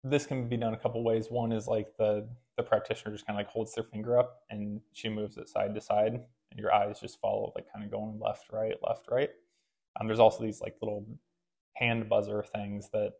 this 0.02 0.26
can 0.26 0.48
be 0.48 0.56
done 0.56 0.74
a 0.74 0.78
couple 0.78 1.02
ways. 1.02 1.28
One 1.30 1.52
is 1.52 1.66
like 1.66 1.88
the 1.98 2.28
the 2.56 2.62
practitioner 2.62 3.12
just 3.12 3.26
kind 3.26 3.38
of 3.38 3.44
like 3.44 3.52
holds 3.52 3.74
their 3.74 3.84
finger 3.84 4.16
up 4.18 4.42
and 4.50 4.80
she 4.92 5.08
moves 5.08 5.36
it 5.38 5.48
side 5.48 5.74
to 5.74 5.80
side, 5.80 6.12
and 6.14 6.60
your 6.60 6.72
eyes 6.72 7.00
just 7.00 7.20
follow 7.20 7.52
like 7.54 7.66
kind 7.72 7.84
of 7.84 7.90
going 7.90 8.18
left, 8.20 8.46
right, 8.52 8.74
left, 8.86 9.06
right. 9.10 9.30
Um, 10.00 10.06
there's 10.06 10.20
also 10.20 10.42
these 10.42 10.60
like 10.60 10.76
little 10.82 11.06
hand 11.74 12.08
buzzer 12.08 12.44
things 12.54 12.88
that 12.92 13.12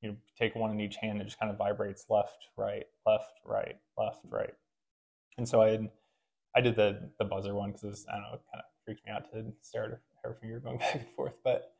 you 0.00 0.16
take 0.38 0.54
one 0.54 0.70
in 0.70 0.80
each 0.80 0.96
hand 0.96 1.20
and 1.20 1.28
just 1.28 1.38
kind 1.38 1.50
of 1.50 1.58
vibrates 1.58 2.06
left, 2.08 2.48
right, 2.56 2.84
left, 3.06 3.32
right, 3.44 3.76
left, 3.96 4.20
right. 4.30 4.54
And 5.38 5.48
so 5.48 5.62
I 5.62 5.70
had, 5.70 5.88
I 6.54 6.60
did 6.60 6.76
the 6.76 7.10
the 7.18 7.24
buzzer 7.24 7.54
one 7.54 7.72
because 7.72 8.04
I 8.10 8.14
don't 8.14 8.22
know, 8.22 8.34
it 8.34 8.42
kind 8.52 8.60
of 8.60 8.64
freaked 8.84 9.06
me 9.06 9.12
out 9.12 9.30
to 9.32 9.44
stare 9.62 9.84
at 9.84 10.00
her 10.24 10.36
finger 10.40 10.60
going 10.64 10.78
back 10.78 10.96
and 10.96 11.08
forth. 11.16 11.34
But 11.44 11.72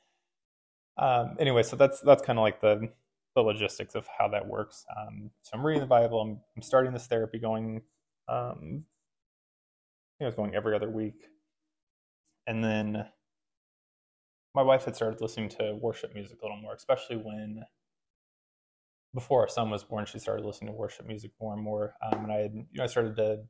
um, 0.97 1.37
anyway, 1.39 1.63
so 1.63 1.77
that's 1.77 2.01
that's 2.01 2.23
kind 2.23 2.39
of 2.39 2.43
like 2.43 2.61
the 2.61 2.89
the 3.35 3.43
logistics 3.43 3.95
of 3.95 4.07
how 4.19 4.29
that 4.29 4.47
works. 4.47 4.85
Um, 4.97 5.31
so 5.43 5.51
I'm 5.55 5.65
reading 5.65 5.81
the 5.81 5.87
Bible. 5.87 6.21
I'm, 6.21 6.41
I'm 6.57 6.63
starting 6.63 6.93
this 6.93 7.07
therapy 7.07 7.39
going. 7.39 7.83
Um, 8.29 8.85
I 10.07 10.15
think 10.19 10.23
I 10.23 10.25
was 10.27 10.35
going 10.35 10.55
every 10.55 10.75
other 10.75 10.91
week, 10.91 11.27
and 12.47 12.65
then 12.65 13.07
my 14.55 14.63
wife 14.63 14.85
had 14.85 14.97
started 14.97 15.21
listening 15.21 15.49
to 15.51 15.77
worship 15.81 16.15
music 16.15 16.39
a 16.43 16.45
little 16.45 16.61
more, 16.61 16.75
especially 16.75 17.17
when 17.17 17.63
before 19.15 19.41
our 19.41 19.49
son 19.49 19.71
was 19.71 19.85
born, 19.85 20.07
she 20.07 20.19
started 20.19 20.45
listening 20.45 20.73
to 20.73 20.77
worship 20.77 21.07
music 21.07 21.31
more 21.41 21.55
and 21.55 21.63
more. 21.63 21.95
Um, 22.05 22.25
and 22.25 22.33
I 22.33 22.37
had, 22.37 22.55
you 22.55 22.67
know, 22.75 22.85
I 22.85 22.87
started 22.87 23.17
to 23.17 23.41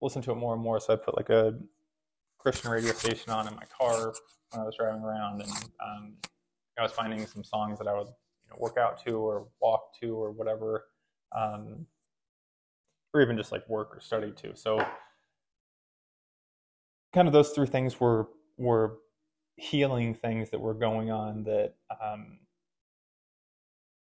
listen 0.00 0.22
to 0.22 0.32
it 0.32 0.36
more 0.36 0.54
and 0.54 0.62
more. 0.62 0.80
So 0.80 0.92
I 0.92 0.96
put 0.96 1.16
like 1.16 1.30
a 1.30 1.54
Christian 2.38 2.70
radio 2.70 2.92
station 2.92 3.32
on 3.32 3.46
in 3.48 3.54
my 3.54 3.64
car 3.76 4.14
when 4.50 4.62
I 4.62 4.64
was 4.64 4.76
driving 4.76 5.02
around, 5.02 5.42
and 5.42 5.50
um, 5.84 6.14
I 6.78 6.82
was 6.82 6.92
finding 6.92 7.26
some 7.26 7.42
songs 7.42 7.78
that 7.78 7.88
I 7.88 7.94
would 7.94 8.06
you 8.06 8.50
know, 8.50 8.56
work 8.58 8.76
out 8.78 9.02
to 9.04 9.12
or 9.12 9.48
walk 9.60 9.98
to 10.00 10.14
or 10.14 10.30
whatever, 10.30 10.84
um, 11.36 11.86
or 13.12 13.20
even 13.20 13.36
just 13.36 13.52
like 13.52 13.68
work 13.68 13.96
or 13.96 14.00
study 14.00 14.32
to. 14.42 14.54
So 14.56 14.84
kind 17.12 17.26
of 17.26 17.32
those 17.32 17.50
three 17.50 17.66
things 17.66 17.98
were 17.98 18.28
were 18.58 18.98
healing 19.56 20.14
things 20.14 20.50
that 20.50 20.60
were 20.60 20.74
going 20.74 21.10
on 21.10 21.42
that 21.44 21.74
um, 22.02 22.38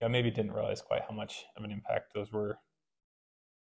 I 0.06 0.08
maybe 0.08 0.30
didn't 0.30 0.52
realize 0.52 0.82
quite 0.82 1.02
how 1.02 1.16
much 1.16 1.46
of 1.58 1.64
an 1.64 1.72
impact 1.72 2.14
those 2.14 2.32
were 2.32 2.60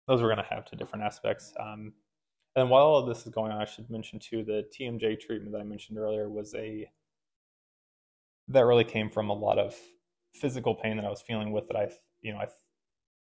those 0.07 0.21
were 0.21 0.29
going 0.29 0.43
to 0.43 0.55
have 0.55 0.65
to 0.65 0.75
different 0.75 1.03
aspects. 1.03 1.53
Um, 1.59 1.93
and 2.55 2.69
while 2.69 2.85
all 2.85 2.97
of 2.97 3.07
this 3.07 3.27
is 3.27 3.31
going 3.31 3.51
on, 3.51 3.61
I 3.61 3.65
should 3.65 3.89
mention 3.91 4.19
too 4.19 4.43
the 4.43 4.63
TMJ 4.73 5.19
treatment 5.19 5.51
that 5.51 5.61
I 5.61 5.65
mentioned 5.65 5.99
earlier 5.99 6.29
was 6.29 6.55
a 6.55 6.89
that 8.47 8.65
really 8.65 8.85
came 8.85 9.09
from 9.09 9.29
a 9.29 9.33
lot 9.33 9.59
of 9.59 9.75
physical 10.33 10.73
pain 10.73 10.95
that 10.95 11.05
I 11.05 11.09
was 11.09 11.21
feeling 11.21 11.51
with 11.51 11.67
that 11.67 11.75
I 11.75 11.89
you 12.21 12.31
know 12.31 12.39
I 12.39 12.47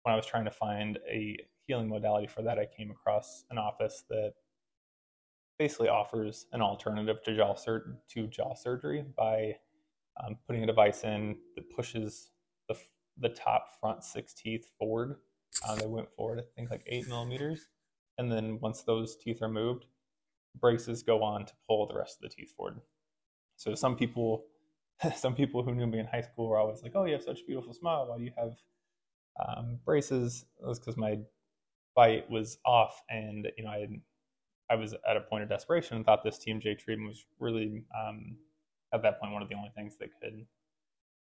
when 0.02 0.14
I 0.14 0.16
was 0.16 0.26
trying 0.26 0.46
to 0.46 0.52
find 0.52 0.98
a 1.10 1.38
healing 1.68 1.90
modality 1.90 2.28
for 2.28 2.42
that 2.42 2.58
I 2.58 2.66
came 2.66 2.92
across 2.92 3.46
an 3.52 3.58
office 3.58 4.04
that 4.10 4.34
basically 5.60 5.88
offers 5.88 6.48
an 6.52 6.62
alternative 6.62 7.22
to 7.24 7.36
jaw 7.36 7.54
sur- 7.54 8.00
to 8.10 8.28
jaw 8.28 8.56
surgery 8.56 9.06
by 9.16 9.56
um, 10.22 10.36
putting 10.48 10.64
a 10.64 10.68
device 10.68 11.04
in 11.04 11.38
that 11.56 11.70
pushes 11.70 12.33
the 13.18 13.30
top 13.30 13.80
front 13.80 14.04
six 14.04 14.34
teeth 14.34 14.68
forward. 14.78 15.18
Uh, 15.68 15.76
they 15.76 15.86
went 15.86 16.10
forward, 16.16 16.40
I 16.40 16.44
think, 16.56 16.72
like 16.72 16.84
eight 16.88 17.08
millimeters, 17.08 17.68
and 18.18 18.32
then 18.32 18.60
once 18.60 18.84
those 18.84 19.16
teeth 19.16 19.42
are 19.42 19.50
moved, 19.50 19.86
braces 20.60 21.04
go 21.04 21.24
on 21.24 21.46
to 21.46 21.54
pull 21.68 21.86
the 21.88 21.96
rest 21.96 22.18
of 22.18 22.30
the 22.30 22.36
teeth 22.36 22.54
forward. 22.56 22.82
So 23.56 23.76
some 23.76 23.96
people, 23.96 24.46
some 25.16 25.36
people 25.36 25.64
who 25.64 25.76
knew 25.76 25.88
me 25.88 26.00
in 26.00 26.08
high 26.08 26.22
school 26.22 26.50
were 26.50 26.58
always 26.58 26.82
like, 26.82 26.94
"Oh, 26.96 27.06
you 27.06 27.14
have 27.14 27.24
such 27.24 27.42
a 27.42 27.46
beautiful 27.46 27.74
smile. 27.74 28.08
Why 28.08 28.18
do 28.18 28.24
you 28.24 28.34
have 28.38 28.56
um, 29.46 29.80
braces?" 29.86 30.46
It 30.62 30.66
was 30.66 30.80
because 30.80 30.98
my 30.98 31.20
bite 31.96 32.30
was 32.30 32.58
off, 32.66 33.02
and 33.10 33.48
you 33.58 33.64
know, 33.64 33.72
I 33.72 33.88
I 34.70 34.76
was 34.76 34.94
at 35.08 35.18
a 35.18 35.22
point 35.22 35.44
of 35.44 35.50
desperation 35.50 35.98
and 35.98 36.06
thought 36.06 36.24
this 36.24 36.40
TMJ 36.40 36.80
treatment 36.80 37.10
was 37.10 37.26
really, 37.40 37.84
um, 37.96 38.38
at 38.94 39.04
that 39.04 39.20
point, 39.20 39.34
one 39.34 39.44
of 39.44 39.50
the 39.50 39.56
only 39.56 39.72
things 39.76 39.98
that 40.00 40.10
could 40.22 40.46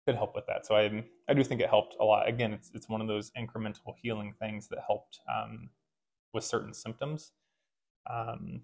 could 0.07 0.17
help 0.17 0.35
with 0.35 0.47
that. 0.47 0.67
So 0.67 0.77
I 0.77 1.05
I 1.29 1.35
do 1.35 1.45
think 1.45 1.61
it 1.61 1.69
helped 1.69 1.97
a 2.01 2.05
lot. 2.05 2.29
Again, 2.29 2.53
it's 2.53 2.71
it's 2.75 2.89
one 2.89 3.01
of 3.01 3.09
those 3.09 3.31
incremental 3.39 3.95
healing 4.01 4.35
things 4.39 4.69
that 4.69 4.81
helped 4.87 5.19
um, 5.35 5.71
with 6.33 6.45
certain 6.45 6.75
symptoms. 6.75 7.33
Um, 8.11 8.63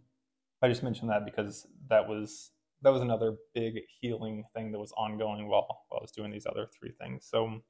I 0.62 0.68
just 0.68 0.82
mentioned 0.82 1.11
that 1.11 1.24
because 1.24 1.66
that 1.88 2.07
was 2.07 2.53
that 2.82 2.91
was 2.91 3.03
another 3.03 3.36
big 3.55 3.80
healing 4.01 4.45
thing 4.55 4.72
that 4.72 4.78
was 4.78 4.93
ongoing 4.97 5.49
while 5.49 5.66
while 5.88 6.01
I 6.01 6.03
was 6.03 6.12
doing 6.12 6.30
these 6.30 6.47
other 6.47 6.66
three 6.78 6.93
things. 7.01 7.26
So 7.30 7.62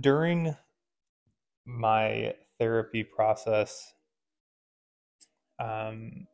during 0.00 0.54
my 1.64 2.34
therapy 2.58 3.04
process, 3.04 3.92
um, 5.58 6.26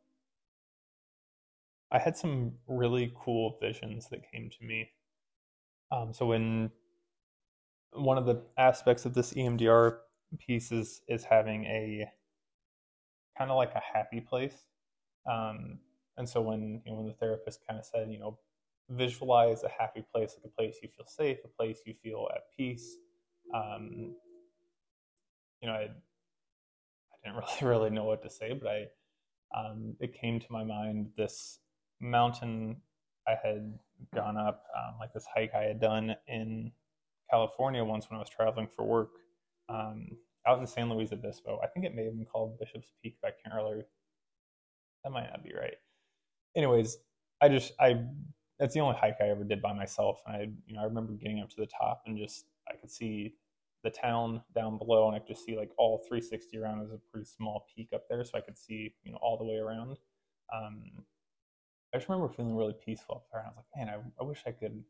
I 1.95 1.99
had 1.99 2.17
some 2.17 2.51
really 2.67 3.13
cool 3.15 3.57
visions 3.61 4.09
that 4.09 4.29
came 4.29 4.49
to 4.49 4.65
me. 4.65 4.89
Um, 5.93 6.13
so 6.13 6.25
when 6.25 6.69
one 7.93 8.17
of 8.17 8.25
the 8.25 8.43
aspects 8.57 9.05
of 9.05 9.13
this 9.13 9.33
EMDR 9.33 9.99
piece 10.37 10.73
is 10.73 11.01
is 11.07 11.23
having 11.23 11.63
a 11.63 12.05
kind 13.37 13.49
of 13.49 13.55
like 13.55 13.73
a 13.75 13.81
happy 13.93 14.19
place. 14.19 14.65
Um, 15.25 15.79
and 16.17 16.27
so 16.27 16.41
when 16.41 16.81
you 16.85 16.91
know, 16.91 16.97
when 16.97 17.07
the 17.07 17.13
therapist 17.13 17.61
kind 17.65 17.79
of 17.79 17.85
said, 17.85 18.11
you 18.11 18.19
know, 18.19 18.39
visualize 18.89 19.63
a 19.63 19.69
happy 19.69 20.03
place, 20.13 20.35
like 20.35 20.51
a 20.51 20.53
place 20.53 20.79
you 20.83 20.89
feel 20.89 21.07
safe, 21.07 21.37
a 21.45 21.47
place 21.47 21.79
you 21.85 21.93
feel 22.03 22.27
at 22.35 22.41
peace. 22.57 22.97
Um, 23.53 24.15
you 25.61 25.69
know, 25.69 25.75
I, 25.75 25.87
I 27.13 27.15
didn't 27.23 27.37
really 27.61 27.73
really 27.73 27.89
know 27.89 28.03
what 28.03 28.21
to 28.23 28.29
say, 28.29 28.51
but 28.51 28.67
I 28.67 28.87
um, 29.57 29.95
it 30.01 30.13
came 30.13 30.41
to 30.41 30.47
my 30.49 30.65
mind 30.65 31.11
this 31.15 31.59
mountain 31.99 32.77
I 33.27 33.35
had 33.41 33.77
gone 34.13 34.37
up, 34.37 34.65
um, 34.77 34.95
like 34.99 35.13
this 35.13 35.25
hike 35.33 35.53
I 35.55 35.63
had 35.63 35.79
done 35.79 36.15
in 36.27 36.71
California 37.29 37.83
once 37.83 38.09
when 38.09 38.17
I 38.17 38.19
was 38.19 38.29
traveling 38.29 38.67
for 38.67 38.85
work, 38.85 39.11
um, 39.69 40.09
out 40.47 40.59
in 40.59 40.67
San 40.67 40.89
Luis 40.89 41.11
Obispo. 41.11 41.59
I 41.63 41.67
think 41.67 41.85
it 41.85 41.95
may 41.95 42.05
have 42.05 42.15
been 42.15 42.25
called 42.25 42.59
Bishop's 42.59 42.91
Peak, 43.01 43.17
but 43.21 43.29
I 43.29 43.33
can't 43.41 43.55
really. 43.55 43.83
That 45.03 45.11
might 45.11 45.29
not 45.29 45.43
be 45.43 45.53
right. 45.53 45.75
Anyways, 46.55 46.97
I 47.41 47.49
just 47.49 47.73
I 47.79 48.03
that's 48.59 48.73
the 48.73 48.79
only 48.79 48.95
hike 48.95 49.17
I 49.21 49.29
ever 49.29 49.43
did 49.43 49.61
by 49.61 49.73
myself, 49.73 50.21
and 50.25 50.35
I 50.35 50.39
you 50.65 50.75
know 50.75 50.81
I 50.81 50.85
remember 50.85 51.13
getting 51.13 51.41
up 51.41 51.49
to 51.51 51.57
the 51.57 51.67
top 51.67 52.03
and 52.05 52.17
just 52.17 52.45
I 52.69 52.75
could 52.75 52.91
see 52.91 53.35
the 53.83 53.89
town 53.89 54.41
down 54.55 54.77
below, 54.77 55.07
and 55.07 55.15
I 55.15 55.19
could 55.19 55.29
just 55.29 55.45
see 55.45 55.57
like 55.57 55.71
all 55.77 55.99
360 56.07 56.57
around. 56.57 56.79
It 56.79 56.83
was 56.83 56.91
a 56.93 57.11
pretty 57.11 57.25
small 57.25 57.65
peak 57.75 57.89
up 57.93 58.03
there, 58.09 58.23
so 58.23 58.37
I 58.37 58.41
could 58.41 58.57
see 58.57 58.93
you 59.03 59.11
know 59.11 59.19
all 59.21 59.37
the 59.37 59.45
way 59.45 59.57
around. 59.57 59.97
Um, 60.53 61.05
I 61.95 61.97
just 61.97 62.09
remember 62.09 62.27
feeling 62.33 62.57
really 62.57 62.73
peaceful 62.73 63.15
up 63.15 63.25
there, 63.31 63.39
and 63.39 63.47
I 63.47 63.55
was 63.55 63.55
like, 63.57 63.87
man, 63.87 63.95
I, 64.19 64.21
I 64.21 64.27
wish 64.27 64.43
I 64.45 64.51
could, 64.51 64.83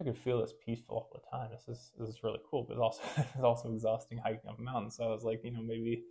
I 0.00 0.04
could 0.04 0.16
feel 0.16 0.40
this 0.40 0.54
peaceful 0.64 0.96
all 0.96 1.10
the 1.12 1.36
time. 1.36 1.50
This 1.52 1.68
is 1.68 1.92
this 1.98 2.08
is 2.08 2.22
really 2.24 2.38
cool, 2.50 2.64
but 2.66 2.72
it's 2.72 2.80
also 2.80 3.02
it's 3.18 3.44
also 3.44 3.70
exhausting 3.70 4.16
hiking 4.16 4.48
up 4.48 4.58
a 4.58 4.62
mountain. 4.62 4.90
So 4.90 5.04
I 5.04 5.08
was 5.08 5.24
like, 5.24 5.42
you 5.44 5.50
know, 5.50 5.60
maybe 5.60 6.04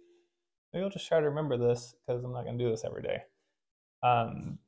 maybe 0.71 0.83
I'll 0.83 0.91
just 0.91 1.07
try 1.07 1.19
to 1.19 1.27
remember 1.27 1.57
this 1.57 1.95
because 2.05 2.23
I'm 2.23 2.33
not 2.33 2.45
gonna 2.45 2.59
do 2.59 2.69
this 2.69 2.85
every 2.85 3.01
day. 3.01 3.23
Um, 4.03 4.59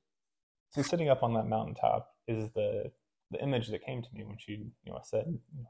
so 0.71 0.81
sitting 0.81 1.09
up 1.09 1.21
on 1.21 1.35
that 1.35 1.47
mountaintop 1.47 2.15
is 2.27 2.49
the 2.55 2.91
the 3.29 3.43
image 3.43 3.67
that 3.67 3.85
came 3.85 4.01
to 4.01 4.09
me 4.11 4.23
when 4.23 4.37
she 4.39 4.53
you 4.53 4.91
know 4.91 4.99
said 5.03 5.25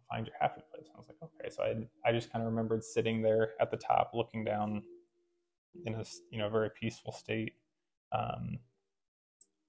find 0.10 0.28
your 0.28 0.36
happy 0.40 0.62
place. 0.74 0.88
I 0.96 0.98
was 0.98 1.08
like, 1.10 1.18
okay. 1.22 1.50
So 1.54 1.62
I 1.62 2.10
I 2.10 2.14
just 2.14 2.32
kind 2.32 2.42
of 2.42 2.50
remembered 2.50 2.86
sitting 2.86 3.22
there 3.22 3.50
at 3.60 3.70
the 3.70 3.78
top, 3.78 4.12
looking 4.14 4.46
down 4.46 4.82
in 5.86 5.94
a 5.96 6.06
you 6.32 6.38
know 6.38 6.50
very 6.50 6.70
peaceful 6.70 7.12
state. 7.12 7.56
Um, 8.14 8.60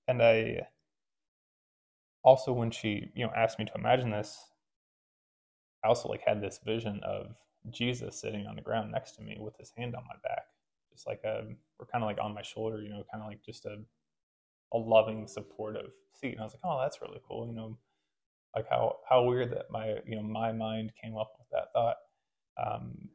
and 0.08 0.22
I 0.22 0.68
also 2.24 2.52
when 2.52 2.70
she 2.70 3.10
you 3.14 3.26
know 3.26 3.32
asked 3.36 3.58
me 3.58 3.64
to 3.66 3.72
imagine 3.76 4.10
this 4.10 4.38
I 5.84 5.88
also 5.88 6.08
like 6.08 6.22
had 6.26 6.42
this 6.42 6.60
vision 6.64 7.00
of 7.04 7.36
Jesus 7.70 8.20
sitting 8.20 8.46
on 8.46 8.56
the 8.56 8.62
ground 8.62 8.92
next 8.92 9.12
to 9.12 9.22
me 9.22 9.36
with 9.40 9.56
his 9.58 9.72
hand 9.76 9.94
on 9.94 10.02
my 10.04 10.16
back, 10.28 10.44
just 10.92 11.06
like 11.06 11.20
a 11.24 11.44
or 11.78 11.86
kind 11.86 12.02
of 12.04 12.08
like 12.08 12.18
on 12.20 12.34
my 12.34 12.42
shoulder, 12.42 12.82
you 12.82 12.90
know, 12.90 13.04
kind 13.10 13.22
of 13.22 13.28
like 13.28 13.42
just 13.44 13.64
a 13.66 13.78
a 14.74 14.78
loving, 14.78 15.26
supportive 15.28 15.90
seat. 16.14 16.32
And 16.32 16.40
I 16.40 16.44
was 16.44 16.54
like, 16.54 16.62
oh, 16.64 16.80
that's 16.82 17.00
really 17.02 17.20
cool, 17.28 17.46
you 17.46 17.54
know, 17.54 17.78
like 18.54 18.66
how 18.70 18.96
how 19.08 19.24
weird 19.24 19.52
that 19.52 19.70
my 19.70 19.96
you 20.06 20.16
know 20.16 20.22
my 20.22 20.52
mind 20.52 20.92
came 21.02 21.16
up 21.16 21.32
with 21.38 21.48
that 21.52 21.72
thought, 21.74 21.96
um, 22.64 23.10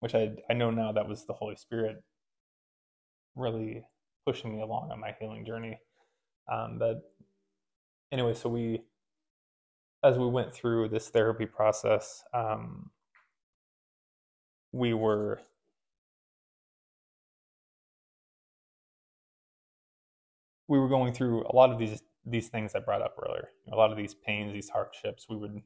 which 0.00 0.14
I 0.14 0.32
I 0.50 0.54
know 0.54 0.70
now 0.70 0.92
that 0.92 1.08
was 1.08 1.26
the 1.26 1.34
Holy 1.34 1.56
Spirit 1.56 2.02
really 3.36 3.84
pushing 4.26 4.54
me 4.56 4.62
along 4.62 4.90
on 4.92 5.00
my 5.00 5.14
healing 5.20 5.44
journey. 5.46 5.78
Um, 6.50 6.78
but 6.78 7.02
anyway, 8.12 8.34
so 8.34 8.48
we 8.48 8.82
as 10.04 10.18
we 10.18 10.26
went 10.26 10.54
through 10.54 10.88
this 10.88 11.08
therapy 11.08 11.46
process, 11.46 12.22
um, 12.32 12.90
we 14.72 14.94
were 14.94 15.40
we 20.68 20.78
were 20.78 20.88
going 20.88 21.12
through 21.12 21.44
a 21.46 21.54
lot 21.54 21.70
of 21.70 21.78
these 21.78 22.02
these 22.24 22.48
things 22.48 22.74
I 22.74 22.80
brought 22.80 23.02
up 23.02 23.14
earlier. 23.24 23.48
A 23.72 23.76
lot 23.76 23.92
of 23.92 23.96
these 23.96 24.14
pains, 24.14 24.52
these 24.52 24.68
hardships, 24.68 25.26
we 25.28 25.36
would 25.36 25.62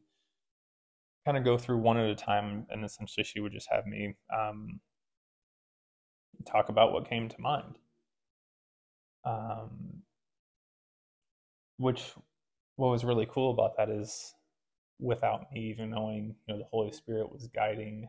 kind 1.24 1.37
of 1.39 1.45
go 1.45 1.57
through 1.57 1.78
one 1.78 1.97
at 1.97 2.09
a 2.11 2.14
time, 2.14 2.66
and 2.70 2.85
essentially 2.85 3.24
she 3.24 3.41
would 3.41 3.53
just 3.53 3.68
have 3.70 3.87
me 3.87 4.14
um, 4.37 4.81
talk 6.47 6.68
about 6.68 6.93
what 6.93 7.09
came 7.09 7.28
to 7.28 7.41
mind. 7.41 7.78
Um, 9.24 10.03
which 11.81 12.12
what 12.76 12.91
was 12.91 13.05
really 13.05 13.26
cool 13.31 13.51
about 13.53 13.74
that 13.78 13.89
is 13.89 14.35
without 15.01 15.51
me 15.51 15.61
even 15.70 15.89
knowing, 15.89 16.35
you 16.47 16.55
know, 16.55 16.59
the 16.59 16.66
Holy 16.70 16.93
Spirit 16.93 17.33
was 17.33 17.49
guiding 17.49 18.09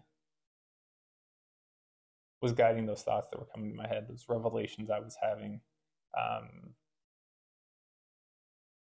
was 2.42 2.52
guiding 2.52 2.86
those 2.86 3.04
thoughts 3.04 3.30
that 3.32 3.40
were 3.40 3.46
coming 3.54 3.70
to 3.70 3.78
my 3.78 3.88
head, 3.88 4.08
those 4.10 4.26
revelations 4.28 4.90
I 4.90 5.00
was 5.00 5.16
having. 5.22 5.62
Um, 6.20 6.72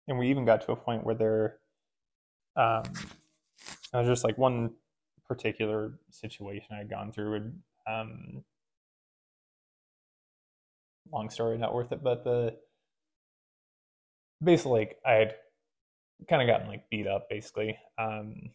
and 0.07 0.17
we 0.17 0.29
even 0.29 0.43
got 0.43 0.61
to 0.63 0.71
a 0.71 0.75
point 0.75 1.05
where 1.05 1.15
there 1.15 1.57
um, 2.57 2.83
I 3.93 3.99
was 3.99 4.07
just 4.07 4.25
like 4.25 4.37
one 4.37 4.71
particular 5.27 5.93
situation 6.09 6.67
I 6.73 6.79
had 6.79 6.89
gone 6.89 7.11
through 7.13 7.35
and 7.35 7.59
um, 7.87 8.43
long 11.11 11.29
story 11.29 11.57
not 11.57 11.73
worth 11.73 11.91
it 11.93 12.03
but 12.03 12.23
the 12.25 12.57
basically 14.43 14.79
like 14.79 14.97
I 15.05 15.13
had 15.13 15.35
kind 16.29 16.41
of 16.41 16.47
gotten 16.47 16.67
like 16.67 16.89
beat 16.89 17.07
up 17.07 17.27
basically 17.29 17.77
um, 17.97 18.49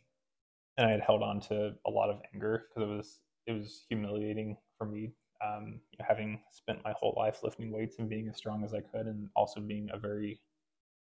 and 0.76 0.86
I 0.86 0.90
had 0.90 1.00
held 1.00 1.22
on 1.22 1.40
to 1.42 1.72
a 1.86 1.90
lot 1.90 2.10
of 2.10 2.20
anger 2.34 2.64
because 2.68 2.88
it 2.88 2.94
was 2.96 3.20
it 3.46 3.52
was 3.52 3.84
humiliating 3.88 4.56
for 4.76 4.86
me 4.86 5.12
um, 5.44 5.80
having 6.00 6.40
spent 6.50 6.82
my 6.84 6.92
whole 6.92 7.14
life 7.16 7.40
lifting 7.42 7.70
weights 7.70 7.96
and 7.98 8.08
being 8.08 8.28
as 8.28 8.36
strong 8.36 8.64
as 8.64 8.74
I 8.74 8.80
could 8.80 9.06
and 9.06 9.28
also 9.36 9.60
being 9.60 9.88
a 9.92 9.98
very 9.98 10.40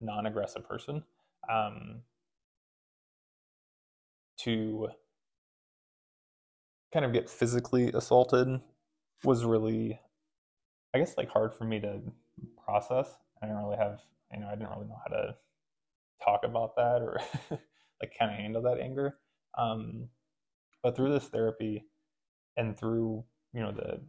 non-aggressive 0.01 0.69
person 0.69 1.03
um, 1.53 2.03
to 4.41 4.89
kind 6.93 7.05
of 7.05 7.13
get 7.13 7.29
physically 7.29 7.91
assaulted 7.93 8.61
was 9.25 9.45
really 9.45 9.99
i 10.95 10.99
guess 10.99 11.19
like 11.19 11.29
hard 11.29 11.53
for 11.53 11.65
me 11.65 11.79
to 11.81 12.01
process. 12.65 13.17
I 13.43 13.47
didn't 13.47 13.63
really 13.63 13.77
have 13.77 14.01
you 14.33 14.41
know 14.41 14.47
i 14.47 14.51
didn't 14.55 14.71
really 14.71 14.87
know 14.87 15.01
how 15.07 15.15
to 15.15 15.35
talk 16.25 16.41
about 16.45 16.77
that 16.77 17.01
or 17.03 17.21
like 18.01 18.13
kind 18.19 18.31
of 18.31 18.37
handle 18.37 18.63
that 18.63 18.81
anger. 18.81 19.17
Um, 19.57 20.09
but 20.83 20.97
through 20.97 21.13
this 21.13 21.29
therapy 21.29 21.85
and 22.57 22.77
through 22.77 23.25
you 23.53 23.61
know 23.61 23.73
the 23.73 24.01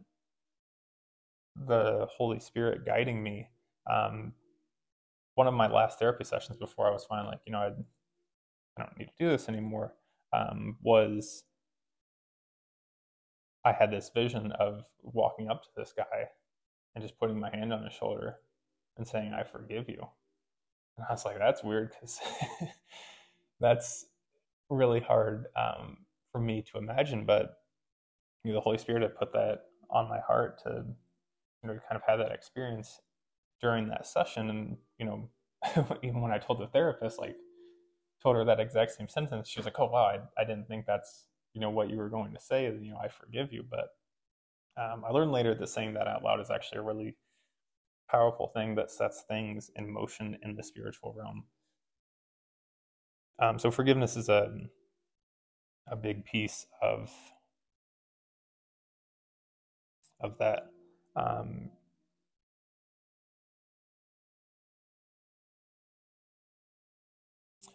the 1.66 2.06
holy 2.16 2.38
spirit 2.38 2.86
guiding 2.86 3.22
me 3.22 3.48
um, 3.90 4.32
one 5.34 5.46
of 5.46 5.54
my 5.54 5.68
last 5.68 5.98
therapy 5.98 6.24
sessions 6.24 6.58
before 6.58 6.86
I 6.86 6.90
was 6.90 7.04
finally 7.04 7.30
like, 7.30 7.40
you 7.46 7.52
know, 7.52 7.60
I'd, 7.60 7.84
I 8.78 8.82
don't 8.82 8.98
need 8.98 9.06
to 9.06 9.24
do 9.24 9.30
this 9.30 9.48
anymore, 9.48 9.94
um, 10.32 10.76
was 10.82 11.44
I 13.64 13.72
had 13.72 13.90
this 13.90 14.10
vision 14.14 14.52
of 14.52 14.84
walking 15.02 15.48
up 15.48 15.62
to 15.62 15.68
this 15.76 15.92
guy 15.96 16.28
and 16.94 17.02
just 17.02 17.18
putting 17.18 17.38
my 17.40 17.50
hand 17.50 17.72
on 17.72 17.84
his 17.84 17.92
shoulder 17.92 18.36
and 19.00 19.08
saying, 19.08 19.34
I 19.34 19.42
forgive 19.42 19.88
you. 19.88 20.06
And 20.98 21.06
I 21.08 21.12
was 21.12 21.24
like, 21.24 21.38
that's 21.38 21.64
weird 21.64 21.90
because 21.90 22.20
that's 23.60 24.06
really 24.68 25.00
hard 25.00 25.46
um, 25.56 25.98
for 26.32 26.40
me 26.40 26.64
to 26.72 26.78
imagine. 26.78 27.26
But 27.26 27.56
you 28.44 28.52
know, 28.52 28.56
the 28.58 28.62
Holy 28.62 28.78
Spirit 28.78 29.02
had 29.02 29.16
put 29.16 29.32
that 29.32 29.62
on 29.90 30.08
my 30.08 30.20
heart 30.20 30.62
to, 30.64 30.84
you 31.62 31.68
know, 31.68 31.74
kind 31.88 31.96
of 31.96 32.02
have 32.06 32.20
that 32.20 32.32
experience 32.32 33.00
during 33.60 33.88
that 33.88 34.06
session 34.06 34.50
and 34.50 34.76
you 34.98 35.06
know 35.06 35.28
even 36.02 36.20
when 36.20 36.32
i 36.32 36.38
told 36.38 36.60
the 36.60 36.66
therapist 36.68 37.18
like 37.18 37.36
told 38.22 38.36
her 38.36 38.44
that 38.44 38.60
exact 38.60 38.92
same 38.92 39.08
sentence 39.08 39.48
she 39.48 39.58
was 39.58 39.66
like 39.66 39.78
oh 39.78 39.86
wow 39.86 40.04
i, 40.04 40.18
I 40.40 40.44
didn't 40.44 40.66
think 40.68 40.86
that's 40.86 41.26
you 41.52 41.60
know 41.60 41.70
what 41.70 41.90
you 41.90 41.98
were 41.98 42.08
going 42.08 42.32
to 42.32 42.40
say 42.40 42.64
you 42.64 42.90
know 42.90 42.98
i 43.02 43.08
forgive 43.08 43.52
you 43.52 43.64
but 43.68 43.88
um, 44.82 45.04
i 45.06 45.10
learned 45.10 45.32
later 45.32 45.54
that 45.54 45.68
saying 45.68 45.94
that 45.94 46.08
out 46.08 46.24
loud 46.24 46.40
is 46.40 46.50
actually 46.50 46.78
a 46.78 46.82
really 46.82 47.16
powerful 48.10 48.48
thing 48.54 48.74
that 48.76 48.90
sets 48.90 49.24
things 49.28 49.70
in 49.76 49.92
motion 49.92 50.38
in 50.42 50.56
the 50.56 50.64
spiritual 50.64 51.14
realm 51.18 51.44
um, 53.40 53.58
so 53.58 53.70
forgiveness 53.70 54.16
is 54.16 54.28
a 54.28 54.50
a 55.90 55.96
big 55.96 56.24
piece 56.24 56.66
of 56.82 57.10
of 60.20 60.38
that 60.38 60.68
um, 61.16 61.70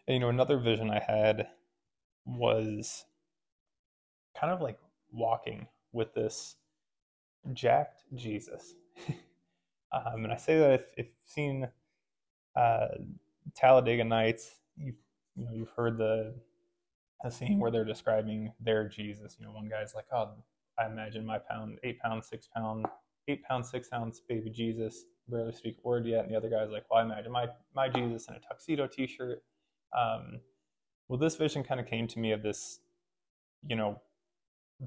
And, 0.08 0.16
you 0.16 0.20
know, 0.20 0.30
another 0.30 0.58
vision 0.60 0.90
I 0.90 1.00
had 1.00 1.48
was 2.26 3.06
kind 4.40 4.54
of 4.54 4.62
like 4.62 4.80
walking 5.12 5.68
with 5.94 6.14
this 6.16 6.58
jacked 7.54 8.04
Jesus. 8.16 8.76
um, 9.96 10.24
and 10.26 10.34
I 10.34 10.38
say 10.38 10.60
that 10.60 10.74
if, 10.74 10.82
if 10.98 11.06
you've 11.08 11.28
seen 11.28 11.68
uh, 12.56 12.88
Talladega 13.56 14.04
Nights, 14.04 14.52
you've, 14.78 14.96
you 15.36 15.46
know, 15.46 15.52
you've 15.54 15.72
heard 15.76 15.98
the, 15.98 16.36
the 17.24 17.32
scene 17.32 17.60
where 17.60 17.72
they're 17.72 17.86
describing 17.86 18.54
their 18.60 18.88
Jesus. 18.88 19.38
You 19.40 19.46
know, 19.46 19.54
one 19.54 19.70
guy's 19.70 19.96
like, 19.96 20.06
oh, 20.14 20.32
I 20.80 20.88
imagine 20.88 21.26
my 21.26 21.40
pound, 21.40 21.80
eight 21.84 22.00
pound, 22.00 22.24
six 22.24 22.48
pound, 22.56 22.86
eight 23.28 23.44
pound, 23.44 23.66
six 23.66 23.90
ounce 23.94 24.22
baby 24.28 24.50
Jesus, 24.50 25.06
barely 25.30 25.54
speak 25.54 25.78
a 25.84 25.88
word 25.88 26.06
yet. 26.06 26.26
And 26.26 26.34
the 26.34 26.38
other 26.38 26.50
guy's 26.50 26.72
like, 26.72 26.86
well, 26.92 27.02
I 27.02 27.06
imagine 27.06 27.32
my, 27.32 27.48
my 27.76 27.90
Jesus 27.90 28.28
in 28.30 28.36
a 28.36 28.40
tuxedo 28.40 28.88
t-shirt 28.88 29.44
um, 29.98 30.42
well, 31.08 31.20
this 31.20 31.36
vision 31.36 31.64
kind 31.64 31.80
of 31.80 31.88
came 31.88 32.08
to 32.08 32.20
me 32.20 32.32
of 32.32 32.44
this, 32.44 32.80
you 33.68 33.76
know, 33.76 34.02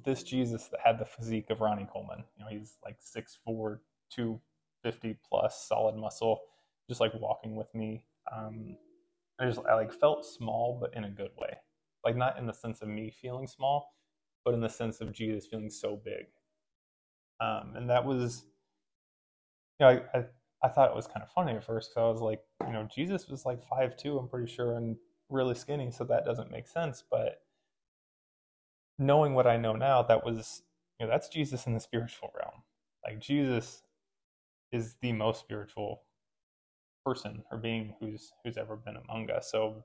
this 0.05 0.23
Jesus 0.23 0.69
that 0.69 0.81
had 0.85 0.99
the 0.99 1.05
physique 1.05 1.51
of 1.51 1.61
Ronnie 1.61 1.89
Coleman. 1.93 2.25
You 2.37 2.45
know, 2.45 2.51
he's 2.51 2.77
like 2.85 2.99
6'4, 3.01 3.79
250 4.83 5.19
plus, 5.29 5.67
solid 5.69 5.97
muscle, 5.97 6.41
just 6.89 7.01
like 7.01 7.13
walking 7.21 7.57
with 7.57 7.73
me. 7.75 8.05
Um, 8.35 8.77
I 9.41 9.47
just 9.47 9.61
I 9.69 9.75
like 9.75 9.93
felt 9.93 10.25
small, 10.25 10.79
but 10.81 10.95
in 10.97 11.05
a 11.05 11.11
good 11.11 11.31
way. 11.39 11.57
Like 12.05 12.17
not 12.17 12.39
in 12.39 12.47
the 12.47 12.53
sense 12.53 12.83
of 12.83 12.89
me 12.89 13.11
feeling 13.11 13.47
small, 13.47 13.95
but 14.45 14.55
in 14.55 14.61
the 14.61 14.69
sense 14.69 15.01
of 15.01 15.13
Jesus 15.13 15.47
feeling 15.47 15.71
so 15.71 16.01
big. 16.05 16.27
Um, 17.41 17.75
and 17.77 17.89
that 17.91 18.05
was, 18.05 18.45
you 19.79 19.87
know, 19.87 20.01
I, 20.15 20.19
I 20.19 20.25
I 20.65 20.69
thought 20.69 20.91
it 20.91 20.97
was 20.97 21.07
kind 21.07 21.23
of 21.23 21.31
funny 21.31 21.53
at 21.53 21.65
first 21.65 21.91
because 21.91 22.01
I 22.01 22.11
was 22.11 22.21
like, 22.21 22.41
you 22.67 22.73
know, 22.73 22.89
Jesus 22.93 23.29
was 23.29 23.47
like 23.47 23.63
five 23.69 23.97
two, 23.97 24.19
I'm 24.19 24.29
pretty 24.29 24.53
sure, 24.53 24.77
and 24.77 24.97
really 25.29 25.55
skinny, 25.55 25.91
so 25.91 26.05
that 26.05 26.25
doesn't 26.25 26.51
make 26.51 26.67
sense. 26.67 27.05
But 27.09 27.43
knowing 28.99 29.35
what 29.35 29.47
I 29.47 29.57
know 29.57 29.75
now, 29.75 30.03
that 30.03 30.25
was, 30.25 30.63
you 30.99 31.07
know, 31.07 31.13
that's 31.13 31.29
Jesus 31.29 31.67
in 31.67 31.75
the 31.75 31.81
spiritual 31.81 32.33
realm. 32.37 32.63
Like 33.05 33.21
Jesus 33.21 33.83
is 34.73 34.97
the 35.01 35.13
most 35.13 35.41
spiritual 35.41 36.03
person 37.05 37.43
or 37.51 37.59
being 37.59 37.95
who's 38.01 38.33
who's 38.45 38.57
ever 38.57 38.77
been 38.77 38.97
among 38.97 39.31
us. 39.31 39.51
So 39.51 39.85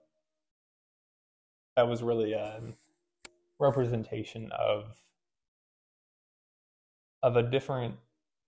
that 1.76 1.88
was 1.88 2.04
really 2.04 2.34
a 2.34 2.62
representation 3.60 4.52
of 4.52 4.96
of 7.22 7.38
a 7.38 7.44
different 7.44 7.96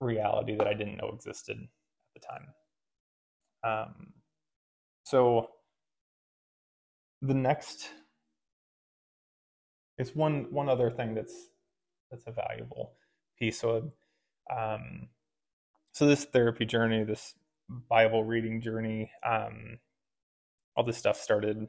reality 0.00 0.54
that 0.56 0.66
I 0.66 0.74
didn't 0.74 0.98
know 0.98 1.10
existed 1.14 1.56
at 1.56 2.22
the 2.22 2.28
time. 2.28 2.46
Um, 3.64 4.12
so 5.04 5.48
the 7.22 7.34
next 7.34 7.88
it's 9.98 10.14
one 10.14 10.46
one 10.50 10.68
other 10.68 10.90
thing 10.90 11.14
that's 11.14 11.48
that's 12.10 12.26
a 12.26 12.32
valuable 12.32 12.92
piece. 13.38 13.60
So 13.60 13.90
um, 14.54 15.08
so 15.96 16.06
this 16.06 16.26
therapy 16.26 16.66
journey, 16.66 17.04
this 17.04 17.34
Bible 17.88 18.22
reading 18.22 18.60
journey, 18.60 19.10
um, 19.26 19.78
all 20.76 20.84
this 20.84 20.98
stuff 20.98 21.16
started 21.16 21.66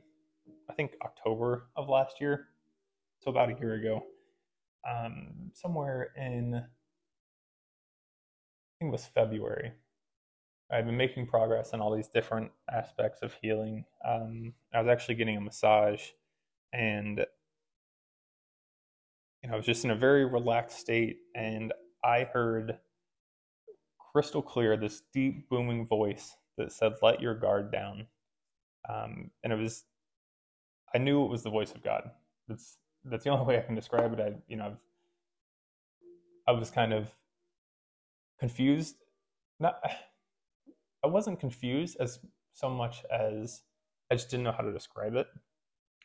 I 0.70 0.74
think 0.74 0.98
October 1.02 1.70
of 1.78 1.88
last 1.88 2.20
year. 2.20 2.48
so 3.22 3.32
about 3.32 3.50
a 3.50 3.58
year 3.58 3.76
ago, 3.76 4.04
um, 4.86 5.52
somewhere 5.54 6.10
in 6.18 6.56
I 6.56 6.60
think 8.80 8.90
it 8.90 8.92
was 8.92 9.06
February. 9.06 9.72
I've 10.70 10.86
been 10.86 10.98
making 10.98 11.28
progress 11.28 11.72
in 11.72 11.80
all 11.80 11.96
these 11.96 12.10
different 12.10 12.52
aspects 12.70 13.22
of 13.22 13.34
healing. 13.42 13.86
Um, 14.06 14.54
I 14.74 14.82
was 14.82 14.90
actually 14.90 15.16
getting 15.16 15.38
a 15.38 15.42
massage, 15.42 16.02
and 16.74 17.26
you 19.42 19.48
know, 19.48 19.54
I 19.54 19.56
was 19.56 19.66
just 19.66 19.86
in 19.86 19.92
a 19.92 19.96
very 19.96 20.26
relaxed 20.26 20.80
state, 20.80 21.20
and 21.34 21.72
I 22.04 22.26
heard 22.26 22.78
crystal 24.18 24.42
clear 24.42 24.76
this 24.76 25.04
deep 25.14 25.48
booming 25.48 25.86
voice 25.86 26.38
that 26.58 26.72
said, 26.72 26.94
"Let 27.04 27.22
your 27.22 27.36
guard 27.36 27.72
down," 27.72 28.08
um, 28.90 29.30
and 29.44 29.54
it 29.54 29.60
was. 29.60 29.86
I 30.92 30.98
knew 30.98 31.24
it 31.24 31.30
was 31.30 31.44
the 31.44 31.52
voice 31.52 31.72
of 31.76 31.84
God. 31.84 32.10
That's 32.48 32.80
that's 33.06 33.26
the 33.26 33.30
only 33.34 33.46
way 33.46 33.60
I 33.60 33.62
can 33.62 33.76
describe 33.76 34.12
it. 34.14 34.20
I 34.20 34.34
you 34.48 34.58
know 34.58 34.66
I've, 34.66 34.78
I 36.48 36.52
was 36.60 36.72
kind 36.72 36.94
of 36.94 37.14
confused. 38.40 38.96
Not 39.60 39.80
I 41.04 41.08
wasn't 41.08 41.40
confused 41.40 41.98
as 42.00 42.18
so 42.54 42.72
much 42.72 43.04
as 43.12 43.62
I 44.10 44.16
just 44.16 44.32
didn't 44.32 44.46
know 44.46 44.52
how 44.52 44.64
to 44.64 44.74
describe 44.74 45.14
it. 45.14 45.28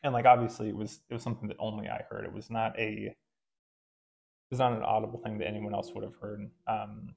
And 0.03 0.13
like 0.13 0.27
obviously 0.27 0.69
it 0.69 0.75
was 0.75 0.99
it 1.09 1.15
was 1.15 1.23
something 1.23 1.47
that 1.47 1.57
only 1.57 1.89
I 1.89 2.03
heard. 2.07 2.25
It 2.25 2.33
was 2.33 2.51
not 2.51 2.77
a 2.77 3.07
it 3.07 3.17
was 4.51 4.59
not 4.59 4.73
an 4.73 4.83
audible 4.83 5.17
thing 5.17 5.39
that 5.39 5.47
anyone 5.47 5.73
else 5.73 5.91
would 5.95 6.03
have 6.03 6.17
heard. 6.21 6.51
Um, 6.67 7.15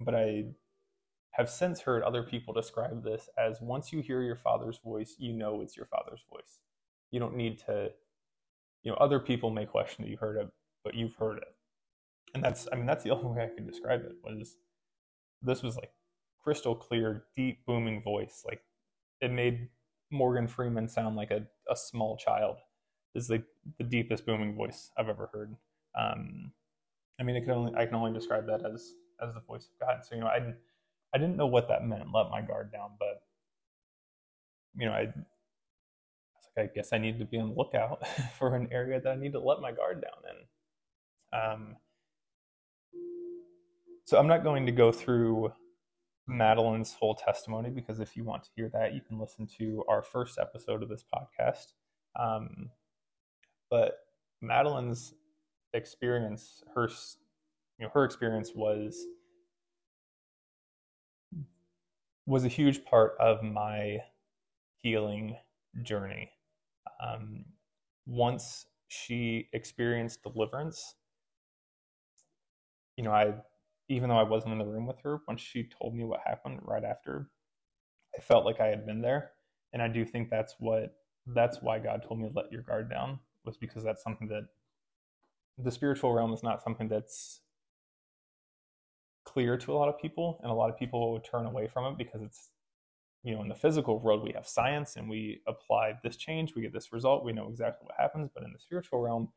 but 0.00 0.14
I 0.14 0.44
have 1.32 1.50
since 1.50 1.80
heard 1.80 2.02
other 2.02 2.22
people 2.22 2.54
describe 2.54 3.02
this 3.02 3.28
as 3.38 3.60
once 3.60 3.92
you 3.92 4.00
hear 4.00 4.22
your 4.22 4.36
father's 4.36 4.78
voice, 4.84 5.16
you 5.18 5.32
know 5.32 5.60
it's 5.60 5.76
your 5.76 5.86
father's 5.86 6.24
voice. 6.30 6.60
You 7.10 7.20
don't 7.20 7.36
need 7.36 7.58
to, 7.66 7.90
you 8.82 8.90
know, 8.90 8.96
other 8.98 9.18
people 9.18 9.50
may 9.50 9.66
question 9.66 10.04
that 10.04 10.10
you 10.10 10.16
heard 10.16 10.36
it, 10.36 10.48
but 10.84 10.94
you've 10.94 11.16
heard 11.16 11.38
it. 11.38 11.54
And 12.34 12.42
that's, 12.42 12.68
I 12.72 12.76
mean, 12.76 12.86
that's 12.86 13.02
the 13.04 13.10
only 13.14 13.36
way 13.36 13.44
I 13.44 13.54
can 13.54 13.66
describe 13.66 14.02
it 14.04 14.14
was 14.22 14.56
this 15.42 15.62
was 15.62 15.76
like 15.76 15.90
crystal 16.42 16.74
clear, 16.74 17.24
deep, 17.34 17.64
booming 17.66 18.02
voice. 18.02 18.44
Like 18.46 18.62
it 19.20 19.32
made 19.32 19.68
Morgan 20.10 20.46
Freeman 20.46 20.88
sound 20.88 21.16
like 21.16 21.30
a, 21.30 21.46
a 21.70 21.76
small 21.76 22.16
child. 22.16 22.56
Is 23.14 23.28
the 23.28 23.44
the 23.78 23.84
deepest 23.84 24.26
booming 24.26 24.56
voice 24.56 24.90
I've 24.98 25.08
ever 25.08 25.30
heard. 25.32 25.54
Um, 25.96 26.52
I 27.20 27.22
mean, 27.22 27.36
it 27.36 27.42
can 27.42 27.52
only 27.52 27.72
I 27.76 27.86
can 27.86 27.94
only 27.94 28.12
describe 28.12 28.46
that 28.48 28.66
as 28.66 28.94
as 29.22 29.34
the 29.34 29.40
voice 29.40 29.68
of 29.68 29.86
God. 29.86 30.04
So 30.04 30.14
you 30.14 30.20
know, 30.20 30.26
I 30.26 30.54
I 31.14 31.18
didn't 31.18 31.36
know 31.36 31.46
what 31.46 31.68
that 31.68 31.86
meant. 31.86 32.12
Let 32.12 32.30
my 32.30 32.42
guard 32.42 32.72
down, 32.72 32.90
but 32.98 33.22
you 34.76 34.86
know, 34.86 34.92
I, 34.92 35.02
I 35.02 35.06
was 35.06 36.48
like, 36.56 36.70
I 36.70 36.74
guess 36.74 36.92
I 36.92 36.98
need 36.98 37.18
to 37.18 37.24
be 37.24 37.38
on 37.38 37.50
the 37.50 37.54
lookout 37.54 38.06
for 38.38 38.54
an 38.56 38.68
area 38.72 39.00
that 39.00 39.10
I 39.10 39.16
need 39.16 39.32
to 39.32 39.40
let 39.40 39.60
my 39.60 39.72
guard 39.72 40.02
down 40.02 40.22
in. 40.30 41.40
Um, 41.40 41.76
so 44.04 44.18
I'm 44.18 44.26
not 44.26 44.44
going 44.44 44.66
to 44.66 44.72
go 44.72 44.92
through 44.92 45.52
Madeline's 46.26 46.94
whole 46.94 47.14
testimony 47.14 47.70
because 47.70 48.00
if 48.00 48.16
you 48.16 48.24
want 48.24 48.44
to 48.44 48.50
hear 48.54 48.68
that, 48.72 48.94
you 48.94 49.00
can 49.00 49.18
listen 49.18 49.46
to 49.58 49.84
our 49.88 50.02
first 50.02 50.38
episode 50.38 50.82
of 50.82 50.88
this 50.88 51.04
podcast. 51.14 51.72
Um, 52.18 52.70
but 53.70 53.98
Madeline's 54.40 55.14
experience, 55.72 56.62
her, 56.74 56.88
you 57.78 57.84
know, 57.86 57.90
her 57.94 58.04
experience 58.04 58.52
was 58.54 59.04
was 62.26 62.44
a 62.44 62.48
huge 62.48 62.84
part 62.84 63.12
of 63.20 63.42
my 63.42 63.98
healing 64.82 65.36
journey. 65.82 66.30
Um, 67.04 67.44
once 68.06 68.66
she 68.88 69.48
experienced 69.52 70.22
deliverance, 70.22 70.94
you 72.96 73.04
know, 73.04 73.10
I 73.12 73.34
even 73.88 74.08
though 74.08 74.18
I 74.18 74.22
wasn't 74.22 74.52
in 74.52 74.58
the 74.58 74.66
room 74.66 74.86
with 74.86 75.00
her, 75.02 75.20
once 75.28 75.40
she 75.40 75.68
told 75.68 75.94
me 75.94 76.04
what 76.04 76.20
happened 76.24 76.60
right 76.62 76.84
after, 76.84 77.28
I 78.16 78.20
felt 78.22 78.46
like 78.46 78.60
I 78.60 78.68
had 78.68 78.86
been 78.86 79.02
there. 79.02 79.32
And 79.72 79.82
I 79.82 79.88
do 79.88 80.04
think 80.04 80.30
that's 80.30 80.54
what 80.58 80.96
that's 81.26 81.62
why 81.62 81.78
God 81.78 82.02
told 82.06 82.20
me 82.20 82.28
to 82.28 82.34
let 82.34 82.52
your 82.52 82.62
guard 82.62 82.90
down, 82.90 83.18
was 83.44 83.56
because 83.56 83.82
that's 83.84 84.02
something 84.02 84.28
that 84.28 84.46
the 85.58 85.70
spiritual 85.70 86.12
realm 86.12 86.32
is 86.32 86.42
not 86.42 86.62
something 86.62 86.88
that's 86.88 87.42
clear 89.24 89.56
to 89.56 89.72
a 89.72 89.76
lot 89.76 89.88
of 89.88 89.98
people, 89.98 90.38
and 90.42 90.50
a 90.50 90.54
lot 90.54 90.70
of 90.70 90.78
people 90.78 91.12
would 91.12 91.24
turn 91.24 91.46
away 91.46 91.68
from 91.68 91.92
it 91.92 91.98
because 91.98 92.22
it's 92.22 92.50
you 93.22 93.34
know 93.34 93.42
in 93.42 93.48
the 93.48 93.54
physical 93.54 93.98
world 94.00 94.22
we 94.22 94.32
have 94.32 94.46
science 94.46 94.96
and 94.96 95.08
we 95.08 95.40
apply 95.48 95.94
this 96.02 96.16
change 96.16 96.54
we 96.54 96.60
get 96.60 96.74
this 96.74 96.92
result 96.92 97.24
we 97.24 97.32
know 97.32 97.48
exactly 97.48 97.86
what 97.86 97.94
happens 97.98 98.28
but 98.34 98.44
in 98.44 98.52
the 98.52 98.58
spiritual 98.58 99.00
realm 99.00 99.30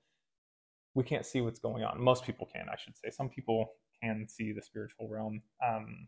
we 0.94 1.06
can't 1.06 1.26
see 1.26 1.40
what's 1.40 1.60
going 1.60 1.86
on 1.86 1.98
most 1.98 2.26
people 2.26 2.46
can 2.54 2.68
i 2.70 2.76
should 2.76 2.98
say 2.98 3.10
some 3.10 3.30
people 3.30 3.72
can 4.02 4.28
see 4.28 4.52
the 4.52 4.62
spiritual 4.62 5.08
realm. 5.08 5.42
Um, 5.66 6.08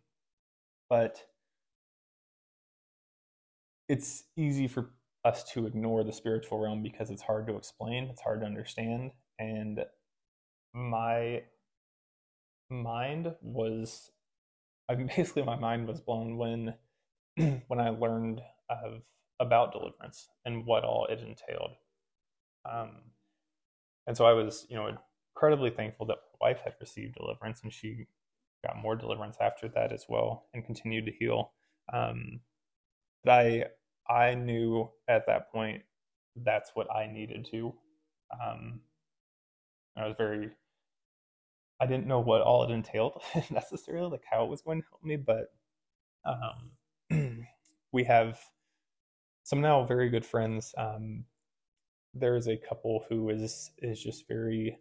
but 0.90 1.22
it's 3.88 4.26
easy 4.38 4.68
for 4.68 4.92
us 5.26 5.44
to 5.52 5.66
ignore 5.66 6.04
the 6.04 6.14
spiritual 6.14 6.60
realm 6.60 6.82
because 6.84 7.10
it's 7.10 7.22
hard 7.22 7.48
to 7.48 7.56
explain, 7.56 8.06
it's 8.06 8.22
hard 8.22 8.42
to 8.42 8.46
understand. 8.46 9.12
And 9.40 9.84
my 10.74 11.44
mind 12.70 13.34
was, 13.42 14.12
I 14.90 14.96
mean, 14.96 15.08
basically, 15.16 15.44
my 15.44 15.58
mind 15.58 15.88
was 15.88 16.02
blown 16.02 16.38
when 16.38 16.76
when 17.68 17.80
I 17.80 17.90
learned 17.90 18.42
of 18.70 19.02
about 19.40 19.72
deliverance 19.72 20.30
and 20.46 20.66
what 20.66 20.84
all 20.84 21.08
it 21.10 21.20
entailed. 21.20 21.76
Um, 22.70 22.90
and 24.06 24.18
so 24.18 24.26
I 24.26 24.34
was, 24.34 24.66
you 24.70 24.76
know, 24.76 24.90
incredibly 25.34 25.70
thankful 25.70 26.06
that 26.08 26.18
my 26.42 26.50
wife 26.50 26.60
had 26.64 26.74
received 26.80 27.16
deliverance 27.16 27.62
and 27.64 27.72
she 27.72 28.08
got 28.66 28.78
more 28.78 28.96
deliverance 28.96 29.38
after 29.40 29.70
that 29.70 29.94
as 29.94 30.06
well 30.10 30.48
and 30.54 30.66
continued 30.66 31.06
to 31.06 31.12
heal. 31.12 31.54
Um, 31.94 32.42
but 33.24 33.32
I 33.32 33.66
I 34.10 34.36
knew 34.36 34.90
at 35.08 35.26
that 35.28 35.52
point 35.52 35.84
that's 36.36 36.72
what 36.74 36.88
I 36.94 37.08
needed 37.08 37.48
to. 37.52 37.74
Um, 38.34 38.82
I 39.96 40.08
was 40.08 40.16
very 40.18 40.50
I 41.82 41.86
didn't 41.86 42.08
know 42.08 42.20
what 42.20 42.42
all 42.42 42.64
it 42.64 42.72
entailed 42.72 43.22
necessarily, 43.50 44.12
like 44.12 44.24
how 44.30 44.44
it 44.44 44.50
was 44.50 44.62
going 44.62 44.82
to 44.82 44.88
help 44.90 45.04
me, 45.04 45.18
but 45.18 45.54
um, 46.26 47.48
we 47.92 48.04
have 48.04 48.40
some 49.44 49.62
now 49.62 49.84
very 49.86 50.10
good 50.10 50.26
friends. 50.26 50.74
Um, 50.78 51.26
there 52.14 52.36
is 52.36 52.48
a 52.48 52.58
couple 52.58 53.06
who 53.10 53.30
is 53.30 53.72
is 53.80 54.02
just 54.02 54.28
very 54.28 54.78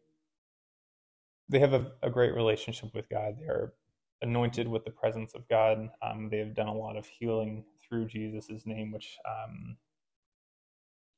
they 1.49 1.59
have 1.59 1.72
a, 1.72 1.92
a 2.03 2.11
great 2.11 2.34
relationship 2.34 2.94
with 2.94 3.09
God. 3.09 3.36
They 3.40 3.46
are 3.46 3.74
anointed 4.22 4.68
with 4.68 4.84
the 4.84 4.90
presence 4.90 5.34
of 5.34 5.49
God. 5.49 5.88
Um, 6.03 6.28
they 6.30 6.38
have 6.38 6.55
done 6.55 6.68
a 6.68 6.74
lot 6.74 6.96
of 6.96 7.07
healing 7.07 7.64
through 7.82 8.07
Jesus' 8.07 8.66
name, 8.66 8.92
which 8.92 9.16
um, 9.26 9.76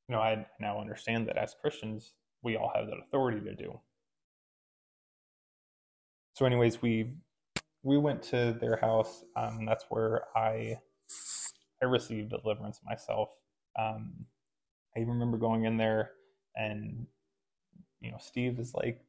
you 0.08 0.14
know 0.14 0.20
I 0.20 0.46
now 0.60 0.80
understand 0.80 1.28
that 1.28 1.36
as 1.38 1.56
Christians 1.60 2.12
we 2.42 2.56
all 2.56 2.72
have 2.74 2.86
that 2.86 2.98
authority 3.06 3.40
to 3.40 3.54
do. 3.54 3.80
So, 6.40 6.46
anyways, 6.46 6.80
we 6.80 7.12
we 7.82 7.98
went 7.98 8.22
to 8.30 8.56
their 8.58 8.76
house. 8.76 9.24
Um, 9.36 9.66
that's 9.66 9.84
where 9.90 10.22
I 10.34 10.78
I 11.82 11.84
received 11.84 12.30
deliverance 12.30 12.80
myself. 12.82 13.28
Um, 13.78 14.24
I 14.96 15.00
remember 15.00 15.36
going 15.36 15.66
in 15.66 15.76
there, 15.76 16.12
and 16.56 17.06
you 18.00 18.10
know, 18.10 18.16
Steve 18.18 18.58
is 18.58 18.72
like, 18.72 19.02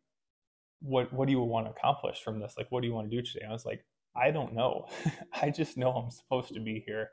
what 0.81 1.13
what 1.13 1.27
do 1.27 1.31
you 1.31 1.39
want 1.39 1.67
to 1.67 1.71
accomplish 1.71 2.21
from 2.21 2.41
this? 2.41 2.55
Like, 2.57 2.69
what 2.69 2.81
do 2.81 2.89
you 2.89 2.93
want 2.93 3.09
to 3.09 3.15
do 3.15 3.23
today? 3.23 3.45
I 3.47 3.53
was 3.53 3.65
like, 3.65 3.85
I 4.13 4.31
don't 4.31 4.53
know. 4.53 4.89
I 5.41 5.51
just 5.51 5.77
know 5.77 5.91
I'm 5.91 6.11
supposed 6.11 6.53
to 6.53 6.59
be 6.59 6.83
here. 6.85 7.11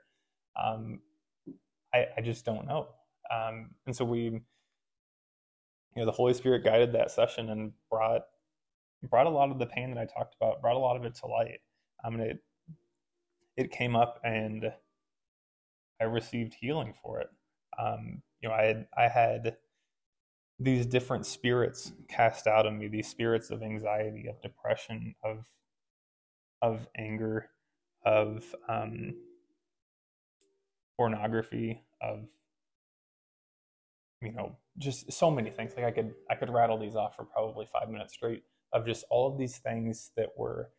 Um, 0.61 0.99
I, 1.95 2.07
I 2.17 2.23
just 2.23 2.45
don't 2.45 2.67
know. 2.67 2.89
Um, 3.33 3.71
and 3.87 3.95
so 3.95 4.05
we, 4.05 4.19
you 4.19 4.43
know, 5.95 6.07
the 6.07 6.11
Holy 6.11 6.35
Spirit 6.35 6.65
guided 6.65 6.93
that 6.95 7.13
session 7.13 7.51
and 7.51 7.71
brought 7.89 8.23
brought 9.03 9.27
a 9.27 9.31
lot 9.31 9.51
of 9.51 9.59
the 9.59 9.67
pain 9.67 9.95
that 9.95 10.01
I 10.01 10.07
talked 10.07 10.35
about, 10.41 10.61
brought 10.61 10.77
a 10.77 10.81
lot 10.81 10.97
of 10.97 11.05
it 11.05 11.15
to 11.17 11.27
light. 11.27 11.61
I 12.05 12.11
mean, 12.11 12.21
it 12.21 12.39
it 13.57 13.73
came 13.73 13.97
up 13.97 14.21
and 14.25 14.73
I 16.01 16.05
received 16.05 16.55
healing 16.55 16.95
for 17.03 17.21
it. 17.21 17.29
Um, 17.79 18.23
you 18.41 18.49
know, 18.49 18.55
I 18.55 18.65
had 18.65 18.87
I 18.97 19.09
had 19.09 19.57
these 20.61 20.87
different 20.87 21.27
spirits 21.27 21.93
cast 22.09 22.47
out 22.47 22.67
of 22.67 22.73
me, 22.73 22.89
these 22.89 23.09
spirits 23.09 23.51
of 23.51 23.63
anxiety, 23.63 24.27
of 24.29 24.41
depression, 24.43 25.15
of 25.25 25.45
of 26.63 26.89
anger, 26.97 27.51
of 28.05 28.55
um, 28.69 29.15
pornography, 30.97 31.83
of 32.01 32.27
you 34.21 34.33
know, 34.33 34.57
just 34.79 35.13
so 35.13 35.31
many 35.31 35.51
things. 35.51 35.73
Like 35.77 35.85
I 35.85 35.91
could 35.91 36.15
I 36.31 36.35
could 36.35 36.51
rattle 36.51 36.79
these 36.79 36.97
off 36.97 37.17
for 37.17 37.25
probably 37.25 37.67
five 37.73 37.89
minutes 37.89 38.15
straight 38.15 38.43
of 38.73 38.87
just 38.87 39.05
all 39.11 39.31
of 39.31 39.39
these 39.39 39.59
things 39.59 40.11
that 40.17 40.29
were 40.37 40.71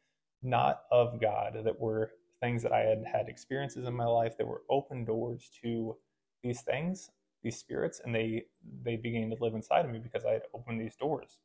not 0.42 0.84
of 0.92 1.20
God, 1.20 1.58
that 1.64 1.80
were 1.80 2.12
things 2.42 2.64
that 2.64 2.72
I 2.72 2.80
had 2.80 3.04
had 3.06 3.28
experiences 3.28 3.88
in 3.88 3.94
my 3.94 4.06
life 4.06 4.38
that 4.38 4.48
were 4.48 4.64
open 4.70 5.06
doors 5.06 5.50
to 5.62 5.98
these 6.42 6.62
things 6.62 7.12
these 7.44 7.58
spirits 7.58 8.02
and 8.04 8.14
they 8.14 8.46
they 8.84 8.96
began 8.96 9.30
to 9.30 9.38
live 9.40 9.56
inside 9.56 9.86
of 9.86 9.92
me 9.92 10.00
because 10.00 10.26
I 10.26 10.34
had 10.34 10.44
opened 10.54 10.82
these 10.82 10.96
doors. 10.96 11.40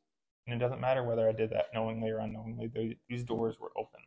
And 0.47 0.55
it 0.55 0.63
doesn't 0.63 0.81
matter 0.81 1.03
whether 1.03 1.27
I 1.27 1.31
did 1.31 1.49
that 1.51 1.67
knowingly 1.73 2.11
or 2.11 2.19
unknowingly, 2.19 2.67
they, 2.67 2.97
these 3.09 3.23
doors 3.23 3.59
were 3.59 3.71
open. 3.75 4.01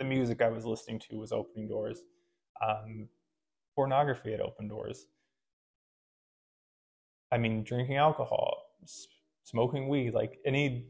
The 0.00 0.04
music 0.04 0.42
I 0.42 0.48
was 0.48 0.64
listening 0.64 0.98
to 1.10 1.18
was 1.18 1.30
opening 1.30 1.68
doors. 1.68 2.02
Um, 2.60 3.08
pornography 3.76 4.32
had 4.32 4.40
opened 4.40 4.70
doors. 4.70 5.06
I 7.30 7.38
mean, 7.38 7.62
drinking 7.62 7.98
alcohol, 7.98 8.64
smoking 9.44 9.88
weed, 9.88 10.12
like 10.12 10.38
any 10.44 10.86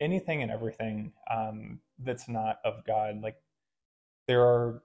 anything 0.00 0.42
and 0.42 0.50
everything 0.50 1.12
um, 1.30 1.80
that's 1.98 2.28
not 2.28 2.58
of 2.64 2.84
God. 2.86 3.20
Like 3.22 3.36
there 4.26 4.42
are 4.42 4.82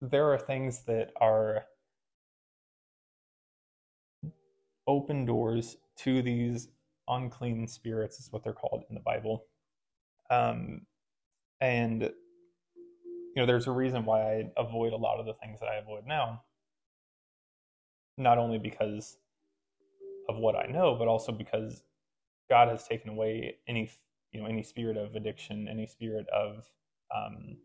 there 0.00 0.32
are 0.32 0.38
things 0.38 0.84
that 0.84 1.10
are 1.20 1.64
open 4.86 5.24
doors 5.24 5.76
to 5.96 6.22
these 6.22 6.68
unclean 7.08 7.66
spirits 7.66 8.18
is 8.20 8.30
what 8.32 8.44
they're 8.44 8.52
called 8.52 8.84
in 8.88 8.94
the 8.94 9.00
bible 9.00 9.44
um, 10.30 10.82
and 11.60 12.02
you 12.02 12.12
know 13.36 13.46
there's 13.46 13.66
a 13.66 13.70
reason 13.70 14.04
why 14.04 14.20
i 14.22 14.44
avoid 14.56 14.92
a 14.92 14.96
lot 14.96 15.20
of 15.20 15.26
the 15.26 15.34
things 15.34 15.60
that 15.60 15.66
i 15.68 15.76
avoid 15.76 16.06
now 16.06 16.42
not 18.18 18.38
only 18.38 18.58
because 18.58 19.18
of 20.28 20.36
what 20.36 20.56
i 20.56 20.66
know 20.66 20.94
but 20.98 21.08
also 21.08 21.32
because 21.32 21.82
god 22.50 22.68
has 22.68 22.86
taken 22.86 23.10
away 23.10 23.56
any 23.68 23.90
you 24.32 24.40
know 24.40 24.46
any 24.46 24.62
spirit 24.62 24.96
of 24.96 25.14
addiction 25.14 25.68
any 25.68 25.86
spirit 25.86 26.26
of 26.28 26.64
um, 27.14 27.56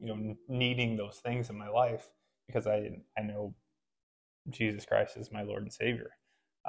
you 0.00 0.08
know 0.08 0.36
needing 0.48 0.96
those 0.96 1.18
things 1.18 1.50
in 1.50 1.58
my 1.58 1.68
life 1.68 2.08
because 2.46 2.66
I 2.66 2.90
I 3.18 3.22
know 3.22 3.54
Jesus 4.50 4.84
Christ 4.84 5.16
is 5.16 5.32
my 5.32 5.42
Lord 5.42 5.62
and 5.62 5.72
Savior. 5.72 6.10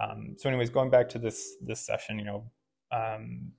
Um, 0.01 0.35
so, 0.37 0.49
anyways, 0.49 0.69
going 0.69 0.89
back 0.89 1.09
to 1.09 1.19
this 1.19 1.55
this 1.61 1.85
session, 1.85 2.19
you 2.19 2.25
know, 2.25 2.51
um, 2.91 3.51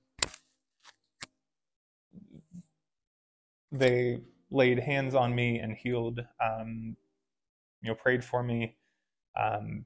they 3.71 4.19
laid 4.51 4.79
hands 4.79 5.15
on 5.15 5.35
me 5.35 5.59
and 5.59 5.75
healed. 5.75 6.19
Um, 6.43 6.95
you 7.81 7.89
know, 7.89 7.95
prayed 7.95 8.23
for 8.23 8.43
me, 8.43 8.75
um, 9.39 9.85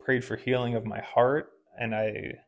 prayed 0.00 0.24
for 0.24 0.36
healing 0.36 0.74
of 0.74 0.84
my 0.84 1.00
heart, 1.00 1.50
and 1.78 1.94
I. 1.94 2.38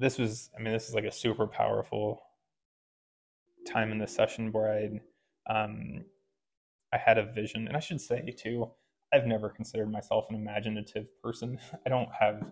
This 0.00 0.16
was, 0.18 0.50
I 0.56 0.62
mean, 0.62 0.72
this 0.72 0.88
is 0.88 0.94
like 0.94 1.04
a 1.04 1.12
super 1.12 1.46
powerful 1.46 2.22
time 3.66 3.90
in 3.92 3.98
the 3.98 4.06
session 4.06 4.52
where 4.52 4.72
I 4.72 5.52
um, 5.52 6.04
I 6.92 6.98
had 6.98 7.18
a 7.18 7.32
vision, 7.32 7.66
and 7.68 7.76
I 7.76 7.80
should 7.80 8.00
say 8.00 8.34
too, 8.36 8.70
I've 9.12 9.26
never 9.26 9.48
considered 9.48 9.90
myself 9.90 10.26
an 10.30 10.36
imaginative 10.36 11.06
person. 11.22 11.58
I 11.86 11.88
don't 11.88 12.10
have 12.18 12.42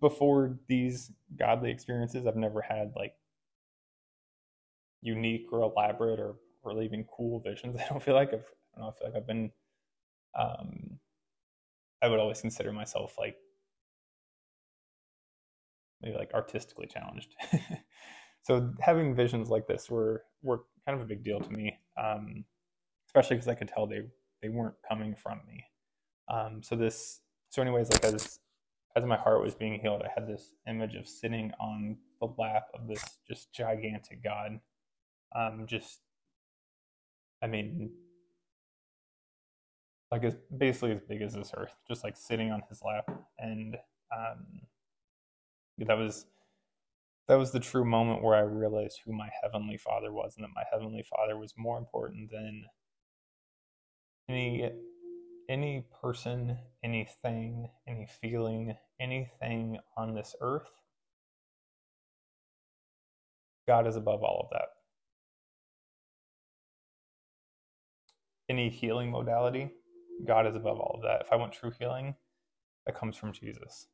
before 0.00 0.58
these 0.68 1.12
godly 1.38 1.70
experiences. 1.70 2.26
I've 2.26 2.36
never 2.36 2.60
had 2.60 2.92
like 2.96 3.14
unique 5.02 5.46
or 5.52 5.60
elaborate 5.62 6.20
or 6.20 6.36
or 6.62 6.82
even 6.82 7.04
cool 7.04 7.40
visions. 7.40 7.78
I 7.80 7.88
don't 7.88 8.02
feel 8.02 8.14
like 8.14 8.32
I've 8.32 8.50
I 8.76 8.80
don't 8.80 8.86
know, 8.86 8.88
I 8.88 8.98
feel 8.98 9.08
like 9.08 9.16
I've 9.16 9.26
been 9.26 9.50
um 10.38 10.87
I 12.02 12.08
would 12.08 12.20
always 12.20 12.40
consider 12.40 12.72
myself 12.72 13.16
like 13.18 13.36
maybe 16.02 16.16
like 16.16 16.32
artistically 16.34 16.86
challenged. 16.86 17.34
so 18.42 18.72
having 18.80 19.14
visions 19.14 19.48
like 19.48 19.66
this 19.66 19.90
were 19.90 20.24
were 20.42 20.62
kind 20.86 20.98
of 20.98 21.04
a 21.04 21.08
big 21.08 21.24
deal 21.24 21.40
to 21.40 21.50
me, 21.50 21.78
um, 22.02 22.44
especially 23.06 23.36
because 23.36 23.48
I 23.48 23.54
could 23.54 23.68
tell 23.68 23.86
they 23.86 24.02
they 24.42 24.48
weren't 24.48 24.76
coming 24.88 25.14
from 25.14 25.40
me. 25.46 25.64
Um, 26.28 26.62
so 26.62 26.76
this 26.76 27.20
so 27.50 27.62
anyways, 27.62 27.90
like 27.90 28.04
as 28.04 28.38
as 28.96 29.04
my 29.04 29.16
heart 29.16 29.42
was 29.42 29.54
being 29.54 29.78
healed, 29.80 30.02
I 30.02 30.10
had 30.14 30.28
this 30.28 30.54
image 30.68 30.94
of 30.94 31.06
sitting 31.06 31.52
on 31.60 31.96
the 32.20 32.28
lap 32.38 32.64
of 32.74 32.88
this 32.88 33.04
just 33.26 33.52
gigantic 33.52 34.22
God, 34.22 34.60
um, 35.34 35.66
just 35.66 36.00
I 37.42 37.46
mean, 37.46 37.90
like 40.10 40.24
as 40.24 40.36
basically 40.56 40.92
as 40.92 41.00
big 41.08 41.22
as 41.22 41.34
this 41.34 41.52
earth, 41.56 41.74
just 41.86 42.04
like 42.04 42.16
sitting 42.16 42.50
on 42.50 42.62
his 42.68 42.80
lap, 42.82 43.10
and 43.38 43.76
um, 44.16 44.62
that 45.78 45.96
was 45.96 46.26
that 47.28 47.36
was 47.36 47.52
the 47.52 47.60
true 47.60 47.84
moment 47.84 48.22
where 48.22 48.34
I 48.34 48.40
realized 48.40 49.00
who 49.04 49.12
my 49.12 49.28
heavenly 49.42 49.76
Father 49.76 50.12
was, 50.12 50.34
and 50.36 50.44
that 50.44 50.54
my 50.54 50.64
heavenly 50.72 51.04
Father 51.08 51.36
was 51.36 51.52
more 51.56 51.78
important 51.78 52.30
than 52.30 52.64
any 54.28 54.70
any 55.48 55.86
person, 56.02 56.58
anything, 56.84 57.68
any 57.86 58.06
feeling, 58.20 58.76
anything 59.00 59.78
on 59.96 60.14
this 60.14 60.34
earth. 60.40 60.68
God 63.66 63.86
is 63.86 63.96
above 63.96 64.22
all 64.22 64.40
of 64.40 64.50
that. 64.52 64.68
Any 68.50 68.70
healing 68.70 69.10
modality, 69.10 69.70
God 70.26 70.46
is 70.46 70.56
above 70.56 70.78
all 70.78 70.94
of 70.96 71.02
that. 71.02 71.22
If 71.26 71.32
I 71.32 71.36
want 71.36 71.52
true 71.52 71.72
healing, 71.78 72.14
that 72.86 72.96
comes 72.96 73.16
from 73.16 73.32
Jesus 73.32 73.88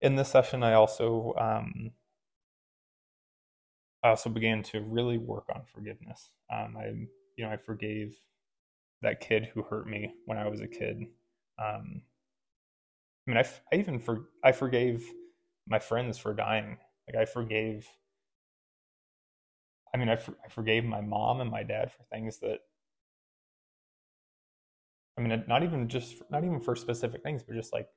in 0.00 0.16
this 0.16 0.28
session, 0.28 0.62
I 0.62 0.74
also 0.74 1.34
um, 1.38 1.90
I 4.04 4.10
also 4.10 4.30
began 4.30 4.62
to 4.64 4.80
really 4.80 5.18
work 5.18 5.46
on 5.54 5.62
forgiveness. 5.72 6.30
Um, 6.52 6.76
I 6.78 6.86
you 7.36 7.44
know 7.44 7.50
I 7.50 7.56
forgave 7.56 8.16
that 9.02 9.20
kid 9.20 9.48
who 9.54 9.62
hurt 9.62 9.88
me 9.88 10.12
when 10.26 10.38
I 10.38 10.48
was 10.48 10.60
a 10.60 10.68
kid. 10.68 10.98
Um, 11.58 12.02
I 13.26 13.30
mean, 13.30 13.36
I, 13.38 13.44
I 13.72 13.78
even 13.78 13.98
for 13.98 14.28
I 14.44 14.52
forgave 14.52 15.04
my 15.66 15.78
friends 15.78 16.18
for 16.18 16.34
dying. 16.34 16.78
Like 17.08 17.20
I 17.20 17.24
forgave. 17.24 17.86
I 19.94 19.96
mean, 19.96 20.10
I, 20.10 20.16
for, 20.16 20.36
I 20.44 20.50
forgave 20.50 20.84
my 20.84 21.00
mom 21.00 21.40
and 21.40 21.50
my 21.50 21.62
dad 21.62 21.90
for 21.90 22.04
things 22.12 22.38
that. 22.40 22.58
I 25.18 25.20
mean, 25.20 25.44
not 25.48 25.64
even 25.64 25.88
just 25.88 26.22
not 26.30 26.44
even 26.44 26.60
for 26.60 26.76
specific 26.76 27.22
things, 27.24 27.42
but 27.42 27.56
just 27.56 27.72
like 27.72 27.88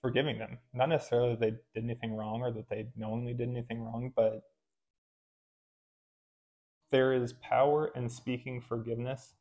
forgiving 0.00 0.38
them. 0.38 0.58
Not 0.72 0.88
necessarily 0.88 1.30
that 1.30 1.40
they 1.40 1.50
did 1.74 1.84
anything 1.84 2.16
wrong 2.16 2.40
or 2.40 2.50
that 2.52 2.70
they 2.70 2.86
knowingly 2.96 3.34
did 3.34 3.48
anything 3.50 3.82
wrong, 3.82 4.12
but 4.16 4.40
there 6.90 7.12
is 7.12 7.34
power 7.34 7.92
in 7.94 8.08
speaking 8.08 8.62
forgiveness 8.62 9.34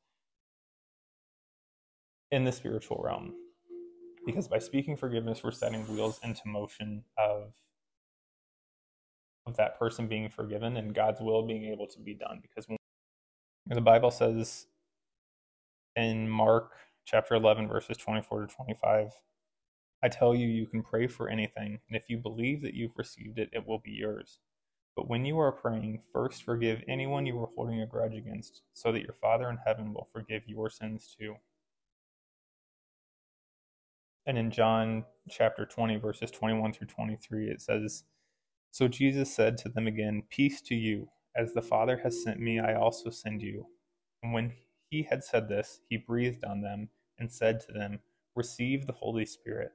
in 2.32 2.44
the 2.44 2.52
spiritual 2.52 3.02
realm. 3.02 3.34
Because 4.26 4.50
by 4.50 4.60
speaking 4.60 4.98
forgiveness, 4.98 5.42
we're 5.46 5.52
setting 5.52 5.88
wheels 5.88 6.20
into 6.22 6.42
motion 6.46 7.04
of 7.18 7.54
of 9.46 9.56
that 9.56 9.80
person 9.80 10.08
being 10.08 10.28
forgiven 10.28 10.76
and 10.76 10.94
God's 10.94 11.22
will 11.22 11.48
being 11.48 11.64
able 11.72 11.88
to 11.88 12.00
be 12.02 12.14
done. 12.14 12.40
Because 12.42 12.68
when 12.68 12.78
the 13.70 13.80
Bible 13.80 14.12
says 14.12 14.68
in 15.98 16.30
Mark 16.30 16.72
chapter 17.06 17.36
11, 17.36 17.68
verses 17.68 17.98
24 17.98 18.46
to 18.46 18.56
25, 18.56 19.10
I 20.04 20.10
tell 20.10 20.36
you, 20.36 20.48
you 20.48 20.68
can 20.68 20.84
pray 20.84 21.08
for 21.08 21.28
anything, 21.28 21.80
and 21.88 21.98
if 21.98 22.06
you 22.08 22.20
believe 22.20 22.62
that 22.62 22.76
you've 22.76 22.98
received 22.98 23.40
it, 23.40 23.50
it 23.52 23.68
will 23.68 23.80
be 23.80 23.92
yours. 23.92 24.40
But 24.96 25.10
when 25.10 25.26
you 25.26 25.40
are 25.40 25.52
praying, 25.52 26.02
first 26.14 26.44
forgive 26.44 26.84
anyone 26.88 27.26
you 27.26 27.40
are 27.40 27.50
holding 27.56 27.82
a 27.82 27.88
grudge 27.88 28.14
against, 28.14 28.62
so 28.74 28.92
that 28.92 29.02
your 29.02 29.16
Father 29.20 29.50
in 29.50 29.58
heaven 29.66 29.94
will 29.94 30.08
forgive 30.14 30.44
your 30.46 30.70
sins 30.70 31.16
too. 31.20 31.36
And 34.28 34.38
in 34.38 34.52
John 34.52 35.06
chapter 35.30 35.66
20, 35.66 35.98
verses 35.98 36.30
21 36.30 36.74
through 36.74 36.88
23, 36.88 37.50
it 37.50 37.62
says, 37.62 38.04
So 38.72 38.88
Jesus 38.88 39.34
said 39.34 39.58
to 39.60 39.70
them 39.70 39.88
again, 39.88 40.24
Peace 40.30 40.62
to 40.64 40.76
you. 40.76 41.10
As 41.36 41.54
the 41.54 41.62
Father 41.62 42.02
has 42.04 42.24
sent 42.24 42.40
me, 42.40 42.60
I 42.60 42.76
also 42.76 43.10
send 43.10 43.42
you. 43.42 43.68
And 44.22 44.34
when 44.34 44.54
he 44.90 45.04
had 45.04 45.24
said 45.24 45.50
this, 45.50 45.82
he 45.90 45.98
breathed 45.98 46.44
on 46.44 46.62
them 46.62 46.90
and 47.20 47.32
said 47.32 47.60
to 47.62 47.72
them, 47.74 48.00
Receive 48.36 48.88
the 48.88 48.94
Holy 48.94 49.26
Spirit. 49.26 49.72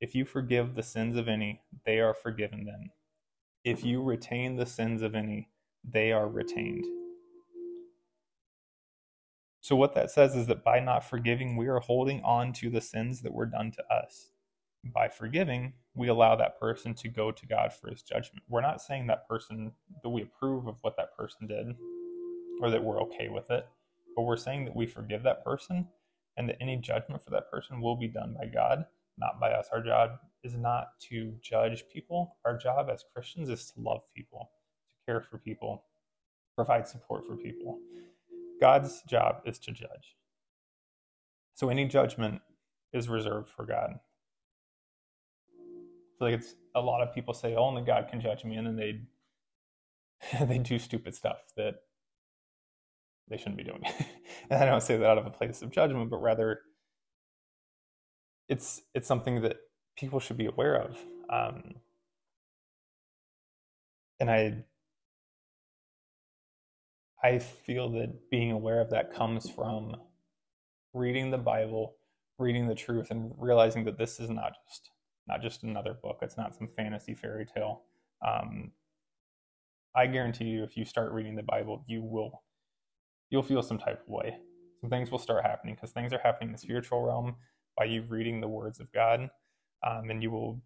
If 0.00 0.14
you 0.14 0.24
forgive 0.24 0.74
the 0.74 0.82
sins 0.82 1.16
of 1.16 1.28
any, 1.28 1.62
they 1.84 2.00
are 2.00 2.14
forgiven 2.14 2.64
them. 2.64 2.90
If 3.64 3.84
you 3.84 4.02
retain 4.02 4.56
the 4.56 4.66
sins 4.66 5.02
of 5.02 5.14
any, 5.14 5.48
they 5.84 6.12
are 6.12 6.28
retained. 6.28 6.84
So, 9.60 9.76
what 9.76 9.94
that 9.94 10.10
says 10.10 10.36
is 10.36 10.46
that 10.46 10.64
by 10.64 10.80
not 10.80 11.04
forgiving, 11.04 11.56
we 11.56 11.68
are 11.68 11.80
holding 11.80 12.22
on 12.22 12.52
to 12.54 12.70
the 12.70 12.80
sins 12.80 13.22
that 13.22 13.34
were 13.34 13.46
done 13.46 13.72
to 13.72 13.84
us. 13.92 14.30
By 14.84 15.08
forgiving, 15.08 15.74
we 15.94 16.08
allow 16.08 16.36
that 16.36 16.60
person 16.60 16.94
to 16.94 17.08
go 17.08 17.32
to 17.32 17.46
God 17.46 17.72
for 17.74 17.90
his 17.90 18.02
judgment. 18.02 18.44
We're 18.48 18.62
not 18.62 18.80
saying 18.80 19.08
that 19.08 19.28
person, 19.28 19.72
that 20.02 20.10
we 20.10 20.22
approve 20.22 20.68
of 20.68 20.78
what 20.82 20.96
that 20.96 21.16
person 21.16 21.48
did 21.48 21.76
or 22.62 22.70
that 22.70 22.82
we're 22.84 23.00
okay 23.02 23.28
with 23.28 23.50
it, 23.50 23.68
but 24.18 24.24
we're 24.24 24.36
saying 24.36 24.66
that 24.66 24.74
we 24.74 24.86
forgive 24.86 25.22
that 25.22 25.44
person 25.44 25.86
and 26.36 26.48
that 26.48 26.58
any 26.60 26.76
judgment 26.76 27.22
for 27.22 27.30
that 27.30 27.48
person 27.50 27.80
will 27.80 27.96
be 27.96 28.08
done 28.08 28.34
by 28.36 28.48
God 28.48 28.84
not 29.18 29.40
by 29.40 29.50
us. 29.50 29.68
Our 29.72 29.82
job 29.82 30.18
is 30.44 30.54
not 30.54 30.98
to 31.10 31.34
judge 31.42 31.84
people. 31.92 32.36
Our 32.44 32.56
job 32.56 32.88
as 32.92 33.04
Christians 33.12 33.48
is 33.48 33.70
to 33.72 33.80
love 33.80 34.02
people, 34.14 34.50
to 34.88 34.94
care 35.06 35.20
for 35.20 35.38
people, 35.38 35.84
provide 36.54 36.86
support 36.86 37.26
for 37.26 37.36
people. 37.36 37.78
God's 38.60 39.02
job 39.02 39.42
is 39.44 39.58
to 39.60 39.72
judge. 39.72 40.16
So 41.54 41.68
any 41.68 41.86
judgment 41.86 42.40
is 42.92 43.08
reserved 43.08 43.48
for 43.48 43.64
God. 43.64 43.98
So 46.18 46.24
like 46.24 46.34
it's 46.34 46.54
a 46.74 46.80
lot 46.80 47.02
of 47.02 47.14
people 47.14 47.34
say 47.34 47.54
oh, 47.54 47.64
only 47.64 47.82
God 47.82 48.08
can 48.08 48.20
judge 48.20 48.44
me, 48.44 48.56
and 48.56 48.66
then 48.66 48.76
they 48.76 49.00
they 50.46 50.58
do 50.58 50.78
stupid 50.78 51.14
stuff 51.14 51.38
that 51.56 51.76
they 53.30 53.36
shouldn't 53.36 53.56
be 53.56 53.64
doing. 53.64 53.82
it. 53.84 54.06
and 54.50 54.62
I 54.62 54.66
don't 54.66 54.82
say 54.82 54.96
that 54.96 55.06
out 55.06 55.18
of 55.18 55.26
a 55.26 55.30
place 55.30 55.62
of 55.62 55.70
judgment, 55.70 56.10
but 56.10 56.18
rather 56.18 56.60
it's 58.48 58.80
it's 58.94 59.08
something 59.08 59.42
that 59.42 59.56
people 59.96 60.20
should 60.20 60.38
be 60.38 60.46
aware 60.46 60.76
of. 60.76 60.98
Um, 61.30 61.74
and 64.20 64.30
I 64.30 64.64
I 67.22 67.38
feel 67.38 67.90
that 67.92 68.30
being 68.30 68.52
aware 68.52 68.80
of 68.80 68.90
that 68.90 69.12
comes 69.12 69.50
from 69.50 69.96
reading 70.94 71.30
the 71.30 71.38
Bible, 71.38 71.96
reading 72.38 72.68
the 72.68 72.74
truth, 72.74 73.10
and 73.10 73.32
realizing 73.36 73.84
that 73.84 73.98
this 73.98 74.20
is 74.20 74.30
not 74.30 74.52
just 74.66 74.90
not 75.26 75.42
just 75.42 75.62
another 75.62 75.94
book. 75.94 76.18
It's 76.22 76.36
not 76.36 76.54
some 76.54 76.68
fantasy 76.76 77.14
fairy 77.14 77.46
tale. 77.46 77.82
Um, 78.26 78.72
I 79.94 80.06
guarantee 80.06 80.46
you, 80.46 80.64
if 80.64 80.76
you 80.76 80.84
start 80.84 81.12
reading 81.12 81.34
the 81.36 81.42
Bible, 81.42 81.84
you 81.86 82.02
will 82.02 82.42
you'll 83.30 83.42
feel 83.42 83.62
some 83.62 83.78
type 83.78 84.00
of 84.00 84.08
way. 84.08 84.38
Some 84.80 84.90
things 84.90 85.10
will 85.10 85.18
start 85.18 85.44
happening 85.44 85.74
because 85.74 85.90
things 85.90 86.12
are 86.12 86.20
happening 86.22 86.50
in 86.50 86.52
the 86.52 86.58
spiritual 86.58 87.02
realm 87.02 87.36
by 87.76 87.84
you 87.84 88.02
reading 88.08 88.40
the 88.40 88.48
words 88.48 88.80
of 88.80 88.92
God, 88.92 89.28
um, 89.86 90.10
and 90.10 90.22
you 90.22 90.30
will 90.30 90.60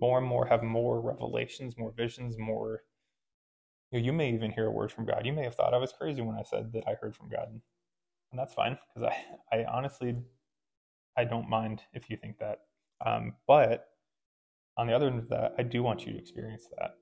more 0.00 0.18
and 0.18 0.26
more 0.26 0.46
have 0.46 0.62
more 0.62 1.00
revelations, 1.00 1.76
more 1.76 1.92
visions, 1.96 2.38
more. 2.38 2.82
You, 3.90 4.00
know, 4.00 4.04
you 4.06 4.12
may 4.12 4.32
even 4.32 4.50
hear 4.50 4.66
a 4.66 4.70
word 4.70 4.90
from 4.90 5.04
God. 5.04 5.26
You 5.26 5.32
may 5.32 5.44
have 5.44 5.54
thought 5.54 5.74
I 5.74 5.78
was 5.78 5.92
crazy 5.92 6.22
when 6.22 6.36
I 6.36 6.42
said 6.42 6.72
that 6.72 6.84
I 6.88 6.94
heard 6.94 7.14
from 7.14 7.28
God, 7.28 7.48
and 7.50 8.38
that's 8.38 8.54
fine 8.54 8.78
because 8.94 9.10
I, 9.52 9.56
I 9.56 9.64
honestly, 9.64 10.16
I 11.16 11.24
don't 11.24 11.48
mind 11.48 11.82
if 11.92 12.08
you 12.10 12.16
think 12.16 12.38
that. 12.38 12.60
Um, 13.04 13.34
but 13.46 13.88
on 14.76 14.86
the 14.86 14.94
other 14.94 15.06
end 15.06 15.18
of 15.18 15.28
that, 15.28 15.54
I 15.58 15.62
do 15.62 15.82
want 15.82 16.06
you 16.06 16.12
to 16.12 16.18
experience 16.18 16.66
that 16.78 16.92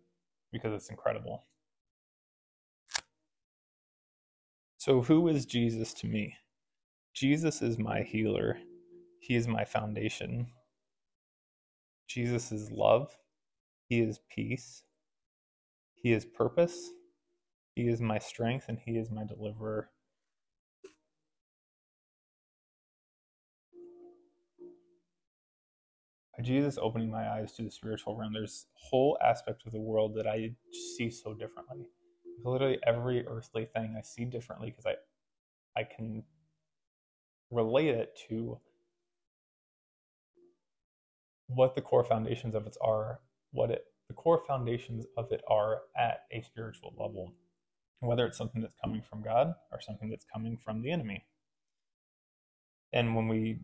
because 0.53 0.75
it's 0.75 0.91
incredible. 0.91 1.45
So, 4.85 5.01
who 5.01 5.29
is 5.29 5.47
Jesus 5.47 5.95
to 5.95 6.09
me? 6.09 6.35
Jesus 7.15 7.63
is 7.63 7.79
my 7.79 8.03
healer, 8.03 8.59
He 9.21 9.37
is 9.37 9.47
my 9.47 9.65
foundation. 9.65 10.49
Jesus 12.09 12.51
is 12.51 12.73
love, 12.73 13.17
He 13.89 14.01
is 14.01 14.19
peace, 14.29 14.83
He 15.95 16.13
is 16.13 16.27
purpose, 16.27 16.91
He 17.77 17.87
is 17.87 18.01
my 18.01 18.19
strength, 18.19 18.65
and 18.67 18.77
He 18.77 18.99
is 18.99 19.09
my 19.09 19.23
deliverer. 19.25 19.89
By 26.37 26.43
Jesus 26.43 26.77
opening 26.77 27.09
my 27.09 27.31
eyes 27.31 27.53
to 27.53 27.63
the 27.63 27.71
spiritual 27.71 28.17
realm, 28.17 28.33
there's 28.33 28.67
a 28.75 28.89
whole 28.89 29.17
aspect 29.25 29.65
of 29.65 29.71
the 29.71 29.81
world 29.81 30.17
that 30.17 30.27
I 30.27 30.51
see 30.97 31.09
so 31.09 31.35
differently 31.35 31.87
literally 32.45 32.79
every 32.87 33.27
earthly 33.27 33.67
thing 33.67 33.95
I 33.99 34.03
see 34.03 34.25
differently 34.25 34.71
because 34.71 34.87
I 34.87 34.95
I 35.81 35.85
can 35.85 36.25
relate 37.51 37.89
it 37.89 38.19
to 38.29 38.59
what 41.49 41.75
the 41.75 41.83
core 41.83 42.05
foundations 42.05 42.55
of 42.55 42.67
it 42.67 42.77
are, 42.83 43.21
what 43.53 43.71
it 43.71 43.85
the 44.09 44.15
core 44.15 44.43
foundations 44.47 45.07
of 45.17 45.33
it 45.33 45.43
are 45.49 45.83
at 45.97 46.23
a 46.33 46.43
spiritual 46.43 46.93
level, 46.99 47.33
whether 48.01 48.27
it's 48.27 48.37
something 48.39 48.61
that's 48.61 48.77
coming 48.85 49.03
from 49.09 49.23
God 49.23 49.55
or 49.71 49.81
something 49.81 50.11
that's 50.11 50.27
coming 50.33 50.59
from 50.63 50.83
the 50.83 50.91
enemy. 50.91 51.25
And 52.93 53.17
when 53.17 53.29
we, 53.29 53.61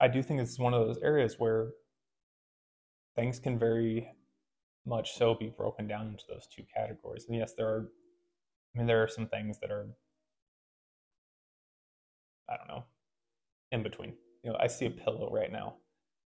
I 0.00 0.08
do 0.08 0.22
think 0.22 0.40
it's 0.40 0.58
one 0.58 0.74
of 0.74 0.86
those 0.86 0.98
areas 0.98 1.36
where 1.38 1.68
things 3.14 3.38
can 3.38 3.58
very 3.58 4.08
much 4.86 5.16
so 5.16 5.34
be 5.34 5.48
broken 5.48 5.86
down 5.86 6.08
into 6.08 6.24
those 6.28 6.46
two 6.46 6.62
categories. 6.74 7.26
And 7.28 7.36
yes, 7.36 7.54
there 7.56 7.68
are, 7.68 7.88
I 8.74 8.78
mean, 8.78 8.86
there 8.86 9.02
are 9.02 9.08
some 9.08 9.26
things 9.26 9.58
that 9.60 9.70
are, 9.70 9.86
I 12.48 12.56
don't 12.56 12.68
know, 12.68 12.84
in 13.72 13.82
between. 13.82 14.14
You 14.42 14.50
know, 14.50 14.58
I 14.60 14.66
see 14.66 14.86
a 14.86 14.90
pillow 14.90 15.30
right 15.32 15.50
now. 15.50 15.76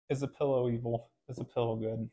Is 0.09 0.23
a 0.23 0.29
pillow 0.29 0.71
evil? 0.71 1.11
Is 1.29 1.39
a 1.39 1.45
pillow 1.45 1.77
good? 1.77 2.09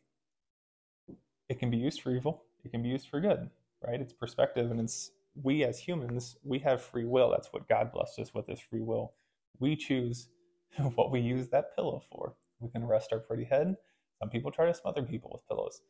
It 1.50 1.60
can 1.60 1.70
be 1.70 1.78
used 1.78 2.02
for 2.02 2.12
evil. 2.12 2.44
It 2.66 2.72
can 2.72 2.82
be 2.82 2.90
used 2.90 3.10
for 3.10 3.22
good, 3.22 3.50
right? 3.86 4.02
It's 4.02 4.14
perspective, 4.14 4.72
and 4.72 4.80
it's 4.80 5.12
we 5.42 5.64
as 5.64 5.80
humans, 5.80 6.38
we 6.44 6.60
have 6.60 6.82
free 6.82 7.06
will. 7.06 7.32
That's 7.32 7.52
what 7.52 7.68
God 7.68 7.92
blessed 7.92 8.20
us 8.20 8.34
with 8.34 8.50
is 8.50 8.60
free 8.60 8.82
will. 8.82 9.14
We 9.60 9.76
choose 9.76 10.30
what 10.96 11.12
we 11.12 11.20
use 11.20 11.50
that 11.50 11.76
pillow 11.76 12.04
for. 12.12 12.36
We 12.60 12.70
can 12.70 12.86
rest 12.86 13.12
our 13.12 13.20
pretty 13.20 13.46
head. 13.46 13.76
Some 14.20 14.30
people 14.30 14.52
try 14.52 14.66
to 14.66 14.74
smother 14.74 15.04
people 15.04 15.32
with 15.34 15.48
pillows. 15.48 15.82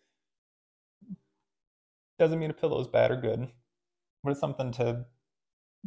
Doesn't 2.20 2.40
mean 2.40 2.52
a 2.52 2.54
pillow 2.54 2.80
is 2.80 2.88
bad 2.88 3.12
or 3.12 3.18
good, 3.18 3.50
but 4.24 4.32
it's 4.32 4.40
something 4.40 4.72
to 4.74 5.06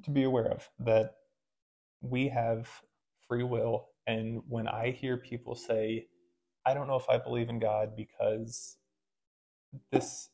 to 0.05 0.11
be 0.11 0.25
aware 0.25 0.49
of 0.51 0.69
that 0.81 1.15
we 2.01 2.29
have 2.29 2.69
free 3.29 3.45
will. 3.45 3.89
And 4.07 4.43
when 4.49 4.69
I 4.69 4.91
hear 4.91 5.17
people 5.17 5.55
say, 5.55 6.09
I 6.67 6.75
don't 6.75 6.89
know 6.89 6.97
if 6.97 7.09
I 7.09 7.19
believe 7.19 7.49
in 7.49 7.59
God 7.59 7.97
because 7.97 8.77
this 9.93 10.31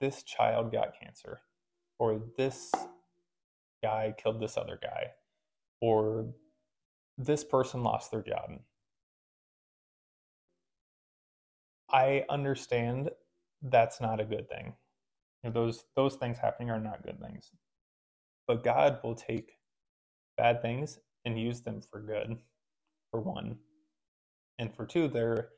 this 0.00 0.22
child 0.22 0.72
got 0.72 0.94
cancer, 1.00 1.40
or 1.98 2.22
this 2.36 2.70
guy 3.82 4.14
killed 4.16 4.40
this 4.40 4.56
other 4.56 4.78
guy, 4.80 5.08
or 5.80 6.32
this 7.18 7.44
person 7.44 7.82
lost 7.82 8.10
their 8.10 8.22
job. 8.22 8.60
I 11.90 12.24
understand 12.30 13.10
that's 13.62 14.00
not 14.00 14.20
a 14.20 14.24
good 14.24 14.48
thing. 14.48 14.74
You 15.42 15.50
know, 15.50 15.54
those 15.54 15.84
those 15.96 16.16
things 16.16 16.38
happening 16.38 16.70
are 16.70 16.80
not 16.80 17.02
good 17.02 17.20
things. 17.20 17.50
But 18.46 18.64
God 18.64 18.98
will 19.02 19.14
take 19.14 19.52
bad 20.36 20.62
things 20.62 20.98
and 21.24 21.40
use 21.40 21.60
them 21.60 21.80
for 21.80 22.00
good, 22.00 22.38
for 23.10 23.20
one. 23.20 23.58
And 24.58 24.74
for 24.74 24.86
two, 24.86 25.08
they're 25.08 25.50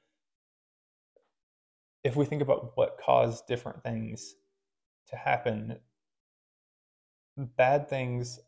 if 2.05 2.17
we 2.17 2.27
think 2.27 2.43
about 2.43 2.73
what 2.77 2.99
caused 2.99 3.47
different 3.47 3.83
things 3.83 4.35
to 5.09 5.17
happen, 5.17 5.79
bad 7.37 7.89
things 7.89 8.39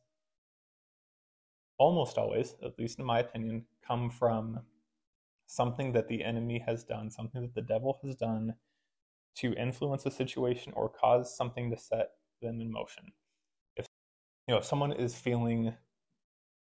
almost 1.78 2.18
always, 2.18 2.54
at 2.64 2.78
least 2.78 2.98
in 2.98 3.04
my 3.04 3.20
opinion, 3.20 3.64
come 3.86 4.10
from 4.10 4.60
something 5.46 5.92
that 5.92 6.08
the 6.08 6.22
enemy 6.22 6.62
has 6.66 6.84
done, 6.84 7.10
something 7.10 7.42
that 7.42 7.54
the 7.54 7.62
devil 7.62 7.98
has 8.02 8.16
done 8.16 8.54
to 9.36 9.52
influence 9.54 10.06
a 10.06 10.10
situation 10.10 10.72
or 10.76 10.88
cause 10.88 11.36
something 11.36 11.70
to 11.70 11.76
set 11.76 12.10
them 12.42 12.60
in 12.60 12.70
motion. 12.70 13.12
If 13.76 13.86
you 14.46 14.54
know 14.54 14.58
if 14.58 14.64
someone 14.64 14.92
is 14.92 15.14
feeling 15.14 15.74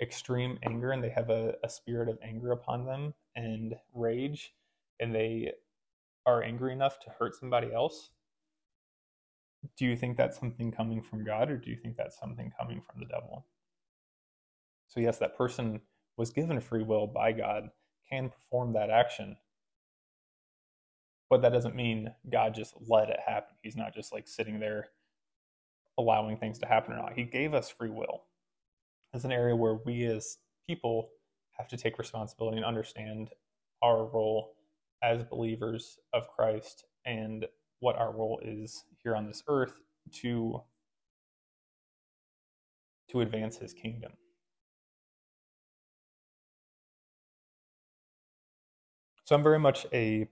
extreme 0.02 0.60
anger 0.64 0.92
and 0.92 1.04
they 1.04 1.10
have 1.10 1.30
a, 1.30 1.56
a 1.64 1.70
spirit 1.70 2.10
of 2.10 2.20
anger 2.22 2.52
upon 2.52 2.86
them 2.86 3.14
and 3.36 3.76
rage 3.94 4.54
and 5.00 5.14
they 5.14 5.52
are 6.26 6.44
angry 6.44 6.74
enough 6.74 7.00
to 7.00 7.10
hurt 7.18 7.36
somebody 7.36 7.74
else, 7.74 8.12
do 9.78 9.86
you 9.86 9.96
think 9.96 10.18
that's 10.18 10.40
something 10.40 10.72
coming 10.72 11.02
from 11.02 11.24
God 11.24 11.50
or 11.50 11.58
do 11.58 11.70
you 11.70 11.78
think 11.78 11.98
that's 11.98 12.20
something 12.20 12.52
coming 12.60 12.82
from 12.82 13.00
the 13.00 13.08
devil? 13.08 13.46
So, 14.88 15.00
yes, 15.00 15.18
that 15.18 15.38
person 15.38 15.82
was 16.16 16.32
given 16.32 16.60
free 16.60 16.84
will 16.84 17.08
by 17.08 17.32
God, 17.32 17.70
can 18.10 18.30
perform 18.30 18.74
that 18.74 18.90
action, 18.90 19.36
but 21.30 21.42
that 21.42 21.54
doesn't 21.54 21.76
mean 21.76 22.14
God 22.32 22.54
just 22.56 22.74
let 22.88 23.10
it 23.10 23.20
happen. 23.26 23.56
He's 23.62 23.76
not 23.76 23.94
just 23.94 24.14
like 24.14 24.28
sitting 24.28 24.60
there 24.60 24.90
allowing 25.98 26.38
things 26.38 26.60
to 26.60 26.68
happen 26.68 26.94
or 26.94 26.98
not. 26.98 27.14
He 27.14 27.24
gave 27.24 27.54
us 27.54 27.70
free 27.70 27.90
will. 27.90 28.24
It's 29.14 29.26
an 29.26 29.32
area 29.32 29.56
where 29.56 29.80
we 29.86 30.06
as 30.06 30.38
people 30.68 31.10
have 31.58 31.68
to 31.70 31.78
take 31.78 31.98
responsibility 31.98 32.58
and 32.58 32.66
understand 32.66 33.30
our 33.84 34.06
role 34.06 34.54
as 35.04 35.24
believers 35.24 35.98
of 36.14 36.28
Christ 36.30 36.86
and 37.06 37.46
what 37.80 37.96
our 37.98 38.12
role 38.12 38.40
is 38.44 38.84
here 39.04 39.16
on 39.16 39.26
this 39.28 39.44
earth 39.48 39.80
to 40.22 40.62
to 43.10 43.22
advance 43.22 43.58
his 43.58 43.74
kingdom. 43.74 44.12
So 49.24 49.36
I'm 49.36 49.44
very 49.44 49.60
much 49.60 49.86
a 49.94 50.28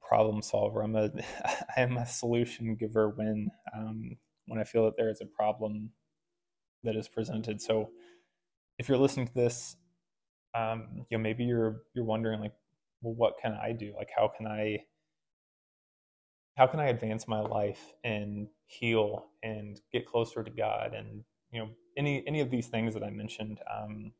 problem 0.00 0.42
solver. 0.42 0.82
I'm 0.82 0.96
a 0.96 1.10
I'm 1.76 1.96
a 1.96 2.06
solution 2.06 2.76
giver 2.76 3.10
when 3.10 3.48
um, 3.76 4.16
when 4.46 4.60
I 4.60 4.64
feel 4.64 4.84
that 4.84 4.96
there 4.96 5.10
is 5.10 5.20
a 5.20 5.26
problem 5.26 5.90
that 6.84 6.96
is 6.96 7.08
presented. 7.08 7.60
So 7.60 7.90
if 8.78 8.88
you're 8.88 8.98
listening 8.98 9.26
to 9.28 9.34
this, 9.34 9.76
um, 10.54 11.06
you 11.10 11.18
know 11.18 11.22
maybe 11.22 11.44
you're 11.44 11.82
you're 11.94 12.04
wondering 12.04 12.40
like, 12.40 12.54
well, 13.02 13.14
what 13.14 13.34
can 13.40 13.52
I 13.52 13.72
do? 13.72 13.92
Like, 13.96 14.10
how 14.16 14.28
can 14.28 14.46
I 14.46 14.78
how 16.56 16.66
can 16.66 16.80
I 16.80 16.88
advance 16.88 17.26
my 17.26 17.40
life 17.40 17.94
and 18.04 18.48
heal 18.66 19.26
and 19.42 19.80
get 19.92 20.06
closer 20.06 20.42
to 20.42 20.50
God 20.50 20.92
and 20.94 21.24
you 21.50 21.60
know 21.60 21.68
any 21.96 22.24
any 22.26 22.40
of 22.40 22.50
these 22.50 22.68
things 22.68 22.94
that 22.94 23.02
I 23.02 23.10
mentioned. 23.10 23.60
Um, 23.70 24.12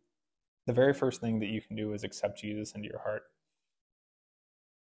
the 0.66 0.72
very 0.72 0.94
first 0.94 1.20
thing 1.20 1.40
that 1.40 1.48
you 1.48 1.60
can 1.60 1.76
do 1.76 1.92
is 1.92 2.04
accept 2.04 2.38
Jesus 2.40 2.72
into 2.74 2.88
your 2.88 3.00
heart. 3.00 3.22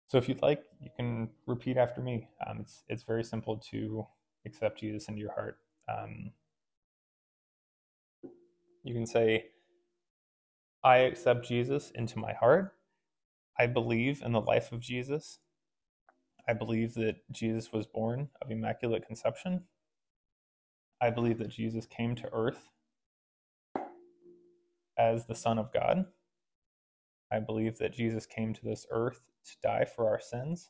So 0.09 0.17
if 0.17 0.27
you'd 0.27 0.41
like, 0.41 0.63
you 0.81 0.89
can 0.95 1.29
repeat 1.45 1.77
after 1.77 2.01
me. 2.01 2.27
Um, 2.45 2.61
it's 2.61 2.83
it's 2.89 3.03
very 3.03 3.23
simple 3.23 3.57
to 3.71 4.07
accept 4.45 4.79
Jesus 4.79 5.07
into 5.07 5.21
your 5.21 5.33
heart. 5.33 5.59
Um, 5.87 6.31
you 8.83 8.93
can 8.95 9.05
say, 9.05 9.51
"I 10.83 10.97
accept 10.99 11.45
Jesus 11.47 11.91
into 11.91 12.17
my 12.17 12.33
heart. 12.33 12.75
I 13.59 13.67
believe 13.67 14.23
in 14.23 14.31
the 14.31 14.41
life 14.41 14.71
of 14.71 14.79
Jesus. 14.79 15.39
I 16.47 16.53
believe 16.53 16.95
that 16.95 17.17
Jesus 17.31 17.71
was 17.71 17.85
born 17.85 18.29
of 18.41 18.49
immaculate 18.49 19.05
conception. 19.05 19.65
I 20.99 21.11
believe 21.11 21.37
that 21.37 21.49
Jesus 21.49 21.85
came 21.85 22.15
to 22.15 22.33
earth 22.33 22.69
as 24.97 25.27
the 25.27 25.35
Son 25.35 25.59
of 25.59 25.71
God. 25.71 26.07
I 27.31 27.39
believe 27.39 27.77
that 27.77 27.93
Jesus 27.93 28.25
came 28.25 28.53
to 28.55 28.65
this 28.65 28.87
earth 28.89 29.28
to 29.45 29.51
die 29.63 29.85
for 29.85 30.09
our 30.09 30.19
sins. 30.19 30.69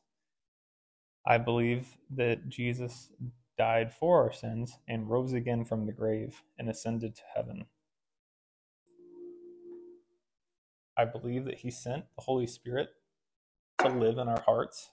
I 1.26 1.38
believe 1.38 1.98
that 2.16 2.50
Jesus 2.50 3.12
died 3.58 3.94
for 3.94 4.24
our 4.24 4.32
sins 4.32 4.78
and 4.88 5.10
rose 5.10 5.34
again 5.34 5.66
from 5.66 5.86
the 5.86 5.92
grave 5.92 6.42
and 6.58 6.70
ascended 6.70 7.16
to 7.16 7.22
heaven. 7.36 7.66
I 10.98 11.06
believe 11.06 11.46
that 11.46 11.60
he 11.60 11.72
sent 11.72 12.06
the 12.16 12.24
Holy 12.24 12.48
Spirit 12.48 12.90
to 13.80 13.90
live 13.90 14.18
in 14.18 14.28
our 14.28 14.42
hearts 14.42 14.92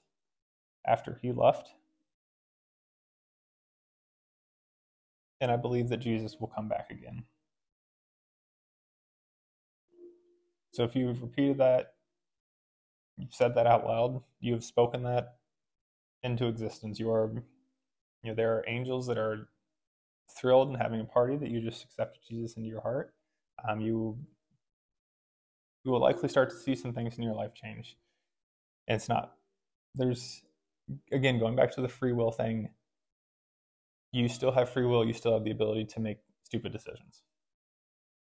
after 0.87 1.19
he 1.21 1.33
left. 1.33 1.71
And 5.41 5.51
I 5.51 5.57
believe 5.57 5.89
that 5.89 5.99
Jesus 5.99 6.37
will 6.41 6.49
come 6.49 6.69
back 6.69 6.91
again. 6.91 7.25
So 10.73 10.85
if 10.85 10.95
you've 10.95 11.23
repeated 11.23 11.59
that, 11.59 11.96
you've 13.17 13.35
said 13.35 13.55
that 13.55 13.67
out 13.67 13.87
loud, 13.87 14.23
you 14.41 14.53
have 14.53 14.65
spoken 14.65 15.03
that 15.05 15.37
into 16.23 16.47
existence. 16.47 16.99
You 16.99 17.11
are, 17.11 17.33
you 18.23 18.31
know, 18.31 18.35
there 18.35 18.55
are 18.55 18.65
angels 18.69 19.07
that 19.07 19.19
are 19.19 19.49
thrilled 20.39 20.69
and 20.69 20.77
having 20.77 21.01
a 21.01 21.05
party 21.05 21.37
that 21.37 21.51
you 21.51 21.61
just 21.61 21.85
accepted 21.85 22.23
Jesus 22.29 22.57
into 22.57 22.69
your 22.69 22.81
heart. 22.81 23.15
Um, 23.69 23.81
you 23.81 24.19
you 25.85 25.93
will 25.93 26.01
likely 26.01 26.29
start 26.29 26.51
to 26.51 26.57
see 26.57 26.75
some 26.75 26.93
things 26.93 27.17
in 27.17 27.23
your 27.23 27.35
life 27.35 27.55
change. 27.55 27.97
And 28.89 28.97
it's 28.97 29.09
not 29.09 29.33
there's 29.95 30.43
again 31.13 31.39
going 31.39 31.57
back 31.57 31.73
to 31.73 31.81
the 31.81 31.89
free 31.89 32.13
will 32.13 32.33
thing. 32.33 32.71
You 34.13 34.29
still 34.29 34.53
have 34.53 34.71
free 34.71 34.87
will. 34.87 35.05
You 35.07 35.13
still 35.13 35.35
have 35.35 35.45
the 35.45 35.51
ability 35.51 35.85
to 35.87 36.01
make 36.01 36.19
stupid 36.45 36.73
decisions 36.73 37.23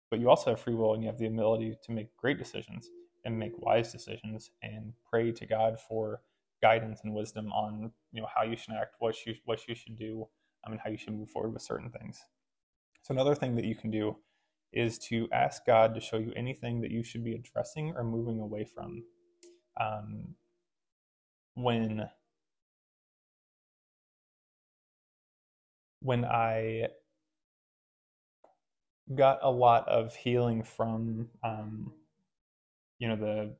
but 0.09 0.19
you 0.19 0.29
also 0.29 0.51
have 0.51 0.59
free 0.59 0.73
will 0.73 0.93
and 0.93 1.03
you 1.03 1.09
have 1.09 1.17
the 1.17 1.27
ability 1.27 1.75
to 1.83 1.91
make 1.91 2.15
great 2.17 2.37
decisions 2.37 2.89
and 3.27 3.37
make 3.37 3.51
wise 3.59 3.91
decisions 3.91 4.51
and 4.63 4.93
pray 5.07 5.33
to 5.33 5.45
God 5.45 5.77
for 5.79 6.21
guidance 6.61 7.01
and 7.03 7.13
wisdom 7.13 7.51
on 7.51 7.91
you 8.13 8.21
know 8.21 8.27
how 8.33 8.43
you 8.43 8.55
should 8.55 8.73
act, 8.73 8.95
what 8.99 9.15
you 9.25 9.35
what 9.45 9.67
you 9.67 9.75
should 9.75 9.97
do, 9.97 10.25
I 10.65 10.69
mean 10.69 10.79
how 10.83 10.89
you 10.89 10.97
should 10.97 11.13
move 11.13 11.29
forward 11.29 11.53
with 11.53 11.61
certain 11.61 11.91
things. 11.91 12.19
So 13.03 13.13
another 13.13 13.35
thing 13.35 13.55
that 13.57 13.65
you 13.65 13.75
can 13.75 13.91
do 13.91 14.15
is 14.71 14.97
to 15.09 15.27
ask 15.33 15.65
God 15.65 15.93
to 15.93 15.99
show 16.01 16.17
you 16.17 16.31
anything 16.35 16.81
that 16.81 16.91
you 16.91 17.03
should 17.03 17.23
be 17.23 17.33
addressing 17.33 17.93
or 17.95 18.03
moving 18.03 18.39
away 18.39 18.63
from. 18.65 19.03
Um, 19.79 20.35
when 21.55 22.09
when 26.01 26.23
I 26.23 26.87
got 29.13 29.39
a 29.41 29.51
lot 29.51 29.87
of 29.89 30.15
healing 30.15 30.63
from 30.63 31.29
um, 31.43 31.93
you 32.99 33.07
know 33.07 33.15
the 33.15 33.55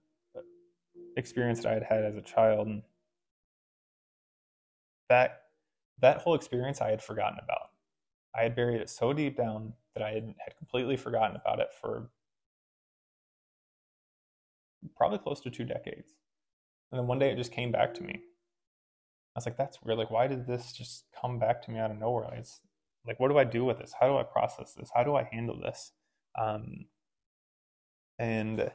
experience 1.16 1.62
that 1.62 1.70
I 1.70 1.74
had 1.74 1.84
had 1.84 2.06
as 2.06 2.16
a 2.16 2.22
child. 2.22 2.68
And 2.68 2.84
that 5.10 5.42
that 6.00 6.20
whole 6.20 6.36
experience 6.36 6.82
I 6.82 6.90
had 6.90 7.02
forgotten 7.02 7.40
about. 7.44 7.70
I 8.36 8.44
had 8.44 8.56
buried 8.56 8.82
it 8.82 8.90
so 8.90 9.14
deep 9.14 9.36
down 9.36 9.74
that 9.96 10.04
I 10.04 10.12
had, 10.12 10.36
had 10.38 10.58
completely 10.58 10.96
forgotten 10.96 11.36
about 11.36 11.60
it 11.60 11.70
for 11.82 12.10
probably 14.96 15.18
close 15.18 15.42
to 15.42 15.50
two 15.50 15.66
decades. 15.66 16.14
And 16.92 17.00
then 17.00 17.08
one 17.08 17.18
day 17.20 17.32
it 17.32 17.38
just 17.38 17.52
came 17.52 17.72
back 17.72 17.94
to 17.96 18.04
me. 18.04 18.14
I 19.36 19.40
was 19.40 19.46
like, 19.46 19.58
that's 19.58 19.82
weird. 19.82 19.98
Like, 19.98 20.12
why 20.12 20.28
did 20.28 20.46
this 20.46 20.72
just 20.72 21.06
come 21.20 21.40
back 21.40 21.64
to 21.64 21.72
me 21.72 21.80
out 21.80 21.92
of 21.92 22.00
nowhere? 22.00 22.34
It's 22.36 22.62
like 23.08 23.20
what 23.20 23.30
do 23.30 23.38
i 23.38 23.44
do 23.44 23.64
with 23.64 23.80
this 23.80 23.94
how 24.00 24.08
do 24.08 24.18
i 24.18 24.24
process 24.24 24.74
this 24.74 24.92
how 24.94 25.04
do 25.04 25.16
i 25.16 25.28
handle 25.32 25.58
this 25.60 25.94
um, 26.40 26.86
and 28.20 28.72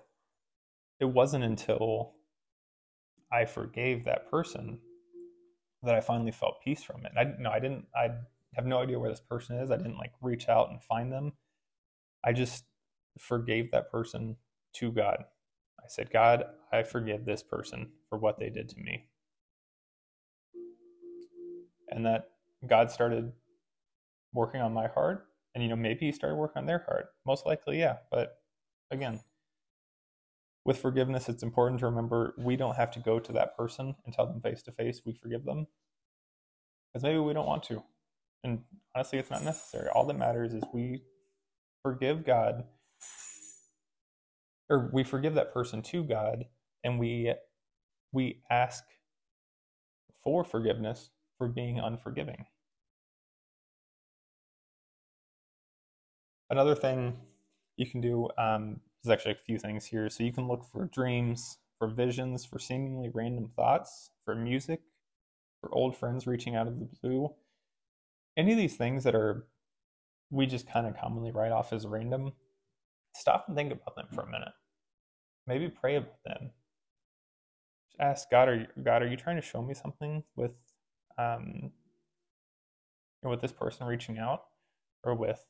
it 1.03 1.07
wasn't 1.07 1.43
until 1.45 2.15
i 3.33 3.45
forgave 3.45 4.05
that 4.05 4.31
person 4.31 4.79
that 5.83 5.97
i 5.97 6.01
finally 6.01 6.31
felt 6.31 6.63
peace 6.65 6.83
from 6.85 7.05
it. 7.05 7.13
I 7.19 7.25
no 7.41 7.51
i 7.51 7.59
didn't 7.59 7.87
i 7.95 8.09
have 8.55 8.67
no 8.67 8.79
idea 8.79 9.01
where 9.01 9.11
this 9.11 9.21
person 9.21 9.57
is. 9.57 9.71
I 9.71 9.79
didn't 9.79 9.97
like 9.99 10.13
reach 10.21 10.49
out 10.49 10.71
and 10.71 10.83
find 10.83 11.11
them. 11.11 11.33
I 12.23 12.33
just 12.35 12.65
forgave 13.19 13.71
that 13.73 13.91
person 13.91 14.37
to 14.75 14.93
god. 14.93 15.25
I 15.81 15.89
said 15.89 16.13
god 16.13 16.45
i 16.73 16.85
forgive 16.85 17.25
this 17.25 17.43
person 17.43 17.91
for 18.09 18.17
what 18.17 18.39
they 18.39 18.49
did 18.49 18.69
to 18.71 18.79
me. 18.79 19.09
And 21.91 22.07
that 22.07 22.29
god 22.65 22.93
started 22.93 23.33
working 24.33 24.61
on 24.61 24.73
my 24.73 24.87
heart. 24.87 25.27
And 25.55 25.65
you 25.65 25.69
know 25.69 25.77
maybe 25.77 26.07
he 26.07 26.13
started 26.13 26.37
working 26.37 26.61
on 26.61 26.67
their 26.67 26.85
heart. 26.87 27.07
Most 27.27 27.45
likely 27.45 27.81
yeah. 27.81 27.97
But 28.13 28.39
again 28.93 29.21
with 30.65 30.79
forgiveness 30.79 31.29
it's 31.29 31.43
important 31.43 31.81
to 31.81 31.87
remember 31.87 32.35
we 32.39 32.57
don't 32.57 32.77
have 32.77 32.91
to 32.93 33.01
go 33.01 33.19
to 33.19 33.33
that 33.33 33.57
person 33.57 33.95
and 34.05 34.15
tell 34.15 34.27
them 34.27 34.41
face 34.41 34.63
to 34.63 34.73
face 34.73 35.03
we 35.05 35.13
forgive 35.13 35.45
them. 35.45 35.67
Because 36.93 37.03
maybe 37.03 37.19
we 37.19 37.33
don't 37.33 37.47
want 37.47 37.63
to. 37.65 37.83
And 38.45 38.61
honestly 38.95 39.19
it's 39.19 39.31
not 39.31 39.45
necessary. 39.45 39.89
All 39.95 40.07
that 40.07 40.19
matters 40.19 40.53
is 40.53 40.63
we 40.73 41.03
forgive 41.83 42.25
god 42.25 42.65
or 44.71 44.91
we 44.93 45.03
forgive 45.03 45.35
that 45.35 45.53
person 45.53 45.83
to 45.83 46.05
god 46.05 46.45
and 46.85 46.99
we 46.99 47.35
we 48.13 48.43
ask 48.51 48.85
for 50.23 50.45
forgiveness 50.45 51.11
for 51.39 51.49
being 51.49 51.81
unforgiving. 51.81 52.47
Another 56.51 56.75
thing 56.75 57.17
you 57.77 57.87
can 57.91 58.01
do 58.01 58.29
um, 58.39 58.81
is 59.05 59.11
actually 59.11 59.33
a 59.33 59.47
few 59.47 59.59
things 59.59 59.85
here. 59.85 60.09
So 60.09 60.25
you 60.25 60.33
can 60.33 60.49
look 60.49 60.65
for 60.65 60.87
dreams, 60.87 61.59
for 61.79 61.89
visions, 61.89 62.45
for 62.45 62.59
seemingly 62.59 63.11
random 63.13 63.51
thoughts, 63.57 64.11
for 64.25 64.35
music, 64.35 64.81
for 65.61 65.75
old 65.75 65.97
friends 65.97 66.27
reaching 66.27 66.57
out 66.57 66.67
of 66.67 66.79
the 66.79 66.89
blue. 67.03 67.35
Any 68.37 68.53
of 68.53 68.59
these 68.59 68.77
things 68.77 69.05
that 69.05 69.15
are 69.15 69.47
we 70.31 70.47
just 70.47 70.69
kind 70.69 70.87
of 70.87 70.97
commonly 70.97 71.31
write 71.31 71.53
off 71.53 71.73
as 71.73 71.87
random, 71.87 72.33
stop 73.15 73.45
and 73.47 73.57
think 73.57 73.71
about 73.71 73.95
them 73.95 74.07
for 74.13 74.23
a 74.23 74.31
minute. 74.31 74.53
Maybe 75.47 75.69
pray 75.69 75.97
about 75.97 76.25
them. 76.25 76.51
Just 77.87 78.01
ask 78.01 78.31
God, 78.31 78.49
are 78.49 78.55
you, 78.57 78.67
God, 78.83 79.03
are 79.03 79.09
you 79.09 79.17
trying 79.17 79.37
to 79.37 79.43
show 79.43 79.61
me 79.63 79.75
something 79.75 80.25
with 80.35 80.53
um, 81.19 81.71
with 83.23 83.43
this 83.43 83.53
person 83.53 83.87
reaching 83.87 84.19
out, 84.19 84.45
or 85.05 85.15
with 85.15 85.45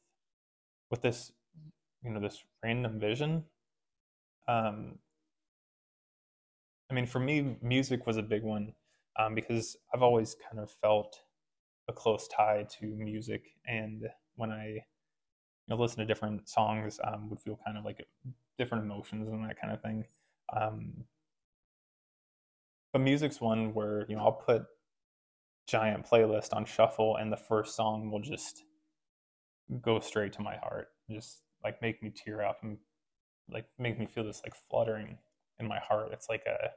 with 0.90 1.02
this 1.02 1.32
you 2.04 2.10
know 2.10 2.20
this 2.20 2.42
random 2.62 2.98
vision. 2.98 3.44
Um 4.48 4.98
i 6.90 6.94
mean 6.94 7.06
for 7.06 7.20
me 7.20 7.56
music 7.62 8.06
was 8.06 8.16
a 8.16 8.22
big 8.22 8.42
one 8.42 8.74
um, 9.18 9.34
because 9.34 9.76
i've 9.94 10.02
always 10.02 10.36
kind 10.50 10.62
of 10.62 10.70
felt 10.70 11.20
a 11.88 11.92
close 11.92 12.28
tie 12.28 12.66
to 12.80 12.86
music. 12.86 13.44
And 13.66 14.08
when 14.36 14.50
i 14.50 14.66
you 14.66 14.82
know 15.68 15.76
listen 15.76 15.98
to 15.98 16.04
different 16.06 16.48
songs 16.48 16.98
um, 17.04 17.30
would 17.30 17.40
feel 17.40 17.58
kind 17.64 17.78
of 17.78 17.84
like 17.84 18.04
different 18.58 18.84
emotions 18.84 19.28
and 19.28 19.44
that 19.48 19.60
kind 19.60 19.72
of 19.72 19.80
thing. 19.80 20.04
Um, 20.54 21.04
but 22.92 23.00
music's 23.00 23.40
one 23.40 23.72
where 23.72 24.04
you 24.08 24.16
know 24.16 24.22
i'll 24.22 24.32
put 24.32 24.64
giant 25.66 26.04
playlist 26.04 26.52
on 26.52 26.64
shuffle 26.64 27.16
and 27.16 27.32
the 27.32 27.36
first 27.36 27.74
song 27.76 28.10
will 28.10 28.20
just 28.20 28.64
go 29.80 30.00
straight 30.00 30.32
to 30.34 30.42
my 30.42 30.56
heart, 30.56 30.88
just 31.10 31.42
like 31.64 31.80
make 31.82 32.02
me 32.02 32.10
tear 32.10 32.43
up 32.43 32.59
and 32.62 32.78
like 33.51 33.66
make 33.78 33.98
me 33.98 34.06
feel 34.06 34.24
this 34.24 34.43
like 34.44 34.55
fluttering 34.70 35.18
in 35.59 35.68
my 35.68 35.78
heart. 35.78 36.10
It's 36.12 36.28
like 36.28 36.44
a, 36.47 36.70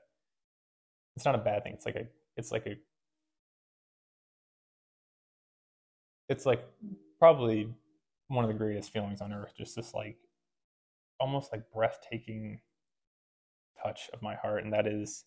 it's 1.15 1.25
not 1.25 1.35
a 1.35 1.39
bad 1.39 1.63
thing. 1.63 1.73
It's 1.73 1.85
like 1.85 1.95
a, 1.95 2.07
it's 2.37 2.51
like 2.51 2.65
a, 2.67 2.75
it's 6.29 6.45
like 6.45 6.63
probably 7.19 7.73
one 8.27 8.43
of 8.43 8.49
the 8.49 8.57
greatest 8.57 8.91
feelings 8.91 9.21
on 9.21 9.33
earth. 9.33 9.53
Just 9.57 9.75
this 9.75 9.93
like, 9.93 10.17
almost 11.19 11.51
like 11.51 11.71
breathtaking 11.73 12.59
touch 13.81 14.09
of 14.13 14.21
my 14.21 14.35
heart, 14.35 14.63
and 14.63 14.73
that 14.73 14.87
is 14.87 15.25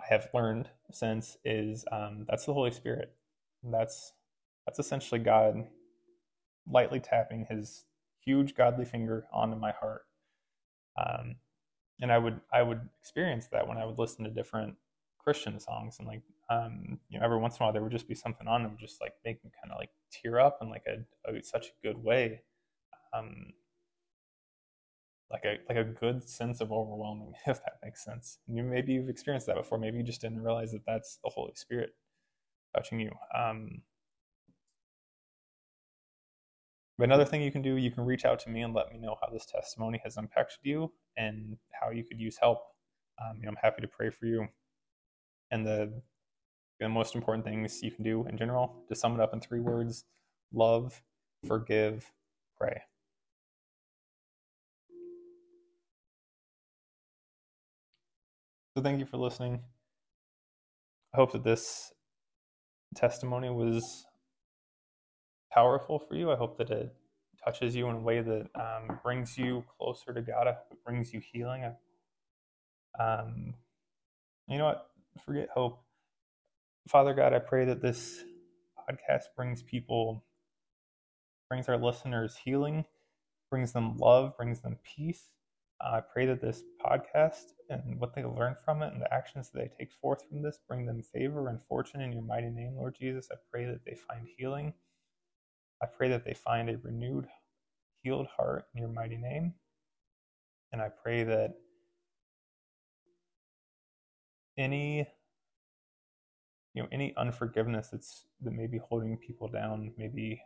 I 0.00 0.06
have 0.08 0.28
learned 0.34 0.68
since 0.90 1.36
is 1.44 1.84
um, 1.92 2.26
that's 2.28 2.46
the 2.46 2.54
Holy 2.54 2.70
Spirit. 2.70 3.14
That's 3.62 4.12
that's 4.66 4.78
essentially 4.78 5.20
God 5.20 5.66
lightly 6.70 7.00
tapping 7.00 7.46
His 7.48 7.84
huge 8.24 8.54
godly 8.54 8.84
finger 8.84 9.26
onto 9.32 9.56
my 9.56 9.72
heart. 9.72 10.02
Um, 10.96 11.36
and 12.00 12.12
I 12.12 12.18
would 12.18 12.40
I 12.52 12.62
would 12.62 12.80
experience 13.00 13.48
that 13.52 13.66
when 13.66 13.78
I 13.78 13.86
would 13.86 13.98
listen 13.98 14.24
to 14.24 14.30
different 14.30 14.74
Christian 15.18 15.60
songs 15.60 15.96
and 15.98 16.08
like 16.08 16.22
um, 16.50 16.98
you 17.08 17.18
know 17.18 17.24
every 17.24 17.38
once 17.38 17.56
in 17.56 17.62
a 17.62 17.66
while 17.66 17.72
there 17.72 17.82
would 17.82 17.92
just 17.92 18.08
be 18.08 18.14
something 18.14 18.48
on 18.48 18.62
them 18.62 18.76
just 18.78 19.00
like 19.00 19.14
make 19.24 19.42
me 19.44 19.50
kind 19.62 19.72
of 19.72 19.78
like 19.78 19.90
tear 20.10 20.40
up 20.40 20.58
in 20.60 20.68
like 20.68 20.84
a, 20.86 21.30
a 21.30 21.42
such 21.42 21.68
a 21.68 21.86
good 21.86 22.02
way. 22.02 22.42
Um, 23.14 23.52
like 25.30 25.44
a 25.44 25.58
like 25.68 25.78
a 25.78 25.84
good 25.84 26.28
sense 26.28 26.60
of 26.60 26.72
overwhelming, 26.72 27.32
if 27.46 27.58
that 27.64 27.78
makes 27.82 28.04
sense. 28.04 28.38
And 28.46 28.56
you 28.56 28.62
maybe 28.62 28.92
you've 28.92 29.08
experienced 29.08 29.46
that 29.46 29.56
before. 29.56 29.78
Maybe 29.78 29.98
you 29.98 30.04
just 30.04 30.20
didn't 30.20 30.42
realize 30.42 30.72
that 30.72 30.84
that's 30.86 31.18
the 31.24 31.30
Holy 31.30 31.54
Spirit 31.54 31.90
touching 32.74 33.00
you. 33.00 33.10
Um, 33.36 33.82
but 36.98 37.04
another 37.04 37.24
thing 37.24 37.42
you 37.42 37.52
can 37.52 37.62
do, 37.62 37.76
you 37.76 37.90
can 37.90 38.04
reach 38.04 38.24
out 38.24 38.38
to 38.40 38.50
me 38.50 38.62
and 38.62 38.74
let 38.74 38.92
me 38.92 38.98
know 38.98 39.16
how 39.20 39.32
this 39.32 39.46
testimony 39.46 40.00
has 40.04 40.16
impacted 40.16 40.58
you 40.62 40.92
and 41.16 41.56
how 41.72 41.90
you 41.90 42.04
could 42.04 42.20
use 42.20 42.36
help. 42.40 42.58
Um, 43.20 43.38
you 43.38 43.44
know, 43.44 43.50
I'm 43.50 43.56
happy 43.62 43.82
to 43.82 43.88
pray 43.88 44.10
for 44.10 44.26
you. 44.26 44.46
And 45.50 45.66
the 45.66 46.02
the 46.80 46.88
most 46.88 47.14
important 47.14 47.44
things 47.44 47.80
you 47.82 47.92
can 47.92 48.02
do 48.02 48.26
in 48.26 48.36
general, 48.36 48.84
to 48.88 48.94
sum 48.94 49.14
it 49.14 49.20
up 49.20 49.32
in 49.32 49.40
three 49.40 49.60
words: 49.60 50.04
love, 50.52 51.02
forgive, 51.46 52.10
pray. 52.58 52.82
So 58.76 58.82
thank 58.82 58.98
you 58.98 59.06
for 59.06 59.18
listening. 59.18 59.60
I 61.14 61.18
hope 61.18 61.32
that 61.32 61.44
this 61.44 61.92
testimony 62.94 63.50
was 63.50 64.06
powerful 65.52 65.98
for 65.98 66.14
you. 66.14 66.30
I 66.30 66.36
hope 66.36 66.58
that 66.58 66.70
it 66.70 66.94
touches 67.44 67.74
you 67.74 67.88
in 67.88 67.96
a 67.96 68.00
way 68.00 68.20
that 68.20 68.48
um, 68.54 68.98
brings 69.02 69.36
you 69.36 69.64
closer 69.78 70.12
to 70.12 70.22
God. 70.22 70.46
I 70.46 70.52
hope 70.52 70.66
it 70.72 70.84
brings 70.84 71.12
you 71.12 71.20
healing. 71.32 71.64
Um, 72.98 73.54
you 74.48 74.58
know 74.58 74.66
what? 74.66 74.90
Forget 75.24 75.48
hope. 75.54 75.82
Father 76.88 77.14
God, 77.14 77.32
I 77.32 77.38
pray 77.38 77.64
that 77.66 77.80
this 77.80 78.24
podcast 78.78 79.24
brings 79.36 79.62
people, 79.62 80.24
brings 81.48 81.68
our 81.68 81.76
listeners 81.78 82.36
healing, 82.44 82.84
brings 83.50 83.72
them 83.72 83.96
love, 83.98 84.36
brings 84.36 84.60
them 84.60 84.78
peace. 84.82 85.30
Uh, 85.80 85.96
I 85.96 86.00
pray 86.00 86.26
that 86.26 86.40
this 86.40 86.62
podcast 86.84 87.52
and 87.68 87.98
what 88.00 88.14
they 88.14 88.24
learn 88.24 88.56
from 88.64 88.82
it 88.82 88.92
and 88.92 89.00
the 89.00 89.12
actions 89.12 89.50
that 89.50 89.58
they 89.58 89.70
take 89.78 89.92
forth 89.92 90.22
from 90.28 90.42
this 90.42 90.58
bring 90.68 90.86
them 90.86 91.02
favor 91.02 91.48
and 91.48 91.60
fortune 91.62 92.00
in 92.00 92.12
your 92.12 92.22
mighty 92.22 92.50
name, 92.50 92.74
Lord 92.76 92.94
Jesus. 92.98 93.28
I 93.32 93.36
pray 93.50 93.64
that 93.66 93.84
they 93.84 93.94
find 94.08 94.26
healing. 94.36 94.72
I 95.82 95.86
pray 95.86 96.08
that 96.10 96.24
they 96.24 96.34
find 96.34 96.70
a 96.70 96.78
renewed, 96.78 97.26
healed 98.02 98.28
heart 98.36 98.66
in 98.74 98.80
your 98.80 98.90
mighty 98.90 99.16
name. 99.16 99.54
And 100.72 100.80
I 100.80 100.88
pray 100.88 101.24
that 101.24 101.54
any 104.56 105.06
you 106.74 106.82
know 106.82 106.88
any 106.92 107.14
unforgiveness 107.16 107.88
that's 107.88 108.26
that 108.42 108.52
may 108.52 108.66
be 108.66 108.78
holding 108.78 109.16
people 109.16 109.48
down, 109.48 109.92
maybe 109.98 110.40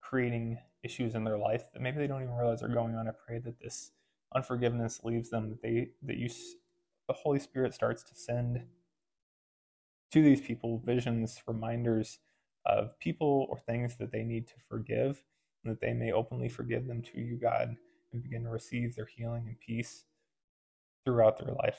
creating 0.00 0.58
issues 0.82 1.14
in 1.14 1.24
their 1.24 1.38
life 1.38 1.64
that 1.72 1.82
maybe 1.82 1.98
they 1.98 2.06
don't 2.06 2.22
even 2.22 2.34
realize 2.34 2.62
are 2.62 2.68
going 2.68 2.94
on. 2.94 3.08
I 3.08 3.12
pray 3.26 3.38
that 3.38 3.60
this 3.60 3.92
unforgiveness 4.34 5.00
leaves 5.02 5.30
them, 5.30 5.50
that 5.50 5.62
they 5.62 5.88
that 6.02 6.16
you 6.16 6.28
the 7.08 7.14
Holy 7.14 7.40
Spirit 7.40 7.74
starts 7.74 8.04
to 8.04 8.14
send 8.14 8.60
to 10.12 10.22
these 10.22 10.40
people 10.40 10.82
visions, 10.84 11.40
reminders 11.46 12.18
of 12.66 12.98
people 12.98 13.46
or 13.48 13.58
things 13.58 13.96
that 13.96 14.12
they 14.12 14.22
need 14.22 14.46
to 14.48 14.54
forgive, 14.68 15.22
and 15.64 15.72
that 15.72 15.80
they 15.80 15.92
may 15.92 16.12
openly 16.12 16.48
forgive 16.48 16.86
them 16.86 17.02
to 17.02 17.20
you, 17.20 17.36
God, 17.36 17.76
and 18.12 18.22
begin 18.22 18.44
to 18.44 18.50
receive 18.50 18.94
their 18.94 19.06
healing 19.06 19.44
and 19.46 19.60
peace 19.60 20.04
throughout 21.04 21.38
their 21.38 21.54
life. 21.54 21.78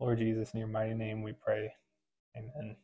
Lord 0.00 0.18
Jesus, 0.18 0.52
in 0.52 0.58
your 0.58 0.68
mighty 0.68 0.94
name 0.94 1.22
we 1.22 1.32
pray. 1.32 1.72
Amen. 2.36 2.76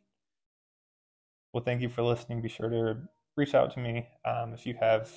Well, 1.53 1.65
thank 1.65 1.83
you 1.83 1.89
for 1.89 2.03
listening. 2.03 2.43
Be 2.43 2.49
sure 2.49 2.69
to 2.69 2.97
reach 3.37 3.55
out 3.55 3.73
to 3.75 3.81
me 3.81 4.07
um, 4.25 4.55
if 4.55 4.67
you 4.67 4.75
have 4.81 5.11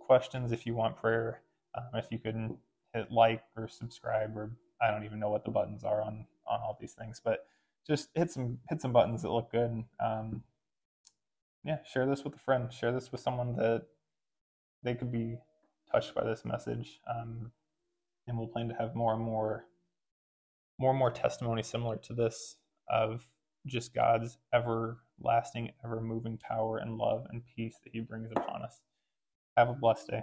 questions, 0.00 0.52
if 0.52 0.66
you 0.66 0.74
want 0.74 0.96
prayer, 0.96 1.42
um, 1.76 1.90
if 1.94 2.08
you 2.10 2.18
can 2.18 2.56
hit 2.94 3.12
like 3.12 3.42
or 3.56 3.68
subscribe, 3.68 4.36
or 4.36 4.50
I 4.82 4.90
don't 4.90 5.04
even 5.04 5.20
know 5.20 5.30
what 5.30 5.44
the 5.44 5.50
buttons 5.50 5.84
are 5.84 6.02
on 6.02 6.26
on 6.50 6.60
all 6.60 6.76
these 6.80 6.94
things, 6.94 7.20
but 7.22 7.46
just 7.86 8.08
hit 8.14 8.30
some 8.30 8.58
hit 8.68 8.80
some 8.80 8.92
buttons 8.92 9.22
that 9.22 9.30
look 9.30 9.50
good. 9.50 9.84
Um, 10.00 10.42
yeah, 11.64 11.78
share 11.84 12.06
this 12.06 12.24
with 12.24 12.34
a 12.34 12.38
friend. 12.38 12.72
Share 12.72 12.92
this 12.92 13.10
with 13.12 13.20
someone 13.20 13.56
that 13.56 13.86
they 14.82 14.94
could 14.94 15.12
be 15.12 15.38
touched 15.92 16.14
by 16.14 16.24
this 16.24 16.44
message. 16.44 17.00
Um, 17.08 17.52
and 18.26 18.38
we'll 18.38 18.48
plan 18.48 18.68
to 18.68 18.74
have 18.74 18.94
more 18.94 19.14
and 19.14 19.22
more 19.22 19.64
more 20.78 20.90
and 20.90 20.98
more 20.98 21.10
testimony 21.10 21.62
similar 21.62 21.96
to 21.96 22.14
this 22.14 22.56
of 22.88 23.26
just 23.66 23.94
God's 23.94 24.38
everlasting, 24.54 25.72
ever 25.84 26.00
moving 26.00 26.38
power 26.38 26.78
and 26.78 26.96
love 26.96 27.26
and 27.30 27.42
peace 27.56 27.76
that 27.84 27.90
He 27.92 28.00
brings 28.00 28.30
upon 28.30 28.62
us. 28.62 28.80
Have 29.56 29.68
a 29.68 29.74
blessed 29.74 30.08
day. 30.08 30.22